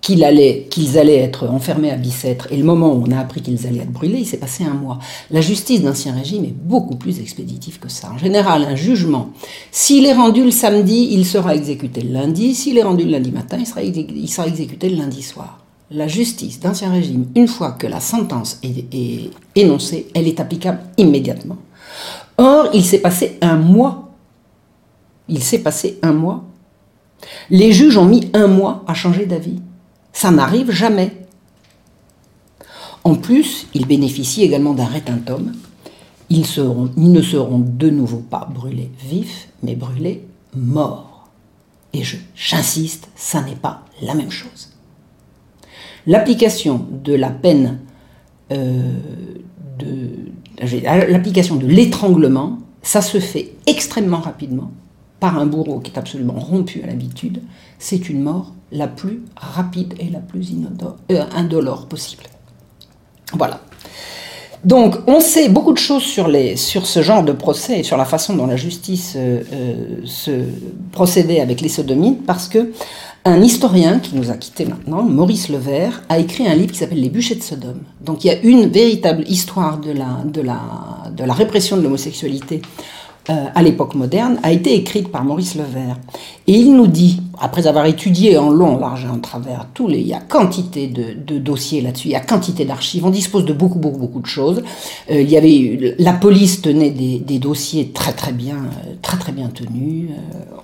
qu'ils 0.00 0.24
allaient, 0.24 0.66
allaient 0.96 1.18
être 1.18 1.48
enfermés 1.48 1.90
à 1.90 1.96
Bicêtre, 1.96 2.48
et 2.50 2.56
le 2.56 2.64
moment 2.64 2.92
où 2.92 3.04
on 3.06 3.12
a 3.12 3.18
appris 3.18 3.42
qu'ils 3.42 3.66
allaient 3.66 3.80
être 3.80 3.92
brûlés, 3.92 4.20
il 4.20 4.26
s'est 4.26 4.38
passé 4.38 4.64
un 4.64 4.74
mois. 4.74 4.98
La 5.30 5.40
justice 5.40 5.82
d'Ancien 5.82 6.14
Régime 6.14 6.44
est 6.44 6.54
beaucoup 6.54 6.96
plus 6.96 7.20
expéditive 7.20 7.78
que 7.78 7.88
ça. 7.88 8.10
En 8.12 8.18
général, 8.18 8.64
un 8.64 8.76
jugement, 8.76 9.30
s'il 9.70 10.06
est 10.06 10.14
rendu 10.14 10.42
le 10.42 10.50
samedi, 10.50 11.08
il 11.12 11.26
sera 11.26 11.54
exécuté 11.54 12.00
le 12.00 12.12
lundi. 12.12 12.54
S'il 12.54 12.78
est 12.78 12.82
rendu 12.82 13.04
le 13.04 13.10
lundi 13.10 13.30
matin, 13.30 13.58
il 13.58 13.66
sera, 13.66 13.82
exécuté 13.82 14.88
le 14.88 14.96
lundi 14.96 15.22
soir. 15.22 15.58
La 15.90 16.08
justice 16.08 16.60
d'Ancien 16.60 16.90
Régime, 16.92 17.26
une 17.34 17.48
fois 17.48 17.72
que 17.72 17.86
la 17.86 18.00
sentence 18.00 18.60
est 18.62 19.30
énoncée, 19.56 20.06
elle 20.14 20.28
est 20.28 20.40
applicable 20.40 20.80
immédiatement. 20.96 21.56
Or, 22.38 22.68
il 22.72 22.84
s'est 22.84 23.00
passé 23.00 23.38
un 23.42 23.56
mois. 23.56 24.12
Il 25.28 25.42
s'est 25.42 25.58
passé 25.58 25.98
un 26.02 26.12
mois. 26.12 26.44
Les 27.50 27.72
juges 27.72 27.98
ont 27.98 28.06
mis 28.06 28.30
un 28.32 28.46
mois 28.46 28.84
à 28.86 28.94
changer 28.94 29.26
d'avis. 29.26 29.60
Ça 30.12 30.30
n'arrive 30.30 30.70
jamais. 30.70 31.16
En 33.04 33.14
plus, 33.14 33.66
ils 33.74 33.86
bénéficient 33.86 34.42
également 34.42 34.74
d'un 34.74 34.86
rétintum. 34.86 35.52
Ils, 36.28 36.40
ne 36.96 37.22
seront 37.22 37.58
de 37.58 37.90
nouveau 37.90 38.18
pas 38.18 38.48
brûlés 38.52 38.90
vifs, 39.00 39.48
mais 39.62 39.74
brûlés 39.74 40.24
morts. 40.54 41.28
Et 41.92 42.02
j'insiste, 42.34 43.08
ça 43.16 43.42
n'est 43.42 43.56
pas 43.56 43.84
la 44.02 44.14
même 44.14 44.30
chose. 44.30 44.68
L'application 46.06 46.86
de 47.02 47.14
la 47.14 47.30
peine 47.30 47.80
euh, 48.52 48.92
de, 49.78 50.10
l'application 51.10 51.56
de 51.56 51.66
l'étranglement, 51.66 52.58
ça 52.82 53.00
se 53.02 53.18
fait 53.18 53.54
extrêmement 53.66 54.20
rapidement 54.20 54.70
par 55.18 55.38
un 55.38 55.46
bourreau 55.46 55.80
qui 55.80 55.92
est 55.92 55.98
absolument 55.98 56.38
rompu 56.38 56.82
à 56.82 56.86
l'habitude. 56.86 57.42
C'est 57.78 58.08
une 58.08 58.22
mort 58.22 58.54
la 58.72 58.86
plus 58.86 59.22
rapide 59.36 59.94
et 59.98 60.10
la 60.10 60.20
plus 60.20 60.52
euh, 61.10 61.22
indolore 61.34 61.86
possible. 61.86 62.24
Voilà. 63.34 63.60
Donc, 64.64 64.96
on 65.06 65.20
sait 65.20 65.48
beaucoup 65.48 65.72
de 65.72 65.78
choses 65.78 66.02
sur, 66.02 66.28
ce 66.86 67.02
genre 67.02 67.22
de 67.22 67.32
procès 67.32 67.80
et 67.80 67.82
sur 67.82 67.96
la 67.96 68.04
façon 68.04 68.34
dont 68.34 68.46
la 68.46 68.56
justice 68.56 69.14
euh, 69.16 69.42
euh, 69.52 69.74
se 70.04 70.44
procédait 70.92 71.40
avec 71.40 71.62
les 71.62 71.70
sodomites, 71.70 72.26
parce 72.26 72.46
que 72.46 72.70
un 73.24 73.42
historien 73.42 73.98
qui 73.98 74.16
nous 74.16 74.30
a 74.30 74.34
quittés 74.34 74.66
maintenant, 74.66 75.02
Maurice 75.02 75.48
Levert, 75.48 76.02
a 76.08 76.18
écrit 76.18 76.46
un 76.46 76.54
livre 76.54 76.72
qui 76.72 76.78
s'appelle 76.78 77.00
Les 77.00 77.10
bûchers 77.10 77.34
de 77.34 77.42
Sodome. 77.42 77.82
Donc 78.02 78.24
il 78.24 78.28
y 78.28 78.30
a 78.30 78.40
une 78.42 78.66
véritable 78.66 79.24
histoire 79.28 79.78
de 79.78 79.92
la 79.92 81.32
répression 81.34 81.76
de 81.76 81.82
l'homosexualité 81.82 82.62
euh, 83.28 83.46
à 83.54 83.62
l'époque 83.62 83.94
moderne, 83.94 84.40
a 84.42 84.50
été 84.50 84.74
écrite 84.74 85.08
par 85.08 85.24
Maurice 85.24 85.54
Levert. 85.54 85.98
Et 86.46 86.54
il 86.54 86.74
nous 86.74 86.86
dit, 86.86 87.20
après 87.38 87.66
avoir 87.66 87.84
étudié 87.84 88.38
en 88.38 88.48
long, 88.48 88.76
en 88.76 88.78
large 88.78 89.04
et 89.04 89.08
en 89.08 89.18
travers 89.18 89.66
tous 89.74 89.88
les, 89.88 89.98
il 89.98 90.06
y 90.06 90.14
a 90.14 90.20
quantité 90.20 90.86
de, 90.86 91.38
dossiers 91.38 91.82
là-dessus, 91.82 92.08
il 92.08 92.12
y 92.12 92.16
a 92.16 92.20
quantité 92.20 92.64
d'archives, 92.64 93.04
on 93.04 93.10
dispose 93.10 93.44
de 93.44 93.52
beaucoup, 93.52 93.78
beaucoup, 93.78 93.98
beaucoup 93.98 94.20
de 94.20 94.26
choses. 94.26 94.62
Euh, 95.10 95.20
il 95.20 95.30
y 95.30 95.36
avait, 95.36 95.94
la 95.98 96.14
police 96.14 96.62
tenait 96.62 96.90
des, 96.90 97.38
dossiers 97.38 97.90
très, 97.92 98.12
très 98.12 98.32
bien, 98.32 98.56
euh, 98.56 98.94
très, 99.02 99.18
très 99.18 99.32
bien 99.32 99.48
tenus. 99.48 100.10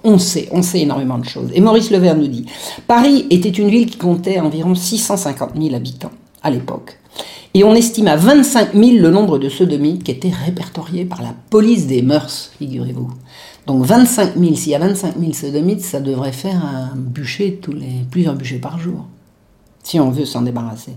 on 0.02 0.18
sait, 0.18 0.48
on 0.50 0.62
sait 0.62 0.80
énormément 0.80 1.18
de 1.18 1.26
choses. 1.26 1.50
Et 1.52 1.60
Maurice 1.60 1.90
Levert 1.90 2.16
nous 2.16 2.28
dit, 2.28 2.46
Paris 2.86 3.26
était 3.30 3.50
une 3.50 3.68
ville 3.68 3.86
qui 3.86 3.98
comptait 3.98 4.40
environ 4.40 4.74
650 4.74 5.50
000 5.60 5.74
habitants 5.74 6.12
à 6.42 6.50
l'époque. 6.50 6.98
Et 7.56 7.64
on 7.64 7.74
estime 7.74 8.08
à 8.08 8.16
25 8.16 8.74
000 8.74 8.98
le 8.98 9.08
nombre 9.08 9.38
de 9.38 9.48
sodomites 9.48 10.04
qui 10.04 10.10
étaient 10.10 10.28
répertoriés 10.28 11.06
par 11.06 11.22
la 11.22 11.34
police 11.48 11.86
des 11.86 12.02
mœurs, 12.02 12.52
figurez-vous. 12.58 13.10
Donc 13.66 13.82
25 13.82 14.36
000, 14.36 14.54
s'il 14.56 14.72
y 14.72 14.74
a 14.74 14.78
25 14.78 15.18
000 15.18 15.32
sodomites, 15.32 15.80
ça 15.80 16.00
devrait 16.00 16.32
faire 16.32 16.62
un 16.62 16.94
bûcher 16.94 17.58
tous 17.62 17.72
les 17.72 18.04
plusieurs 18.10 18.34
bûchers 18.34 18.58
par 18.58 18.78
jour, 18.78 19.06
si 19.82 19.98
on 19.98 20.10
veut 20.10 20.26
s'en 20.26 20.42
débarrasser. 20.42 20.92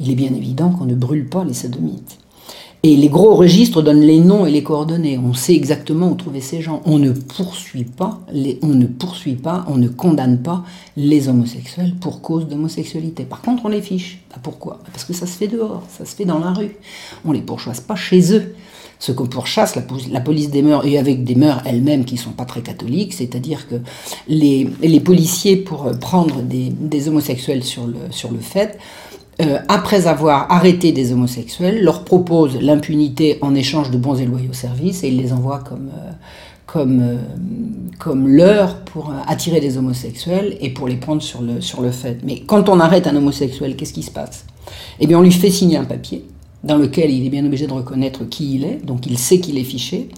Il 0.00 0.10
est 0.10 0.16
bien 0.16 0.34
évident 0.34 0.70
qu'on 0.70 0.84
ne 0.84 0.96
brûle 0.96 1.28
pas 1.28 1.44
les 1.44 1.54
sodomites. 1.54 2.18
Et 2.82 2.96
les 2.96 3.08
gros 3.08 3.34
registres 3.34 3.82
donnent 3.82 4.00
les 4.00 4.20
noms 4.20 4.46
et 4.46 4.50
les 4.50 4.62
coordonnées. 4.62 5.18
On 5.18 5.34
sait 5.34 5.54
exactement 5.54 6.08
où 6.08 6.14
trouver 6.14 6.40
ces 6.40 6.62
gens. 6.62 6.80
On 6.86 6.98
ne 6.98 7.10
poursuit 7.10 7.84
pas, 7.84 8.20
on 8.62 8.68
ne 8.68 8.86
poursuit 8.86 9.34
pas, 9.34 9.66
on 9.68 9.76
ne 9.76 9.88
condamne 9.88 10.38
pas 10.38 10.64
les 10.96 11.28
homosexuels 11.28 11.94
pour 12.00 12.22
cause 12.22 12.48
d'homosexualité. 12.48 13.24
Par 13.24 13.42
contre, 13.42 13.66
on 13.66 13.68
les 13.68 13.82
fiche. 13.82 14.20
Bah, 14.30 14.38
pourquoi? 14.42 14.78
Bah, 14.82 14.90
Parce 14.92 15.04
que 15.04 15.12
ça 15.12 15.26
se 15.26 15.36
fait 15.36 15.48
dehors, 15.48 15.82
ça 15.90 16.06
se 16.06 16.16
fait 16.16 16.24
dans 16.24 16.38
la 16.38 16.52
rue. 16.52 16.76
On 17.26 17.32
les 17.32 17.42
pourchasse 17.42 17.80
pas 17.80 17.96
chez 17.96 18.34
eux. 18.34 18.54
Ce 18.98 19.12
qu'on 19.12 19.26
pourchasse, 19.26 19.76
la, 19.76 20.20
police 20.20 20.50
des 20.50 20.60
mœurs, 20.60 20.84
et 20.86 20.98
avec 20.98 21.24
des 21.24 21.34
mœurs 21.34 21.62
elles-mêmes 21.64 22.04
qui 22.04 22.16
ne 22.16 22.20
sont 22.20 22.32
pas 22.32 22.44
très 22.44 22.60
catholiques, 22.60 23.14
c'est-à-dire 23.14 23.66
que 23.66 23.76
les, 24.28 25.00
policiers, 25.02 25.56
pour 25.56 25.90
prendre 25.98 26.42
des, 26.42 26.68
des 26.68 27.08
homosexuels 27.08 27.64
sur 27.64 27.86
le, 27.86 27.96
sur 28.10 28.30
le 28.30 28.40
fait, 28.40 28.78
euh, 29.40 29.58
après 29.68 30.06
avoir 30.06 30.50
arrêté 30.52 30.92
des 30.92 31.12
homosexuels, 31.12 31.82
leur 31.82 32.04
propose 32.04 32.60
l'impunité 32.60 33.38
en 33.40 33.54
échange 33.54 33.90
de 33.90 33.96
bons 33.96 34.20
et 34.20 34.26
loyaux 34.26 34.52
services 34.52 35.02
et 35.02 35.08
ils 35.08 35.16
les 35.16 35.32
envoient 35.32 35.60
comme, 35.60 35.90
euh, 35.94 36.10
comme, 36.66 37.00
euh, 37.00 37.16
comme 37.98 38.28
leurre 38.28 38.76
pour 38.84 39.12
attirer 39.26 39.60
des 39.60 39.78
homosexuels 39.78 40.56
et 40.60 40.70
pour 40.70 40.88
les 40.88 40.96
prendre 40.96 41.22
sur 41.22 41.42
le, 41.42 41.60
sur 41.60 41.80
le 41.80 41.90
fait. 41.90 42.18
Mais 42.24 42.40
quand 42.40 42.68
on 42.68 42.80
arrête 42.80 43.06
un 43.06 43.16
homosexuel, 43.16 43.76
qu'est-ce 43.76 43.92
qui 43.92 44.02
se 44.02 44.10
passe? 44.10 44.44
Eh 45.00 45.06
bien, 45.06 45.18
on 45.18 45.22
lui 45.22 45.32
fait 45.32 45.50
signer 45.50 45.76
un 45.76 45.84
papier 45.84 46.24
dans 46.62 46.76
lequel 46.76 47.10
il 47.10 47.26
est 47.26 47.30
bien 47.30 47.44
obligé 47.46 47.66
de 47.66 47.72
reconnaître 47.72 48.28
qui 48.28 48.56
il 48.56 48.64
est, 48.64 48.84
donc 48.84 49.06
il 49.06 49.16
sait 49.18 49.40
qu'il 49.40 49.56
est 49.56 49.64
fiché. 49.64 50.08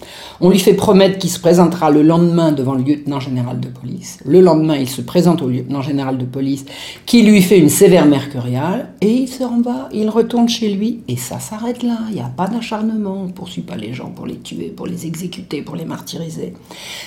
On 0.40 0.51
lui 0.51 0.59
fait 0.59 0.74
promettre 0.74 1.18
qu'il 1.18 1.30
se 1.30 1.38
présentera 1.38 1.90
le 1.90 2.03
lendemain 2.03 2.51
devant 2.51 2.74
le 2.74 2.82
lieutenant 2.82 3.20
général 3.20 3.61
de 3.61 3.68
police. 3.68 4.18
Le 4.24 4.40
lendemain, 4.40 4.76
il 4.76 4.88
se 4.88 5.03
présente 5.03 5.40
au 5.43 5.49
lieutenant 5.49 5.82
général 5.82 6.18
de 6.18 6.24
police 6.24 6.64
qui 7.07 7.22
lui 7.22 7.43
fait 7.43 7.59
une 7.59 7.68
sévère 7.68 8.07
mercuriale 8.07 8.93
et 9.01 9.12
il 9.12 9.28
se 9.28 9.43
bas, 9.62 9.88
il 9.93 10.09
retourne 10.09 10.49
chez 10.49 10.72
lui 10.72 11.01
et 11.09 11.16
ça 11.16 11.38
s'arrête 11.38 11.82
là. 11.82 11.99
Il 12.09 12.14
n'y 12.14 12.20
a 12.20 12.32
pas 12.36 12.49
d'acharnement, 12.49 13.22
on 13.22 13.26
ne 13.26 13.32
poursuit 13.32 13.62
pas 13.62 13.76
les 13.76 13.93
gens 13.93 14.11
pour 14.11 14.26
les 14.26 14.38
tuer, 14.38 14.68
pour 14.68 14.86
les 14.86 15.07
exécuter, 15.07 15.62
pour 15.62 15.76
les 15.76 15.84
martyriser. 15.84 16.55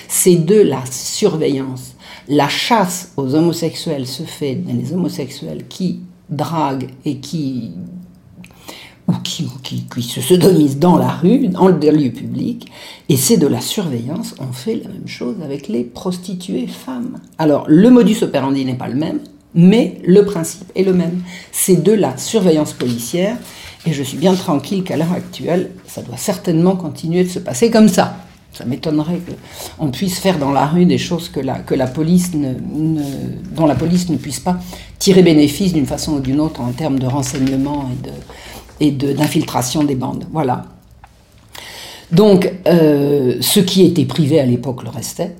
C'est 0.08 0.36
de 0.36 0.60
la 0.60 0.82
surveillance. 0.90 1.94
La 2.28 2.48
chasse 2.48 3.12
aux 3.16 3.34
homosexuels 3.34 4.06
se 4.06 4.22
fait 4.22 4.54
des 4.54 4.92
homosexuels 4.92 5.66
qui 5.68 6.00
draguent 6.28 6.88
et 7.04 7.18
qui 7.18 7.72
ou 9.08 9.12
qui, 9.22 9.48
qui, 9.62 10.02
se 10.02 10.20
sodomisent 10.20 10.78
dans 10.78 10.96
la 10.96 11.08
rue, 11.08 11.48
dans 11.48 11.68
le 11.68 11.90
lieu 11.90 12.10
public, 12.10 12.70
et 13.08 13.16
c'est 13.16 13.36
de 13.36 13.46
la 13.46 13.60
surveillance. 13.60 14.34
On 14.40 14.52
fait 14.52 14.80
la 14.82 14.88
même 14.88 15.06
chose 15.06 15.36
avec 15.44 15.68
les 15.68 15.84
prostituées 15.84 16.66
femmes. 16.66 17.18
Alors, 17.38 17.64
le 17.68 17.88
modus 17.90 18.22
operandi 18.22 18.64
n'est 18.64 18.74
pas 18.74 18.88
le 18.88 18.96
même, 18.96 19.20
mais 19.54 20.00
le 20.04 20.24
principe 20.24 20.70
est 20.74 20.82
le 20.82 20.92
même. 20.92 21.22
C'est 21.52 21.82
de 21.82 21.92
la 21.92 22.16
surveillance 22.16 22.72
policière, 22.72 23.36
et 23.86 23.92
je 23.92 24.02
suis 24.02 24.18
bien 24.18 24.34
tranquille 24.34 24.82
qu'à 24.82 24.96
l'heure 24.96 25.12
actuelle, 25.12 25.70
ça 25.86 26.02
doit 26.02 26.16
certainement 26.16 26.74
continuer 26.74 27.22
de 27.22 27.28
se 27.28 27.38
passer 27.38 27.70
comme 27.70 27.88
ça. 27.88 28.16
Ça 28.52 28.64
m'étonnerait 28.64 29.20
qu'on 29.78 29.90
puisse 29.90 30.18
faire 30.18 30.38
dans 30.38 30.50
la 30.50 30.66
rue 30.66 30.86
des 30.86 30.96
choses 30.98 31.28
que 31.28 31.40
la, 31.40 31.58
que 31.58 31.74
la 31.74 31.86
police 31.86 32.32
ne, 32.34 32.54
dont 33.54 33.66
la 33.66 33.74
police 33.74 34.08
ne 34.08 34.16
puisse 34.16 34.40
pas 34.40 34.58
tirer 34.98 35.22
bénéfice 35.22 35.74
d'une 35.74 35.84
façon 35.84 36.14
ou 36.14 36.20
d'une 36.20 36.40
autre 36.40 36.62
en 36.62 36.72
termes 36.72 36.98
de 36.98 37.06
renseignement 37.06 37.90
et 37.92 38.06
de, 38.06 38.12
et 38.80 38.90
d'infiltration 38.90 39.84
des 39.84 39.94
bandes. 39.94 40.26
Voilà. 40.32 40.66
Donc, 42.12 42.52
euh, 42.66 43.36
ce 43.40 43.60
qui 43.60 43.84
était 43.84 44.04
privé 44.04 44.38
à 44.38 44.46
l'époque 44.46 44.82
le 44.84 44.90
restait. 44.90 45.34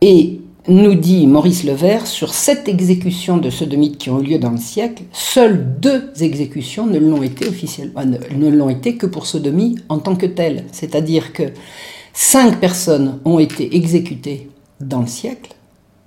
Et 0.00 0.40
nous 0.68 0.94
dit 0.94 1.26
Maurice 1.26 1.64
Levert, 1.64 2.06
sur 2.06 2.34
sept 2.34 2.68
exécutions 2.68 3.36
de 3.36 3.50
sodomites 3.50 3.98
qui 3.98 4.10
ont 4.10 4.20
eu 4.20 4.24
lieu 4.24 4.38
dans 4.38 4.50
le 4.50 4.58
siècle, 4.58 5.02
seules 5.12 5.80
deux 5.80 6.10
exécutions 6.20 6.86
ne 6.86 6.98
l'ont 6.98 7.22
été 7.22 7.48
officiellement, 7.48 8.00
euh, 8.00 8.34
ne 8.36 8.48
l'ont 8.48 8.68
été 8.68 8.96
que 8.96 9.06
pour 9.06 9.26
sodomie 9.26 9.76
en 9.88 9.98
tant 9.98 10.14
que 10.14 10.26
telle. 10.26 10.64
C'est-à-dire 10.72 11.32
que 11.32 11.44
cinq 12.12 12.60
personnes 12.60 13.18
ont 13.24 13.38
été 13.38 13.76
exécutées 13.76 14.48
dans 14.80 15.00
le 15.00 15.06
siècle, 15.06 15.54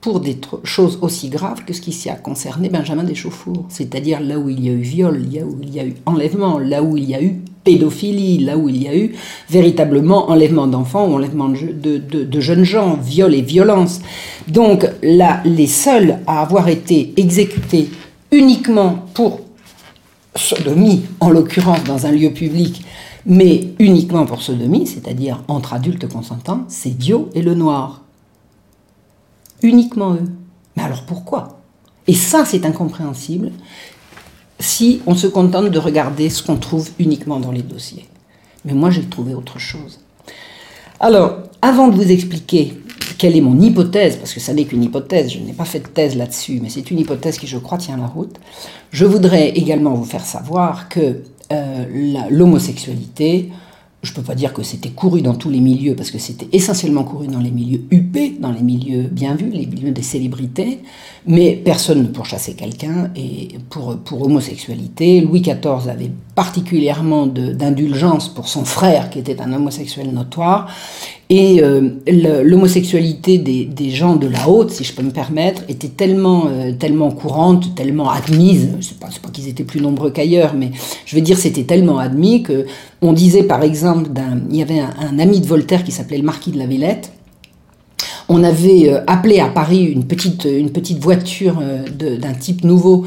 pour 0.06 0.20
des 0.20 0.38
choses 0.64 1.00
aussi 1.02 1.30
graves 1.30 1.66
que 1.66 1.74
ce 1.74 1.82
qui 1.82 1.92
s'y 1.92 2.12
a 2.12 2.14
concerné 2.14 2.70
Benjamin 2.70 3.04
Deschauffour, 3.04 3.66
c'est-à-dire 3.70 4.22
là 4.22 4.38
où 4.38 4.50
il 4.50 4.64
y 4.64 4.70
a 4.70 4.72
eu 4.72 4.82
viol, 4.82 5.20
là 5.34 5.42
où 5.44 5.58
il 5.64 5.74
y 5.74 5.80
a 5.80 5.84
eu 5.84 5.96
enlèvement, 6.06 6.60
là 6.60 6.84
où 6.84 6.96
il 6.96 7.10
y 7.10 7.16
a 7.16 7.24
eu 7.24 7.42
pédophilie, 7.64 8.38
là 8.38 8.56
où 8.56 8.70
il 8.70 8.84
y 8.84 8.88
a 8.88 8.96
eu 8.96 9.16
véritablement 9.50 10.30
enlèvement 10.30 10.68
d'enfants 10.68 11.08
ou 11.08 11.16
enlèvement 11.16 11.50
de, 11.50 12.40
jeunes 12.40 12.64
gens, 12.64 13.00
viol 13.02 13.34
et 13.34 13.42
violence. 13.42 14.00
Donc 14.48 14.86
là, 15.02 15.42
les 15.44 15.66
seuls 15.66 16.20
à 16.28 16.40
avoir 16.40 16.70
été 16.70 17.16
exécutés 17.18 17.90
uniquement 18.32 19.08
pour 19.16 19.40
sodomie, 20.36 21.02
en 21.20 21.32
l'occurrence 21.32 21.84
dans 21.84 22.06
un 22.06 22.12
lieu 22.12 22.30
public, 22.32 22.84
Mais 23.26 23.70
uniquement 23.80 24.28
pour 24.28 24.44
sodomie, 24.44 24.86
c'est-à-dire 24.86 25.42
entre 25.48 25.74
adultes 25.74 26.08
consentants, 26.08 26.64
c'est 26.68 26.96
Dio 26.96 27.30
et 27.34 27.42
le 27.42 27.56
noir. 27.56 28.05
Uniquement 29.66 30.14
eux. 30.14 30.30
Mais 30.78 30.84
alors 30.84 31.06
pourquoi? 31.06 31.60
Et 32.06 32.14
ça, 32.14 32.46
c'est 32.46 32.66
incompréhensible 32.66 33.52
si 34.60 35.02
on 35.08 35.16
se 35.16 35.26
contente 35.26 35.72
de 35.72 35.80
regarder 35.80 36.30
ce 36.30 36.44
qu'on 36.44 36.58
trouve 36.58 36.90
uniquement 37.00 37.40
dans 37.40 37.52
les 37.52 37.64
dossiers. 37.64 38.06
Mais 38.64 38.74
moi, 38.74 38.92
j'ai 38.92 39.04
trouvé 39.04 39.34
autre 39.34 39.58
chose. 39.58 40.00
Alors, 41.00 41.40
avant 41.64 41.88
de 41.88 41.96
vous 41.96 42.12
expliquer 42.12 42.80
quelle 43.18 43.36
est 43.36 43.42
mon 43.42 43.60
hypothèse, 43.60 44.18
parce 44.18 44.34
que 44.34 44.40
ça 44.40 44.54
n'est 44.54 44.66
qu'une 44.66 44.84
hypothèse, 44.84 45.32
je 45.32 45.40
n'ai 45.40 45.54
pas 45.54 45.66
fait 45.66 45.80
de 45.80 45.88
thèse 45.88 46.16
là-dessus, 46.16 46.60
mais 46.62 46.70
c'est 46.70 46.92
une 46.92 47.00
hypothèse 47.00 47.40
qui, 47.40 47.48
je 47.48 47.58
crois, 47.58 47.80
tient 47.80 47.98
la 47.98 48.06
route, 48.06 48.36
je 48.92 49.06
voudrais 49.06 49.50
également 49.50 49.94
vous 49.96 50.06
faire 50.06 50.26
savoir 50.26 50.90
que 50.90 51.24
euh, 51.52 52.28
l'homosexualité, 52.30 53.52
je 54.06 54.12
ne 54.12 54.16
peux 54.16 54.22
pas 54.22 54.36
dire 54.36 54.54
que 54.54 54.64
c'était 54.64 54.90
couru 54.90 55.22
dans 55.22 55.34
tous 55.34 55.50
les 55.50 55.60
milieux, 55.60 55.96
parce 55.96 56.12
que 56.12 56.20
c'était 56.20 56.48
essentiellement 56.56 57.04
couru 57.04 57.28
dans 57.28 57.40
les 57.40 57.52
milieux 57.52 57.82
huppés, 57.92 58.38
dans 58.40 58.52
les 58.52 58.62
milieux 58.62 59.04
bien 59.04 59.36
vus, 59.36 59.50
les 59.50 59.66
milieux 59.66 59.92
des 59.92 60.04
célébrités, 60.04 60.80
mais 61.28 61.56
personne 61.56 62.04
ne 62.04 62.08
pourchassait 62.08 62.54
quelqu'un, 62.54 63.12
et 63.16 63.58
pour, 63.70 63.98
pour 63.98 64.22
homosexualité, 64.22 65.22
Louis 65.22 65.42
XIV 65.42 65.90
avait 65.90 66.12
particulièrement 66.36 67.26
d'indulgence 67.26 68.30
pour 68.30 68.48
son 68.48 68.64
frère, 68.64 69.10
qui 69.10 69.20
était 69.20 69.42
un 69.42 69.52
homosexuel 69.52 70.12
notoire, 70.12 70.70
et 71.30 71.64
euh, 71.64 71.90
l'homosexualité 72.44 73.40
des, 73.40 73.66
des, 73.66 73.90
gens 73.90 74.16
de 74.16 74.28
la 74.28 74.48
haute, 74.48 74.70
si 74.70 74.84
je 74.84 74.94
peux 74.94 75.02
me 75.02 75.10
permettre, 75.10 75.64
était 75.68 75.88
tellement, 75.88 76.46
euh, 76.48 76.72
tellement 76.74 77.10
courante, 77.10 77.74
tellement 77.74 78.12
admise, 78.12 78.70
c'est 78.80 79.00
pas, 79.00 79.08
pas 79.08 79.30
qu'ils 79.30 79.48
étaient 79.48 79.64
plus 79.64 79.82
nombreux 79.82 80.12
qu'ailleurs, 80.12 80.54
mais 80.54 80.72
je 81.06 81.16
veux 81.16 81.24
dire, 81.24 81.38
c'était 81.38 81.64
tellement 81.64 81.98
admis 81.98 82.44
que 82.44 82.68
on 83.02 83.12
disait 83.12 83.44
par 83.44 83.64
exemple, 83.64 84.12
il 84.52 84.56
y 84.56 84.62
avait 84.62 84.80
un, 84.80 85.18
ami 85.18 85.40
de 85.40 85.48
Voltaire 85.48 85.84
qui 85.84 85.92
s'appelait 85.92 86.18
le 86.18 86.24
marquis 86.24 86.52
de 86.52 86.60
la 86.60 86.68
Villette, 86.68 87.12
on 88.30 88.44
avait 88.44 88.90
euh, 88.90 89.02
appelé 89.08 89.40
à 89.40 89.48
Paris 89.48 89.84
une 89.84 90.06
petite, 90.06 90.46
une 90.46 90.72
petite 90.72 91.00
voiture 91.00 91.60
d'un 91.60 92.34
type 92.34 92.64
nouveau 92.64 93.06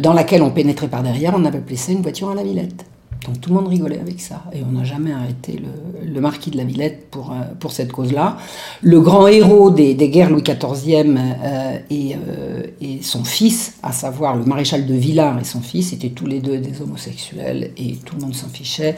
dans 0.00 0.12
laquelle 0.12 0.42
on 0.42 0.50
pénétrait 0.50 0.88
par 0.88 1.04
derrière, 1.04 1.34
on 1.36 1.44
avait 1.44 1.58
appelé 1.58 1.76
ça 1.76 1.92
une 1.92 2.02
voiture 2.02 2.30
à 2.30 2.34
la 2.34 2.42
Villette. 2.42 2.84
Donc 3.26 3.40
tout 3.40 3.50
le 3.50 3.56
monde 3.56 3.68
rigolait 3.68 3.98
avec 4.00 4.20
ça. 4.20 4.44
Et 4.52 4.62
on 4.66 4.72
n'a 4.72 4.84
jamais 4.84 5.12
arrêté 5.12 5.60
le, 6.04 6.20
marquis 6.20 6.50
de 6.50 6.56
la 6.56 6.64
Villette 6.64 7.10
pour, 7.10 7.32
euh, 7.32 7.34
pour 7.58 7.72
cette 7.72 7.92
cause-là. 7.92 8.38
Le 8.82 9.00
grand 9.00 9.26
héros 9.26 9.70
des, 9.70 9.94
guerres 9.94 10.30
Louis 10.30 10.42
XIV 10.42 11.16
euh, 11.18 11.78
et, 11.90 12.14
euh, 12.14 12.62
et, 12.80 13.02
son 13.02 13.24
fils, 13.24 13.74
à 13.82 13.92
savoir 13.92 14.36
le 14.36 14.44
maréchal 14.44 14.86
de 14.86 14.94
Villars 14.94 15.38
et 15.38 15.44
son 15.44 15.60
fils, 15.60 15.92
étaient 15.92 16.10
tous 16.10 16.26
les 16.26 16.40
deux 16.40 16.58
des 16.58 16.80
homosexuels 16.80 17.72
et 17.76 17.96
tout 18.04 18.16
le 18.16 18.22
monde 18.22 18.34
s'en 18.34 18.48
fichait. 18.48 18.96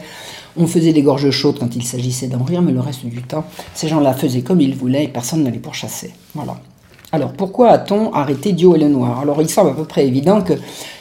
On 0.55 0.67
faisait 0.67 0.93
des 0.93 1.01
gorges 1.01 1.31
chaudes 1.31 1.59
quand 1.59 1.75
il 1.75 1.83
s'agissait 1.83 2.27
d'en 2.27 2.43
rire, 2.43 2.61
mais 2.61 2.71
le 2.71 2.79
reste 2.79 3.05
du 3.05 3.21
temps, 3.23 3.45
ces 3.73 3.87
gens-là 3.87 4.13
faisaient 4.13 4.41
comme 4.41 4.61
ils 4.61 4.75
voulaient 4.75 5.05
et 5.05 5.09
personne 5.09 5.43
ne 5.43 5.51
les 5.51 5.59
pourchassait. 5.59 6.11
Voilà. 6.33 6.57
Alors 7.11 7.33
pourquoi 7.33 7.69
a-t-on 7.69 8.11
arrêté 8.11 8.53
Dio 8.53 8.75
et 8.75 8.79
le 8.79 8.87
Noir? 8.87 9.19
Alors 9.19 9.39
il 9.39 9.47
semble 9.47 9.69
à 9.69 9.73
peu 9.73 9.83
près 9.83 10.07
évident 10.07 10.41
que 10.41 10.53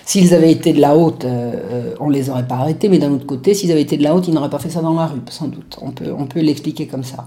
s'ils 0.05 0.35
avaient 0.35 0.53
été 0.53 0.73
de 0.73 0.81
la 0.81 0.97
haute, 0.97 1.25
euh, 1.25 1.95
on 2.01 2.09
ne 2.09 2.13
les 2.13 2.31
aurait 2.31 2.47
pas 2.47 2.57
arrêtés, 2.57 2.89
mais 2.89 2.99
d'un 2.99 3.13
autre 3.13 3.27
côté, 3.27 3.55
s'ils 3.55 3.71
avaient 3.71 3.83
été 3.83 3.97
de 3.97 4.03
la 4.03 4.15
haute, 4.15 4.29
ils 4.29 4.35
n'auraient 4.35 4.51
pas 4.51 4.59
fait 4.59 4.71
ça 4.71 4.81
dans 4.81 4.95
la 4.95 5.07
rue, 5.07 5.21
sans 5.31 5.49
doute. 5.49 5.79
On 5.81 5.91
peut, 5.91 6.13
on 6.17 6.27
peut 6.27 6.41
l'expliquer 6.41 6.87
comme 6.87 7.05
ça. 7.05 7.27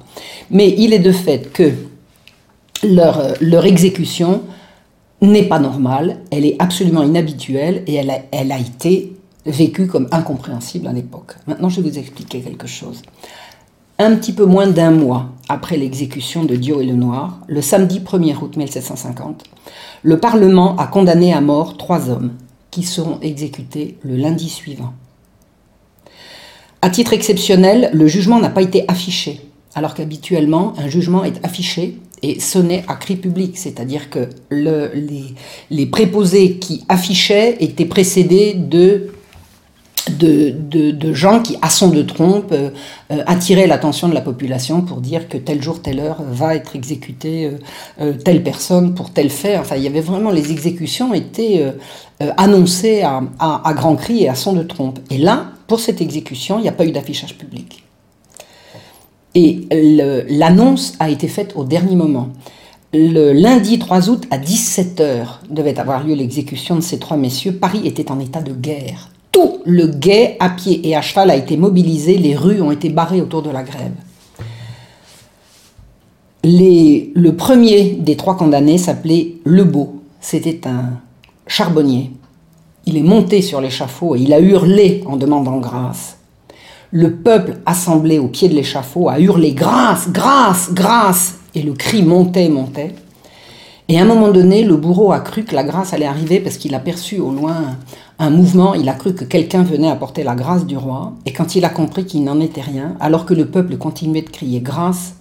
Mais 0.52 0.74
il 0.78 0.94
est 0.94 1.00
de 1.00 1.12
fait 1.12 1.52
que 1.52 1.72
leur, 2.84 3.20
euh, 3.20 3.62
exécution 3.62 4.42
n'est 5.22 5.48
pas 5.48 5.60
normale, 5.60 6.20
elle 6.32 6.46
est 6.46 6.56
absolument 6.60 7.04
inhabituelle 7.04 7.84
et 7.88 7.96
elle 7.96 8.10
a, 8.10 8.20
elle 8.32 8.52
a 8.52 8.60
été 8.60 9.16
vécue 9.46 9.88
comme 9.88 10.08
incompréhensible 10.12 10.88
à 10.88 10.94
l'époque. 10.94 11.36
Maintenant, 11.48 11.70
je 11.70 11.82
vais 11.82 11.90
vous 11.90 11.98
expliquer 11.98 12.42
quelque 12.42 12.68
chose. 12.68 13.02
Un 13.98 14.16
petit 14.18 14.34
peu 14.34 14.46
moins 14.46 14.68
d'un 14.68 14.92
mois 14.92 15.28
après 15.48 15.78
l'exécution 15.78 16.44
de 16.44 16.56
Dio 16.56 16.82
et 16.82 16.86
le 16.86 16.96
Noir, 16.96 17.40
le 17.48 17.62
samedi 17.62 18.02
1er 18.02 18.36
août 18.38 18.58
1750, 18.58 19.44
le 20.04 20.20
Parlement 20.20 20.76
a 20.76 20.88
condamné 20.88 21.34
à 21.34 21.40
mort 21.40 21.78
trois 21.78 22.10
hommes 22.10 22.32
qui 22.76 22.84
seront 22.84 23.22
exécutés 23.22 23.96
le 24.04 24.18
lundi 24.18 24.50
suivant. 24.50 24.94
À 26.82 26.90
titre 26.90 27.14
exceptionnel, 27.14 27.90
le 27.94 28.06
jugement 28.06 28.38
n'a 28.38 28.50
pas 28.50 28.62
été 28.62 28.84
affiché, 28.90 29.40
alors 29.76 29.94
qu'habituellement, 29.94 30.74
un 30.78 30.90
jugement 30.90 31.24
est 31.24 31.40
affiché 31.46 31.98
et 32.22 32.42
sonné 32.42 32.84
à 32.90 32.96
cri 32.96 33.16
public, 33.16 33.58
c'est-à-dire 33.58 34.10
que 34.10 34.28
les, 34.52 35.34
les 35.72 35.86
préposés 35.86 36.58
qui 36.58 36.84
affichaient 36.90 37.56
étaient 37.62 37.86
précédés 37.86 38.54
de 38.54 39.14
de, 40.10 41.14
gens 41.14 41.42
qui, 41.42 41.58
à 41.62 41.70
son 41.70 41.90
de 41.90 42.02
trompe, 42.02 42.52
euh, 42.52 42.70
euh, 43.12 43.24
attiraient 43.26 43.68
l'attention 43.68 44.08
de 44.08 44.14
la 44.14 44.22
population 44.22 44.82
pour 44.82 45.02
dire 45.02 45.28
que 45.28 45.38
tel 45.38 45.62
jour, 45.62 45.82
telle 45.82 46.00
heure 46.00 46.22
va 46.22 46.56
être 46.56 46.76
exécutée 46.76 47.52
euh, 48.00 48.14
telle 48.14 48.44
personne 48.44 48.94
pour 48.94 49.12
tel 49.12 49.30
fait. 49.30 49.58
Enfin, 49.58 49.76
il 49.76 49.84
y 49.84 49.88
avait 49.88 50.02
vraiment 50.02 50.32
les 50.32 50.52
exécutions 50.52 51.14
étaient 51.14 51.74
annoncées 52.38 53.02
à, 53.02 53.24
à, 53.40 53.74
grands 53.74 53.96
cris 53.96 54.24
et 54.24 54.30
à 54.30 54.36
son 54.36 54.54
de 54.54 54.64
trompe. 54.64 55.00
Et 55.10 55.18
là, 55.18 55.48
pour 55.68 55.80
cette 55.80 56.02
exécution, 56.02 56.60
il 56.60 56.64
n'y 56.64 56.70
a 56.70 56.74
pas 56.74 56.86
eu 56.86 56.92
d'affichage 56.92 57.38
public. 57.38 57.84
Et 59.34 59.68
l'annonce 60.30 60.94
a 61.00 61.10
été 61.10 61.28
faite 61.28 61.54
au 61.56 61.66
dernier 61.66 61.96
moment. 61.96 62.30
Le 62.94 63.34
lundi 63.34 63.78
3 63.80 64.10
août 64.10 64.24
à 64.32 64.38
17h 64.38 65.26
devait 65.50 65.78
avoir 65.80 66.06
lieu 66.06 66.16
l'exécution 66.16 66.76
de 66.76 66.82
ces 66.82 67.00
trois 67.00 67.18
messieurs. 67.18 67.54
Paris 67.54 67.82
était 67.86 68.10
en 68.12 68.20
état 68.22 68.42
de 68.42 68.54
guerre 68.54 69.10
tout 69.36 69.58
le 69.66 69.88
guet 69.88 70.38
à 70.40 70.50
pied 70.50 70.88
et 70.88 70.96
à 70.96 71.02
cheval 71.02 71.30
a 71.30 71.36
été 71.36 71.58
mobilisé, 71.58 72.18
les 72.18 72.38
rues 72.38 72.62
ont 72.62 72.72
été 72.72 72.88
barrées 72.88 73.22
autour 73.22 73.42
de 73.42 73.50
la 73.50 73.64
grève. 73.64 73.92
le 76.44 77.30
premier 77.32 77.98
des 78.00 78.16
trois 78.16 78.38
condamnés 78.38 78.78
s'appelait 78.78 79.34
Lebeau. 79.44 80.02
C'était 80.22 80.66
un 80.68 81.02
charbonnier. 81.48 82.12
Il 82.86 82.96
est 82.98 83.04
monté 83.04 83.42
sur 83.42 83.60
l'échafaud 83.60 84.16
et 84.16 84.22
il 84.22 84.32
a 84.32 84.40
hurlé 84.40 85.04
en 85.06 85.18
demandant 85.18 85.58
grâce. 85.58 86.18
Le 86.92 87.16
peuple 87.16 87.58
assemblé 87.66 88.20
au 88.20 88.30
pied 88.30 88.48
de 88.48 88.54
l'échafaud 88.54 89.10
a 89.10 89.20
hurlé 89.20 89.52
grâce, 89.52 90.10
grâce, 90.12 90.72
grâce. 90.72 91.40
Et 91.56 91.62
le 91.62 91.74
cri 91.74 92.04
montait, 92.04 92.48
montait. 92.48 92.96
Et 93.90 94.00
à 94.00 94.04
un 94.04 94.06
moment 94.06 94.30
donné, 94.30 94.64
le 94.64 94.78
bourreau 94.78 95.12
a 95.12 95.20
cru 95.20 95.44
que 95.44 95.56
la 95.56 95.64
grâce 95.64 95.94
allait 95.94 96.06
arriver 96.06 96.40
parce 96.40 96.58
qu'il 96.58 96.74
a 96.74 96.80
perçu 96.80 97.20
au 97.20 97.32
loin 97.32 97.78
un 98.18 98.30
mouvement, 98.30 98.74
il 98.74 98.88
a 98.88 98.94
cru 98.94 99.14
que 99.14 99.26
quelqu'un 99.26 99.64
venait 99.64 99.90
apporter 99.90 100.24
la 100.24 100.36
grâce 100.36 100.66
du 100.66 100.78
roi, 100.78 101.14
et 101.26 101.34
quand 101.34 101.56
il 101.56 101.66
a 101.66 101.70
compris 101.70 102.06
qu'il 102.06 102.24
n'en 102.24 102.40
était 102.40 102.62
rien, 102.62 102.96
alors 103.00 103.26
que 103.26 103.34
le 103.34 103.46
peuple 103.46 103.78
continuait 103.78 104.22
de 104.22 104.30
crier 104.30 104.62
grâce, 104.62 105.16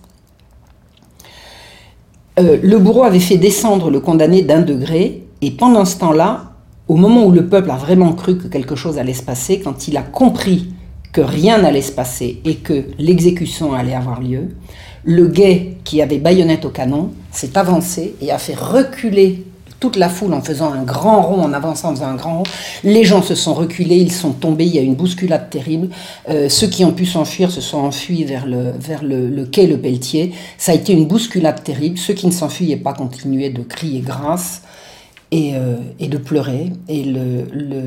euh, 2.39 2.59
le 2.63 2.79
bourreau 2.79 3.05
avait 3.05 3.21
fait 3.21 3.37
descendre 3.37 3.91
le 3.91 4.01
condamné 4.01 4.43
d'un 4.43 4.61
degré, 4.61 5.27
et 5.41 5.51
pendant 5.51 5.85
ce 5.85 5.99
temps-là, 5.99 6.53
au 6.87 6.97
moment 6.97 7.25
où 7.25 7.33
le 7.33 7.47
peuple 7.47 7.71
a 7.71 7.77
vraiment 7.77 8.13
cru 8.13 8.39
que 8.39 8.47
quelque 8.47 8.77
chose 8.77 8.99
allait 8.99 9.15
se 9.15 9.23
passer, 9.23 9.61
quand 9.61 9.89
il 9.89 9.97
a 9.97 10.03
compris 10.03 10.73
que 11.13 11.21
rien 11.21 11.59
n'allait 11.59 11.83
se 11.83 11.93
passer 11.93 12.41
et 12.45 12.57
que 12.57 12.85
l'exécution 12.99 13.73
allait 13.73 13.95
avoir 13.95 14.21
lieu, 14.21 14.57
le 15.05 15.29
guet 15.29 15.77
qui 15.85 16.03
avait 16.03 16.19
baïonnette 16.19 16.65
au 16.65 16.71
canon 16.71 17.11
s'est 17.31 17.57
avancé 17.57 18.17
et 18.21 18.33
a 18.33 18.39
fait 18.39 18.55
reculer 18.55 19.45
toute 19.85 19.97
la 19.97 20.09
foule 20.09 20.33
en 20.33 20.41
faisant 20.41 20.73
un 20.73 20.83
grand 20.83 21.21
rond, 21.21 21.43
en 21.43 21.53
avançant 21.53 21.91
en 21.91 21.95
faisant 21.95 22.07
un 22.07 22.15
grand 22.15 22.39
rond. 22.39 22.43
Les 22.85 23.05
gens 23.05 23.21
se 23.21 23.35
sont 23.35 23.53
reculés, 23.53 23.97
ils 23.99 24.11
sont 24.11 24.33
tombés, 24.33 24.65
il 24.65 24.75
y 24.75 24.79
a 24.79 24.81
une 24.81 24.95
bousculade 24.95 25.51
terrible. 25.51 25.91
Euh, 26.31 26.49
ceux 26.49 26.69
qui 26.69 26.87
ont 26.87 26.93
pu 26.95 27.05
s'enfuir 27.05 27.51
se 27.51 27.61
sont 27.61 27.77
enfuis 27.77 28.25
vers, 28.25 28.47
le, 28.47 28.73
vers 28.81 29.05
le, 29.05 29.45
quai 29.45 29.67
Le 29.67 29.77
Pelletier. 29.77 30.33
Ça 30.57 30.73
a 30.73 30.75
été 30.75 30.95
une 30.95 31.05
bousculade 31.07 31.63
terrible. 31.63 31.99
Ceux 31.99 32.15
qui 32.15 32.27
ne 32.27 32.33
s'enfuyaient 32.33 32.79
pas 32.79 32.95
continuaient 32.95 33.51
de 33.51 33.63
crier 33.63 34.01
grâce 34.01 34.63
et, 35.31 35.51
euh, 35.55 35.77
et 36.01 36.09
de 36.09 36.17
pleurer. 36.17 36.73
Et 36.89 37.05
le, 37.05 37.45
le, 37.53 37.83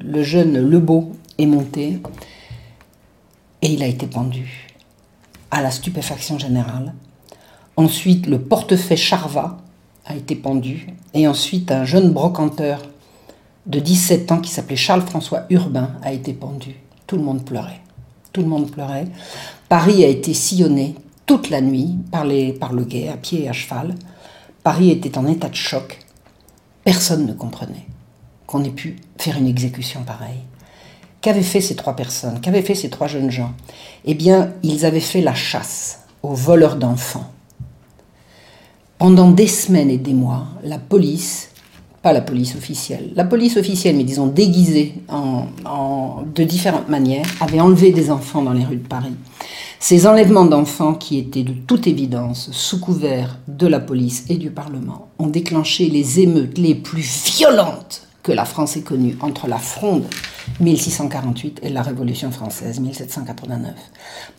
le 0.00 0.22
jeune 0.22 0.60
Lebeau 0.60 1.10
est 1.38 1.46
monté 1.46 1.98
et 3.62 3.66
il 3.66 3.82
a 3.82 3.88
été 3.88 4.06
pendu 4.06 4.68
à 5.50 5.60
la 5.60 5.72
stupéfaction 5.72 6.38
générale. 6.38 6.94
Ensuite, 7.76 8.28
le 8.28 8.38
portefeuille 8.38 8.96
Charva 8.96 9.58
a 10.04 10.16
été 10.16 10.34
pendu. 10.34 10.88
Et 11.14 11.26
ensuite, 11.28 11.70
un 11.70 11.84
jeune 11.84 12.12
brocanteur 12.12 12.82
de 13.66 13.78
17 13.78 14.32
ans 14.32 14.40
qui 14.40 14.50
s'appelait 14.50 14.76
Charles-François 14.76 15.44
Urbain 15.50 15.92
a 16.02 16.12
été 16.12 16.32
pendu. 16.32 16.76
Tout 17.06 17.16
le 17.16 17.22
monde 17.22 17.44
pleurait. 17.44 17.80
Tout 18.32 18.42
le 18.42 18.48
monde 18.48 18.70
pleurait. 18.70 19.06
Paris 19.68 20.04
a 20.04 20.08
été 20.08 20.34
sillonné 20.34 20.94
toute 21.26 21.50
la 21.50 21.60
nuit 21.60 21.96
par, 22.10 22.24
les, 22.24 22.52
par 22.52 22.72
le 22.72 22.84
guet, 22.84 23.08
à 23.08 23.16
pied 23.16 23.44
et 23.44 23.48
à 23.48 23.52
cheval. 23.52 23.94
Paris 24.62 24.90
était 24.90 25.18
en 25.18 25.26
état 25.26 25.48
de 25.48 25.54
choc. 25.54 25.98
Personne 26.84 27.26
ne 27.26 27.32
comprenait 27.32 27.86
qu'on 28.46 28.64
ait 28.64 28.70
pu 28.70 28.96
faire 29.18 29.36
une 29.38 29.46
exécution 29.46 30.02
pareille. 30.02 30.42
Qu'avaient 31.20 31.42
fait 31.42 31.60
ces 31.60 31.76
trois 31.76 31.94
personnes? 31.94 32.40
Qu'avaient 32.40 32.62
fait 32.62 32.74
ces 32.74 32.90
trois 32.90 33.06
jeunes 33.06 33.30
gens? 33.30 33.52
Eh 34.04 34.14
bien, 34.14 34.52
ils 34.64 34.84
avaient 34.84 35.00
fait 35.00 35.20
la 35.20 35.34
chasse 35.34 36.00
aux 36.22 36.34
voleurs 36.34 36.76
d'enfants 36.76 37.30
pendant 39.02 39.32
des 39.32 39.48
semaines 39.48 39.90
et 39.90 39.98
des 39.98 40.14
mois, 40.14 40.46
la 40.62 40.78
police 40.78 41.48
pas 42.02 42.12
la 42.12 42.20
police 42.20 42.54
officielle. 42.54 43.10
La 43.16 43.24
police 43.24 43.56
officielle, 43.56 43.96
mais 43.96 44.04
disons 44.04 44.28
déguisée 44.28 44.94
en, 45.08 46.22
de 46.32 46.44
différentes 46.44 46.88
manières, 46.88 47.26
avait 47.40 47.60
enlevé 47.60 47.90
des 47.90 48.12
enfants 48.12 48.42
dans 48.42 48.52
les 48.52 48.64
rues 48.64 48.76
de 48.76 48.86
Paris. 48.86 49.14
Ces 49.80 50.06
enlèvements 50.06 50.44
d'enfants, 50.44 50.94
qui 50.94 51.18
étaient 51.18 51.42
de 51.42 51.52
toute 51.52 51.88
évidence 51.88 52.50
sous 52.52 52.78
couvert 52.78 53.38
de 53.48 53.66
la 53.66 53.80
police 53.80 54.24
et 54.28 54.36
du 54.36 54.50
Parlement, 54.50 55.08
ont 55.18 55.26
déclenché 55.26 55.88
les 55.88 56.20
émeutes 56.20 56.58
les 56.58 56.76
plus 56.76 57.24
violentes 57.36 58.06
que 58.22 58.32
la 58.32 58.44
France 58.44 58.76
ait 58.76 58.82
connues 58.82 59.16
entre 59.20 59.48
la 59.48 59.58
Fronde 59.58 60.04
1648 60.60 61.60
et 61.62 61.68
la 61.68 61.82
Révolution 61.82 62.30
française 62.30 62.80
1789. 62.80 63.74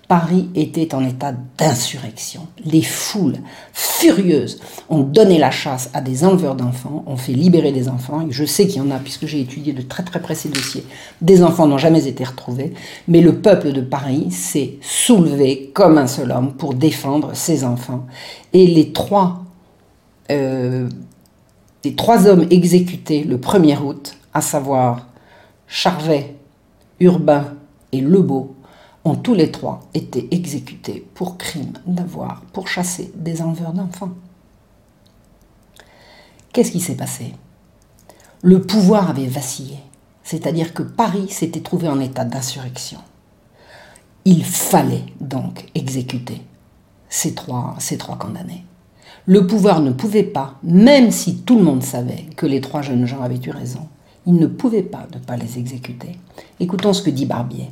Paris 0.08 0.50
était 0.56 0.94
en 0.94 1.06
état 1.06 1.34
d'insurrection. 1.58 2.48
Les 2.66 2.82
foules 2.82 3.38
furieuses 3.72 4.60
ont 4.90 5.00
donné 5.00 5.38
la 5.38 5.52
chasse 5.52 5.90
à 5.94 6.02
des 6.02 6.24
enleveurs 6.24 6.56
d'enfants, 6.56 7.04
ont 7.08 7.18
fait 7.18 7.34
libérer 7.34 7.72
des 7.72 7.90
enfants. 7.90 8.26
Je 8.30 8.46
sais 8.46 8.68
qu'il 8.68 8.78
y 8.78 8.86
en 8.86 8.92
a, 8.92 9.00
puisque 9.00 9.26
j'ai 9.26 9.40
étudié 9.40 9.74
de 9.74 9.82
très 9.82 10.04
très 10.04 10.22
près 10.22 10.36
ces 10.36 10.50
dossiers. 10.50 10.86
Des 11.22 11.44
enfants 11.44 11.68
n'ont 11.68 11.78
jamais 11.78 12.08
été 12.08 12.24
retrouvés, 12.24 12.74
mais 13.08 13.22
le 13.22 13.36
peuple 13.36 13.72
de 13.72 13.82
Paris 13.82 14.30
s'est 14.32 14.76
soulevé 14.82 15.72
comme 15.74 15.98
un 15.98 16.08
seul 16.08 16.32
homme 16.32 16.54
pour 16.54 16.74
défendre 16.74 17.32
ses 17.34 17.64
enfants. 17.64 18.06
Et 18.52 18.68
les 18.68 18.92
trois, 18.92 19.44
euh, 20.32 20.90
les 21.84 21.96
trois 21.96 22.28
hommes 22.28 22.48
exécutés 22.50 23.24
le 23.24 23.38
1er 23.38 23.80
août, 23.82 24.18
à 24.34 24.42
savoir 24.42 25.08
Charvet, 25.68 26.36
Urbain 27.00 27.56
et 27.92 28.00
Lebeau 28.00 28.56
ont 29.04 29.16
tous 29.16 29.34
les 29.34 29.52
trois 29.52 29.82
été 29.94 30.34
exécutés 30.34 31.06
pour 31.14 31.38
crime 31.38 31.74
d'avoir 31.86 32.42
pourchassé 32.54 33.12
des 33.16 33.42
enleveurs 33.42 33.74
d'enfants. 33.74 34.12
Qu'est-ce 36.54 36.72
qui 36.72 36.80
s'est 36.80 36.96
passé? 36.96 37.34
Le 38.42 38.62
pouvoir 38.62 39.10
avait 39.10 39.28
vacillé, 39.28 39.78
c'est-à-dire 40.24 40.74
que 40.74 40.84
Paris 40.84 41.28
s'était 41.30 41.62
trouvé 41.62 41.90
en 41.90 42.00
état 42.00 42.24
d'insurrection. 42.24 43.00
Il 44.24 44.46
fallait 44.46 45.06
donc 45.20 45.66
exécuter 45.76 46.42
ces 47.10 47.34
trois, 47.34 47.76
ces 47.80 47.98
trois 47.98 48.18
condamnés. 48.18 48.64
Le 49.26 49.47
pouvoir 49.47 49.80
ne 49.80 49.91
pouvait 49.91 50.24
pas, 50.24 50.55
même 50.63 51.09
si 51.09 51.38
tout 51.38 51.57
le 51.57 51.63
monde 51.63 51.82
savait 51.82 52.26
que 52.36 52.45
les 52.45 52.59
trois 52.59 52.82
jeunes 52.82 53.05
gens 53.05 53.21
avaient 53.21 53.39
eu 53.45 53.51
raison, 53.51 53.88
il 54.28 54.34
ne 54.34 54.47
pouvait 54.47 54.84
pas 54.84 55.07
ne 55.13 55.19
pas 55.19 55.38
les 55.38 55.57
exécuter. 55.57 56.17
Écoutons 56.59 56.91
ce 56.91 57.01
que 57.01 57.09
dit 57.09 57.26
Barbier. 57.26 57.71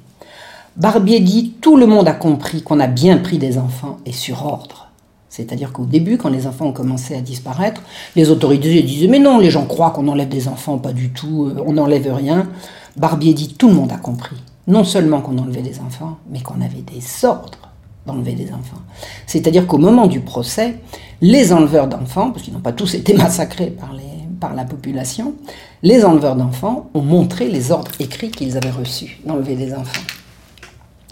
Barbier 0.77 1.19
dit 1.19 1.55
Tout 1.59 1.75
le 1.75 1.87
monde 1.87 2.07
a 2.07 2.13
compris 2.13 2.61
qu'on 2.61 2.79
a 2.79 2.87
bien 2.87 3.17
pris 3.17 3.37
des 3.37 3.57
enfants 3.57 3.97
et 4.05 4.13
sur 4.13 4.45
ordre. 4.45 4.87
C'est-à-dire 5.27 5.73
qu'au 5.73 5.85
début, 5.85 6.17
quand 6.17 6.29
les 6.29 6.47
enfants 6.47 6.67
ont 6.67 6.73
commencé 6.73 7.15
à 7.15 7.21
disparaître, 7.21 7.81
les 8.15 8.29
autorités 8.29 8.81
disaient 8.81 9.09
Mais 9.09 9.19
non, 9.19 9.37
les 9.37 9.51
gens 9.51 9.65
croient 9.65 9.91
qu'on 9.91 10.07
enlève 10.07 10.29
des 10.29 10.47
enfants, 10.47 10.77
pas 10.77 10.93
du 10.93 11.09
tout, 11.09 11.47
euh, 11.47 11.61
on 11.65 11.73
n'enlève 11.73 12.13
rien. 12.13 12.47
Barbier 12.95 13.33
dit 13.33 13.55
Tout 13.55 13.67
le 13.67 13.75
monde 13.75 13.91
a 13.91 13.97
compris. 13.97 14.37
Non 14.67 14.85
seulement 14.85 15.19
qu'on 15.19 15.37
enlevait 15.37 15.61
des 15.61 15.81
enfants, 15.81 16.17
mais 16.29 16.39
qu'on 16.39 16.61
avait 16.61 16.81
des 16.81 17.25
ordres 17.25 17.60
d'enlever 18.05 18.33
des 18.33 18.51
enfants. 18.51 18.81
C'est-à-dire 19.27 19.67
qu'au 19.67 19.77
moment 19.77 20.07
du 20.07 20.19
procès, 20.21 20.75
les 21.21 21.53
enleveurs 21.53 21.87
d'enfants, 21.87 22.31
parce 22.31 22.43
qu'ils 22.43 22.53
n'ont 22.53 22.59
pas 22.59 22.71
tous 22.71 22.95
été 22.95 23.13
massacrés 23.15 23.75
par 24.39 24.55
la 24.55 24.65
population, 24.65 25.35
les 25.83 26.03
enleveurs 26.03 26.35
d'enfants 26.35 26.89
ont 26.93 27.01
montré 27.01 27.47
les 27.49 27.71
ordres 27.71 27.91
écrits 27.99 28.31
qu'ils 28.31 28.57
avaient 28.57 28.71
reçus 28.71 29.19
d'enlever 29.25 29.55
des 29.55 29.73
enfants. 29.73 30.01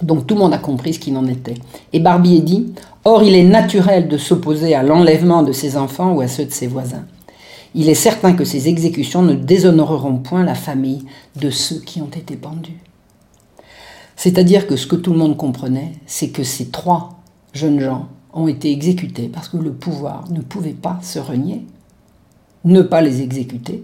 Donc 0.01 0.27
tout 0.27 0.35
le 0.35 0.41
monde 0.41 0.53
a 0.53 0.57
compris 0.57 0.93
ce 0.93 0.99
qu'il 0.99 1.17
en 1.17 1.27
était. 1.27 1.55
Et 1.93 1.99
Barbier 1.99 2.41
dit 2.41 2.73
Or, 3.05 3.23
il 3.23 3.35
est 3.35 3.43
naturel 3.43 4.07
de 4.07 4.17
s'opposer 4.17 4.75
à 4.75 4.83
l'enlèvement 4.83 5.43
de 5.43 5.51
ses 5.51 5.77
enfants 5.77 6.13
ou 6.13 6.21
à 6.21 6.27
ceux 6.27 6.45
de 6.45 6.51
ses 6.51 6.67
voisins. 6.67 7.05
Il 7.75 7.89
est 7.89 7.95
certain 7.95 8.33
que 8.33 8.45
ces 8.45 8.67
exécutions 8.67 9.21
ne 9.21 9.33
déshonoreront 9.33 10.17
point 10.17 10.43
la 10.43 10.55
famille 10.55 11.05
de 11.35 11.49
ceux 11.49 11.79
qui 11.79 12.01
ont 12.01 12.09
été 12.09 12.35
pendus. 12.35 12.79
C'est-à-dire 14.19 14.67
que 14.67 14.75
ce 14.75 14.85
que 14.85 14.97
tout 14.97 15.13
le 15.13 15.17
monde 15.17 15.37
comprenait, 15.37 15.93
c'est 16.05 16.27
que 16.27 16.43
ces 16.43 16.67
trois 16.71 17.21
jeunes 17.53 17.79
gens 17.79 18.09
ont 18.33 18.49
été 18.49 18.69
exécutés 18.69 19.29
parce 19.29 19.47
que 19.47 19.55
le 19.55 19.71
pouvoir 19.71 20.29
ne 20.29 20.41
pouvait 20.41 20.73
pas 20.73 20.99
se 21.01 21.19
renier 21.19 21.65
ne 22.65 22.81
pas 22.81 23.01
les 23.01 23.21
exécuter, 23.21 23.81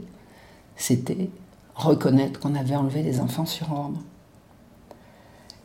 c'était 0.75 1.29
reconnaître 1.73 2.41
qu'on 2.41 2.53
avait 2.53 2.75
enlevé 2.75 3.01
les 3.01 3.21
enfants 3.21 3.45
sur 3.45 3.71
ordre. 3.71 4.01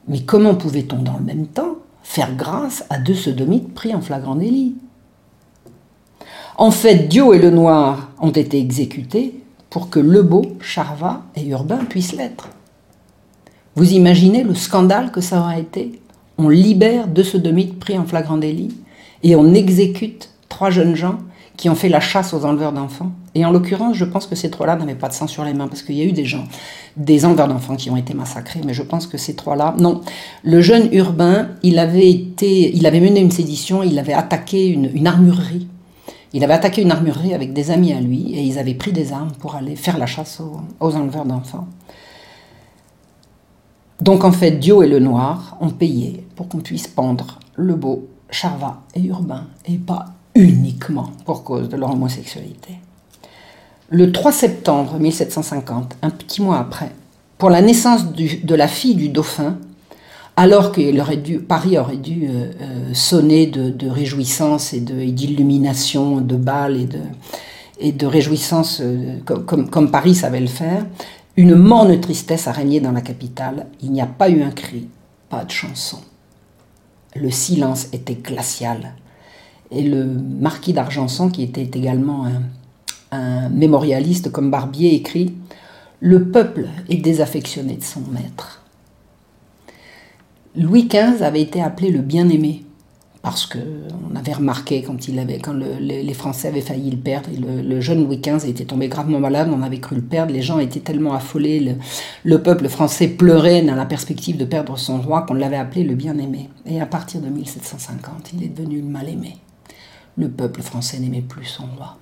Mais 0.06 0.22
comment 0.22 0.54
pouvait-on 0.54 1.02
dans 1.02 1.18
le 1.18 1.24
même 1.24 1.48
temps 1.48 1.74
faire 2.04 2.36
grâce 2.36 2.84
à 2.90 2.98
deux 2.98 3.16
sodomites 3.16 3.74
pris 3.74 3.92
en 3.92 4.00
flagrant 4.00 4.36
délit? 4.36 4.76
En 6.58 6.70
fait, 6.70 7.08
Dio 7.08 7.34
et 7.34 7.40
le 7.40 7.50
Noir 7.50 8.12
ont 8.20 8.30
été 8.30 8.60
exécutés 8.60 9.42
pour 9.68 9.90
que 9.90 9.98
Lebeau, 9.98 10.42
Charvat 10.60 11.22
et 11.34 11.48
Urbain 11.48 11.84
puissent 11.86 12.14
l'être. 12.14 12.50
Vous 13.76 13.92
imaginez 13.92 14.42
le 14.42 14.54
scandale 14.54 15.12
que 15.12 15.20
ça 15.20 15.40
aurait 15.40 15.60
été? 15.60 16.00
On 16.38 16.48
libère 16.48 17.06
deux 17.06 17.22
sodomites 17.22 17.78
pris 17.78 17.98
en 17.98 18.04
flagrant 18.04 18.36
délit 18.36 18.74
et 19.22 19.36
on 19.36 19.54
exécute 19.54 20.30
trois 20.48 20.70
jeunes 20.70 20.96
gens 20.96 21.18
qui 21.56 21.68
ont 21.68 21.74
fait 21.74 21.90
la 21.90 22.00
chasse 22.00 22.32
aux 22.32 22.46
enleveurs 22.46 22.72
d'enfants. 22.72 23.12
Et 23.34 23.44
en 23.44 23.50
l'occurrence, 23.50 23.94
je 23.94 24.06
pense 24.06 24.26
que 24.26 24.34
ces 24.34 24.50
trois-là 24.50 24.76
n'avaient 24.76 24.94
pas 24.94 25.08
de 25.08 25.12
sang 25.12 25.26
sur 25.26 25.44
les 25.44 25.52
mains, 25.52 25.68
parce 25.68 25.82
qu'il 25.82 25.94
y 25.94 26.00
a 26.00 26.04
eu 26.04 26.12
des 26.12 26.24
gens, 26.24 26.44
des 26.96 27.26
enleveurs 27.26 27.48
d'enfants 27.48 27.76
qui 27.76 27.90
ont 27.90 27.98
été 27.98 28.14
massacrés, 28.14 28.60
mais 28.64 28.72
je 28.72 28.82
pense 28.82 29.06
que 29.06 29.18
ces 29.18 29.36
trois-là, 29.36 29.74
non. 29.78 30.00
Le 30.42 30.62
jeune 30.62 30.88
urbain, 30.94 31.48
il 31.62 31.78
avait 31.78 32.08
été, 32.08 32.74
il 32.74 32.86
avait 32.86 33.00
mené 33.00 33.20
une 33.20 33.30
sédition, 33.30 33.82
il 33.82 33.98
avait 33.98 34.14
attaqué 34.14 34.68
une, 34.68 35.06
armurerie. 35.06 35.68
Il 36.32 36.42
avait 36.44 36.54
attaqué 36.54 36.80
une 36.80 36.92
armurerie 36.92 37.34
avec 37.34 37.52
des 37.52 37.70
amis 37.70 37.92
à 37.92 38.00
lui, 38.00 38.32
et 38.34 38.40
ils 38.40 38.58
avaient 38.58 38.72
pris 38.72 38.92
des 38.92 39.12
armes 39.12 39.32
pour 39.38 39.54
aller 39.54 39.76
faire 39.76 39.98
la 39.98 40.06
chasse 40.06 40.40
aux, 40.40 40.62
aux 40.80 40.96
enleveurs 40.96 41.26
d'enfants. 41.26 41.68
Donc 44.00 44.24
en 44.24 44.32
fait, 44.32 44.52
Dio 44.52 44.82
et 44.82 44.88
le 44.88 44.98
Noir 44.98 45.56
ont 45.60 45.70
payé 45.70 46.26
pour 46.36 46.48
qu'on 46.48 46.58
puisse 46.58 46.88
pendre 46.88 47.38
le 47.56 47.74
beau, 47.74 48.08
Charvat 48.30 48.82
et 48.94 49.02
Urbain, 49.02 49.46
et 49.66 49.76
pas 49.76 50.06
uniquement 50.34 51.10
pour 51.24 51.44
cause 51.44 51.68
de 51.68 51.76
leur 51.76 51.92
homosexualité. 51.92 52.74
Le 53.90 54.12
3 54.12 54.32
septembre 54.32 54.98
1750, 54.98 55.96
un 56.02 56.10
petit 56.10 56.40
mois 56.40 56.58
après, 56.58 56.92
pour 57.38 57.50
la 57.50 57.60
naissance 57.60 58.12
de 58.12 58.54
la 58.54 58.68
fille 58.68 58.94
du 58.94 59.08
dauphin, 59.08 59.56
alors 60.36 60.72
que 60.72 61.36
Paris 61.38 61.76
aurait 61.76 61.96
dû 61.96 62.26
euh, 62.26 62.50
euh, 62.60 62.94
sonner 62.94 63.46
de, 63.46 63.88
réjouissance 63.88 64.72
et 64.72 64.80
d'illumination, 64.80 66.20
de, 66.20 66.36
balles 66.36 66.76
et 66.76 66.84
de, 66.84 67.00
et 67.78 67.92
de 67.92 68.06
réjouissance 68.06 68.80
euh, 68.82 69.18
comme, 69.24 69.90
Paris 69.90 70.14
savait 70.14 70.40
le 70.40 70.46
faire, 70.46 70.86
une 71.36 71.54
morne 71.54 71.98
tristesse 72.00 72.48
a 72.48 72.52
régné 72.52 72.80
dans 72.80 72.92
la 72.92 73.00
capitale. 73.00 73.66
Il 73.82 73.92
n'y 73.92 74.00
a 74.00 74.06
pas 74.06 74.28
eu 74.28 74.42
un 74.42 74.50
cri, 74.50 74.88
pas 75.28 75.44
de 75.44 75.50
chanson. 75.50 75.98
Le 77.16 77.30
silence 77.30 77.88
était 77.92 78.14
glacial 78.14 78.94
et 79.70 79.82
le 79.82 80.04
marquis 80.04 80.72
d'Argenson, 80.72 81.30
qui 81.30 81.42
était 81.42 81.62
également 81.62 82.26
un, 82.26 83.48
mémorialiste 83.50 84.30
comme 84.30 84.50
Barbier, 84.50 84.94
écrit 84.94 85.34
Le 85.98 86.30
peuple 86.30 86.68
est 86.88 86.98
désaffectionné 86.98 87.74
de 87.74 87.82
son 87.82 88.02
maître. 88.12 88.62
Louis 90.56 90.86
XV 90.86 91.22
avait 91.22 91.42
été 91.42 91.60
appelé 91.60 91.90
le 91.90 92.00
bien-aimé, 92.00 92.64
parce 93.22 93.46
qu'on 93.46 94.16
avait 94.16 94.32
remarqué 94.32 94.82
quand, 94.82 94.96
les 95.06 96.14
Français 96.14 96.48
avaient 96.48 96.60
failli 96.60 96.90
le 96.90 96.96
perdre, 96.96 97.28
le, 97.38 97.80
jeune 97.80 98.04
Louis 98.04 98.18
XV 98.18 98.48
était 98.48 98.64
tombé 98.64 98.88
gravement 98.88 99.20
malade, 99.20 99.50
on 99.52 99.62
avait 99.62 99.78
cru 99.78 99.96
le 99.96 100.02
perdre, 100.02 100.32
les 100.32 100.40
gens 100.40 100.58
étaient 100.58 100.80
tellement 100.80 101.12
affolés, 101.12 101.60
le, 101.60 101.74
le 102.24 102.42
peuple 102.42 102.68
français 102.68 103.08
pleurait 103.08 103.62
dans 103.62 103.74
la 103.74 103.86
perspective 103.86 104.38
de 104.38 104.46
perdre 104.46 104.78
son 104.78 105.02
roi 105.02 105.22
qu'on 105.22 105.34
l'avait 105.34 105.56
appelé 105.56 105.84
le 105.84 105.94
bien-aimé. 105.94 106.48
Et 106.64 106.80
à 106.80 106.86
partir 106.86 107.20
de 107.20 107.28
1750, 107.28 108.32
il 108.34 108.44
est 108.44 108.48
devenu 108.48 108.80
le 108.80 108.88
mal-aimé 108.88 109.36
le 110.20 110.28
peuple 110.28 110.62
français 110.62 110.98
n'aimait 110.98 111.22
plus 111.22 111.46
son 111.46 111.64
roi. 111.76 111.96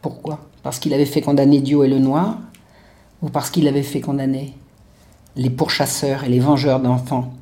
Pourquoi? 0.00 0.40
Parce 0.62 0.78
qu'il 0.78 0.94
avait 0.94 1.06
fait 1.06 1.20
condamner 1.20 1.60
Dio 1.60 1.84
et 1.84 1.88
le 1.88 1.98
Noir 1.98 2.38
Ou 3.22 3.28
parce 3.28 3.50
qu'il 3.50 3.68
avait 3.68 3.82
fait 3.82 4.00
condamner 4.00 4.54
les 5.36 5.50
pourchasseurs 5.50 6.24
et 6.24 6.28
les 6.28 6.40
vengeurs 6.40 6.80
d'enfants? 6.80 7.32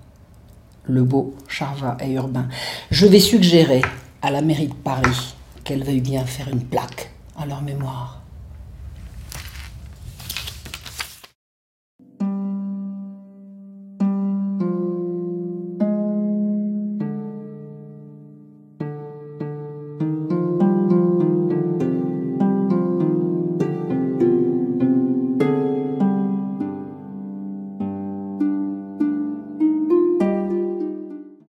Lebeau, 0.86 1.34
Charvat 1.48 1.96
et 2.00 2.12
Urbain 2.12 2.48
Je 2.90 3.06
vais 3.06 3.20
suggérer 3.20 3.82
à 4.20 4.30
la 4.30 4.42
mairie 4.42 4.68
de 4.68 4.74
Paris 4.74 5.34
qu'elle 5.64 5.84
veuille 5.84 6.00
bien 6.00 6.24
faire 6.24 6.48
une 6.48 6.64
plaque 6.64 7.10
à 7.36 7.46
leur 7.46 7.62
mémoire. 7.62 8.21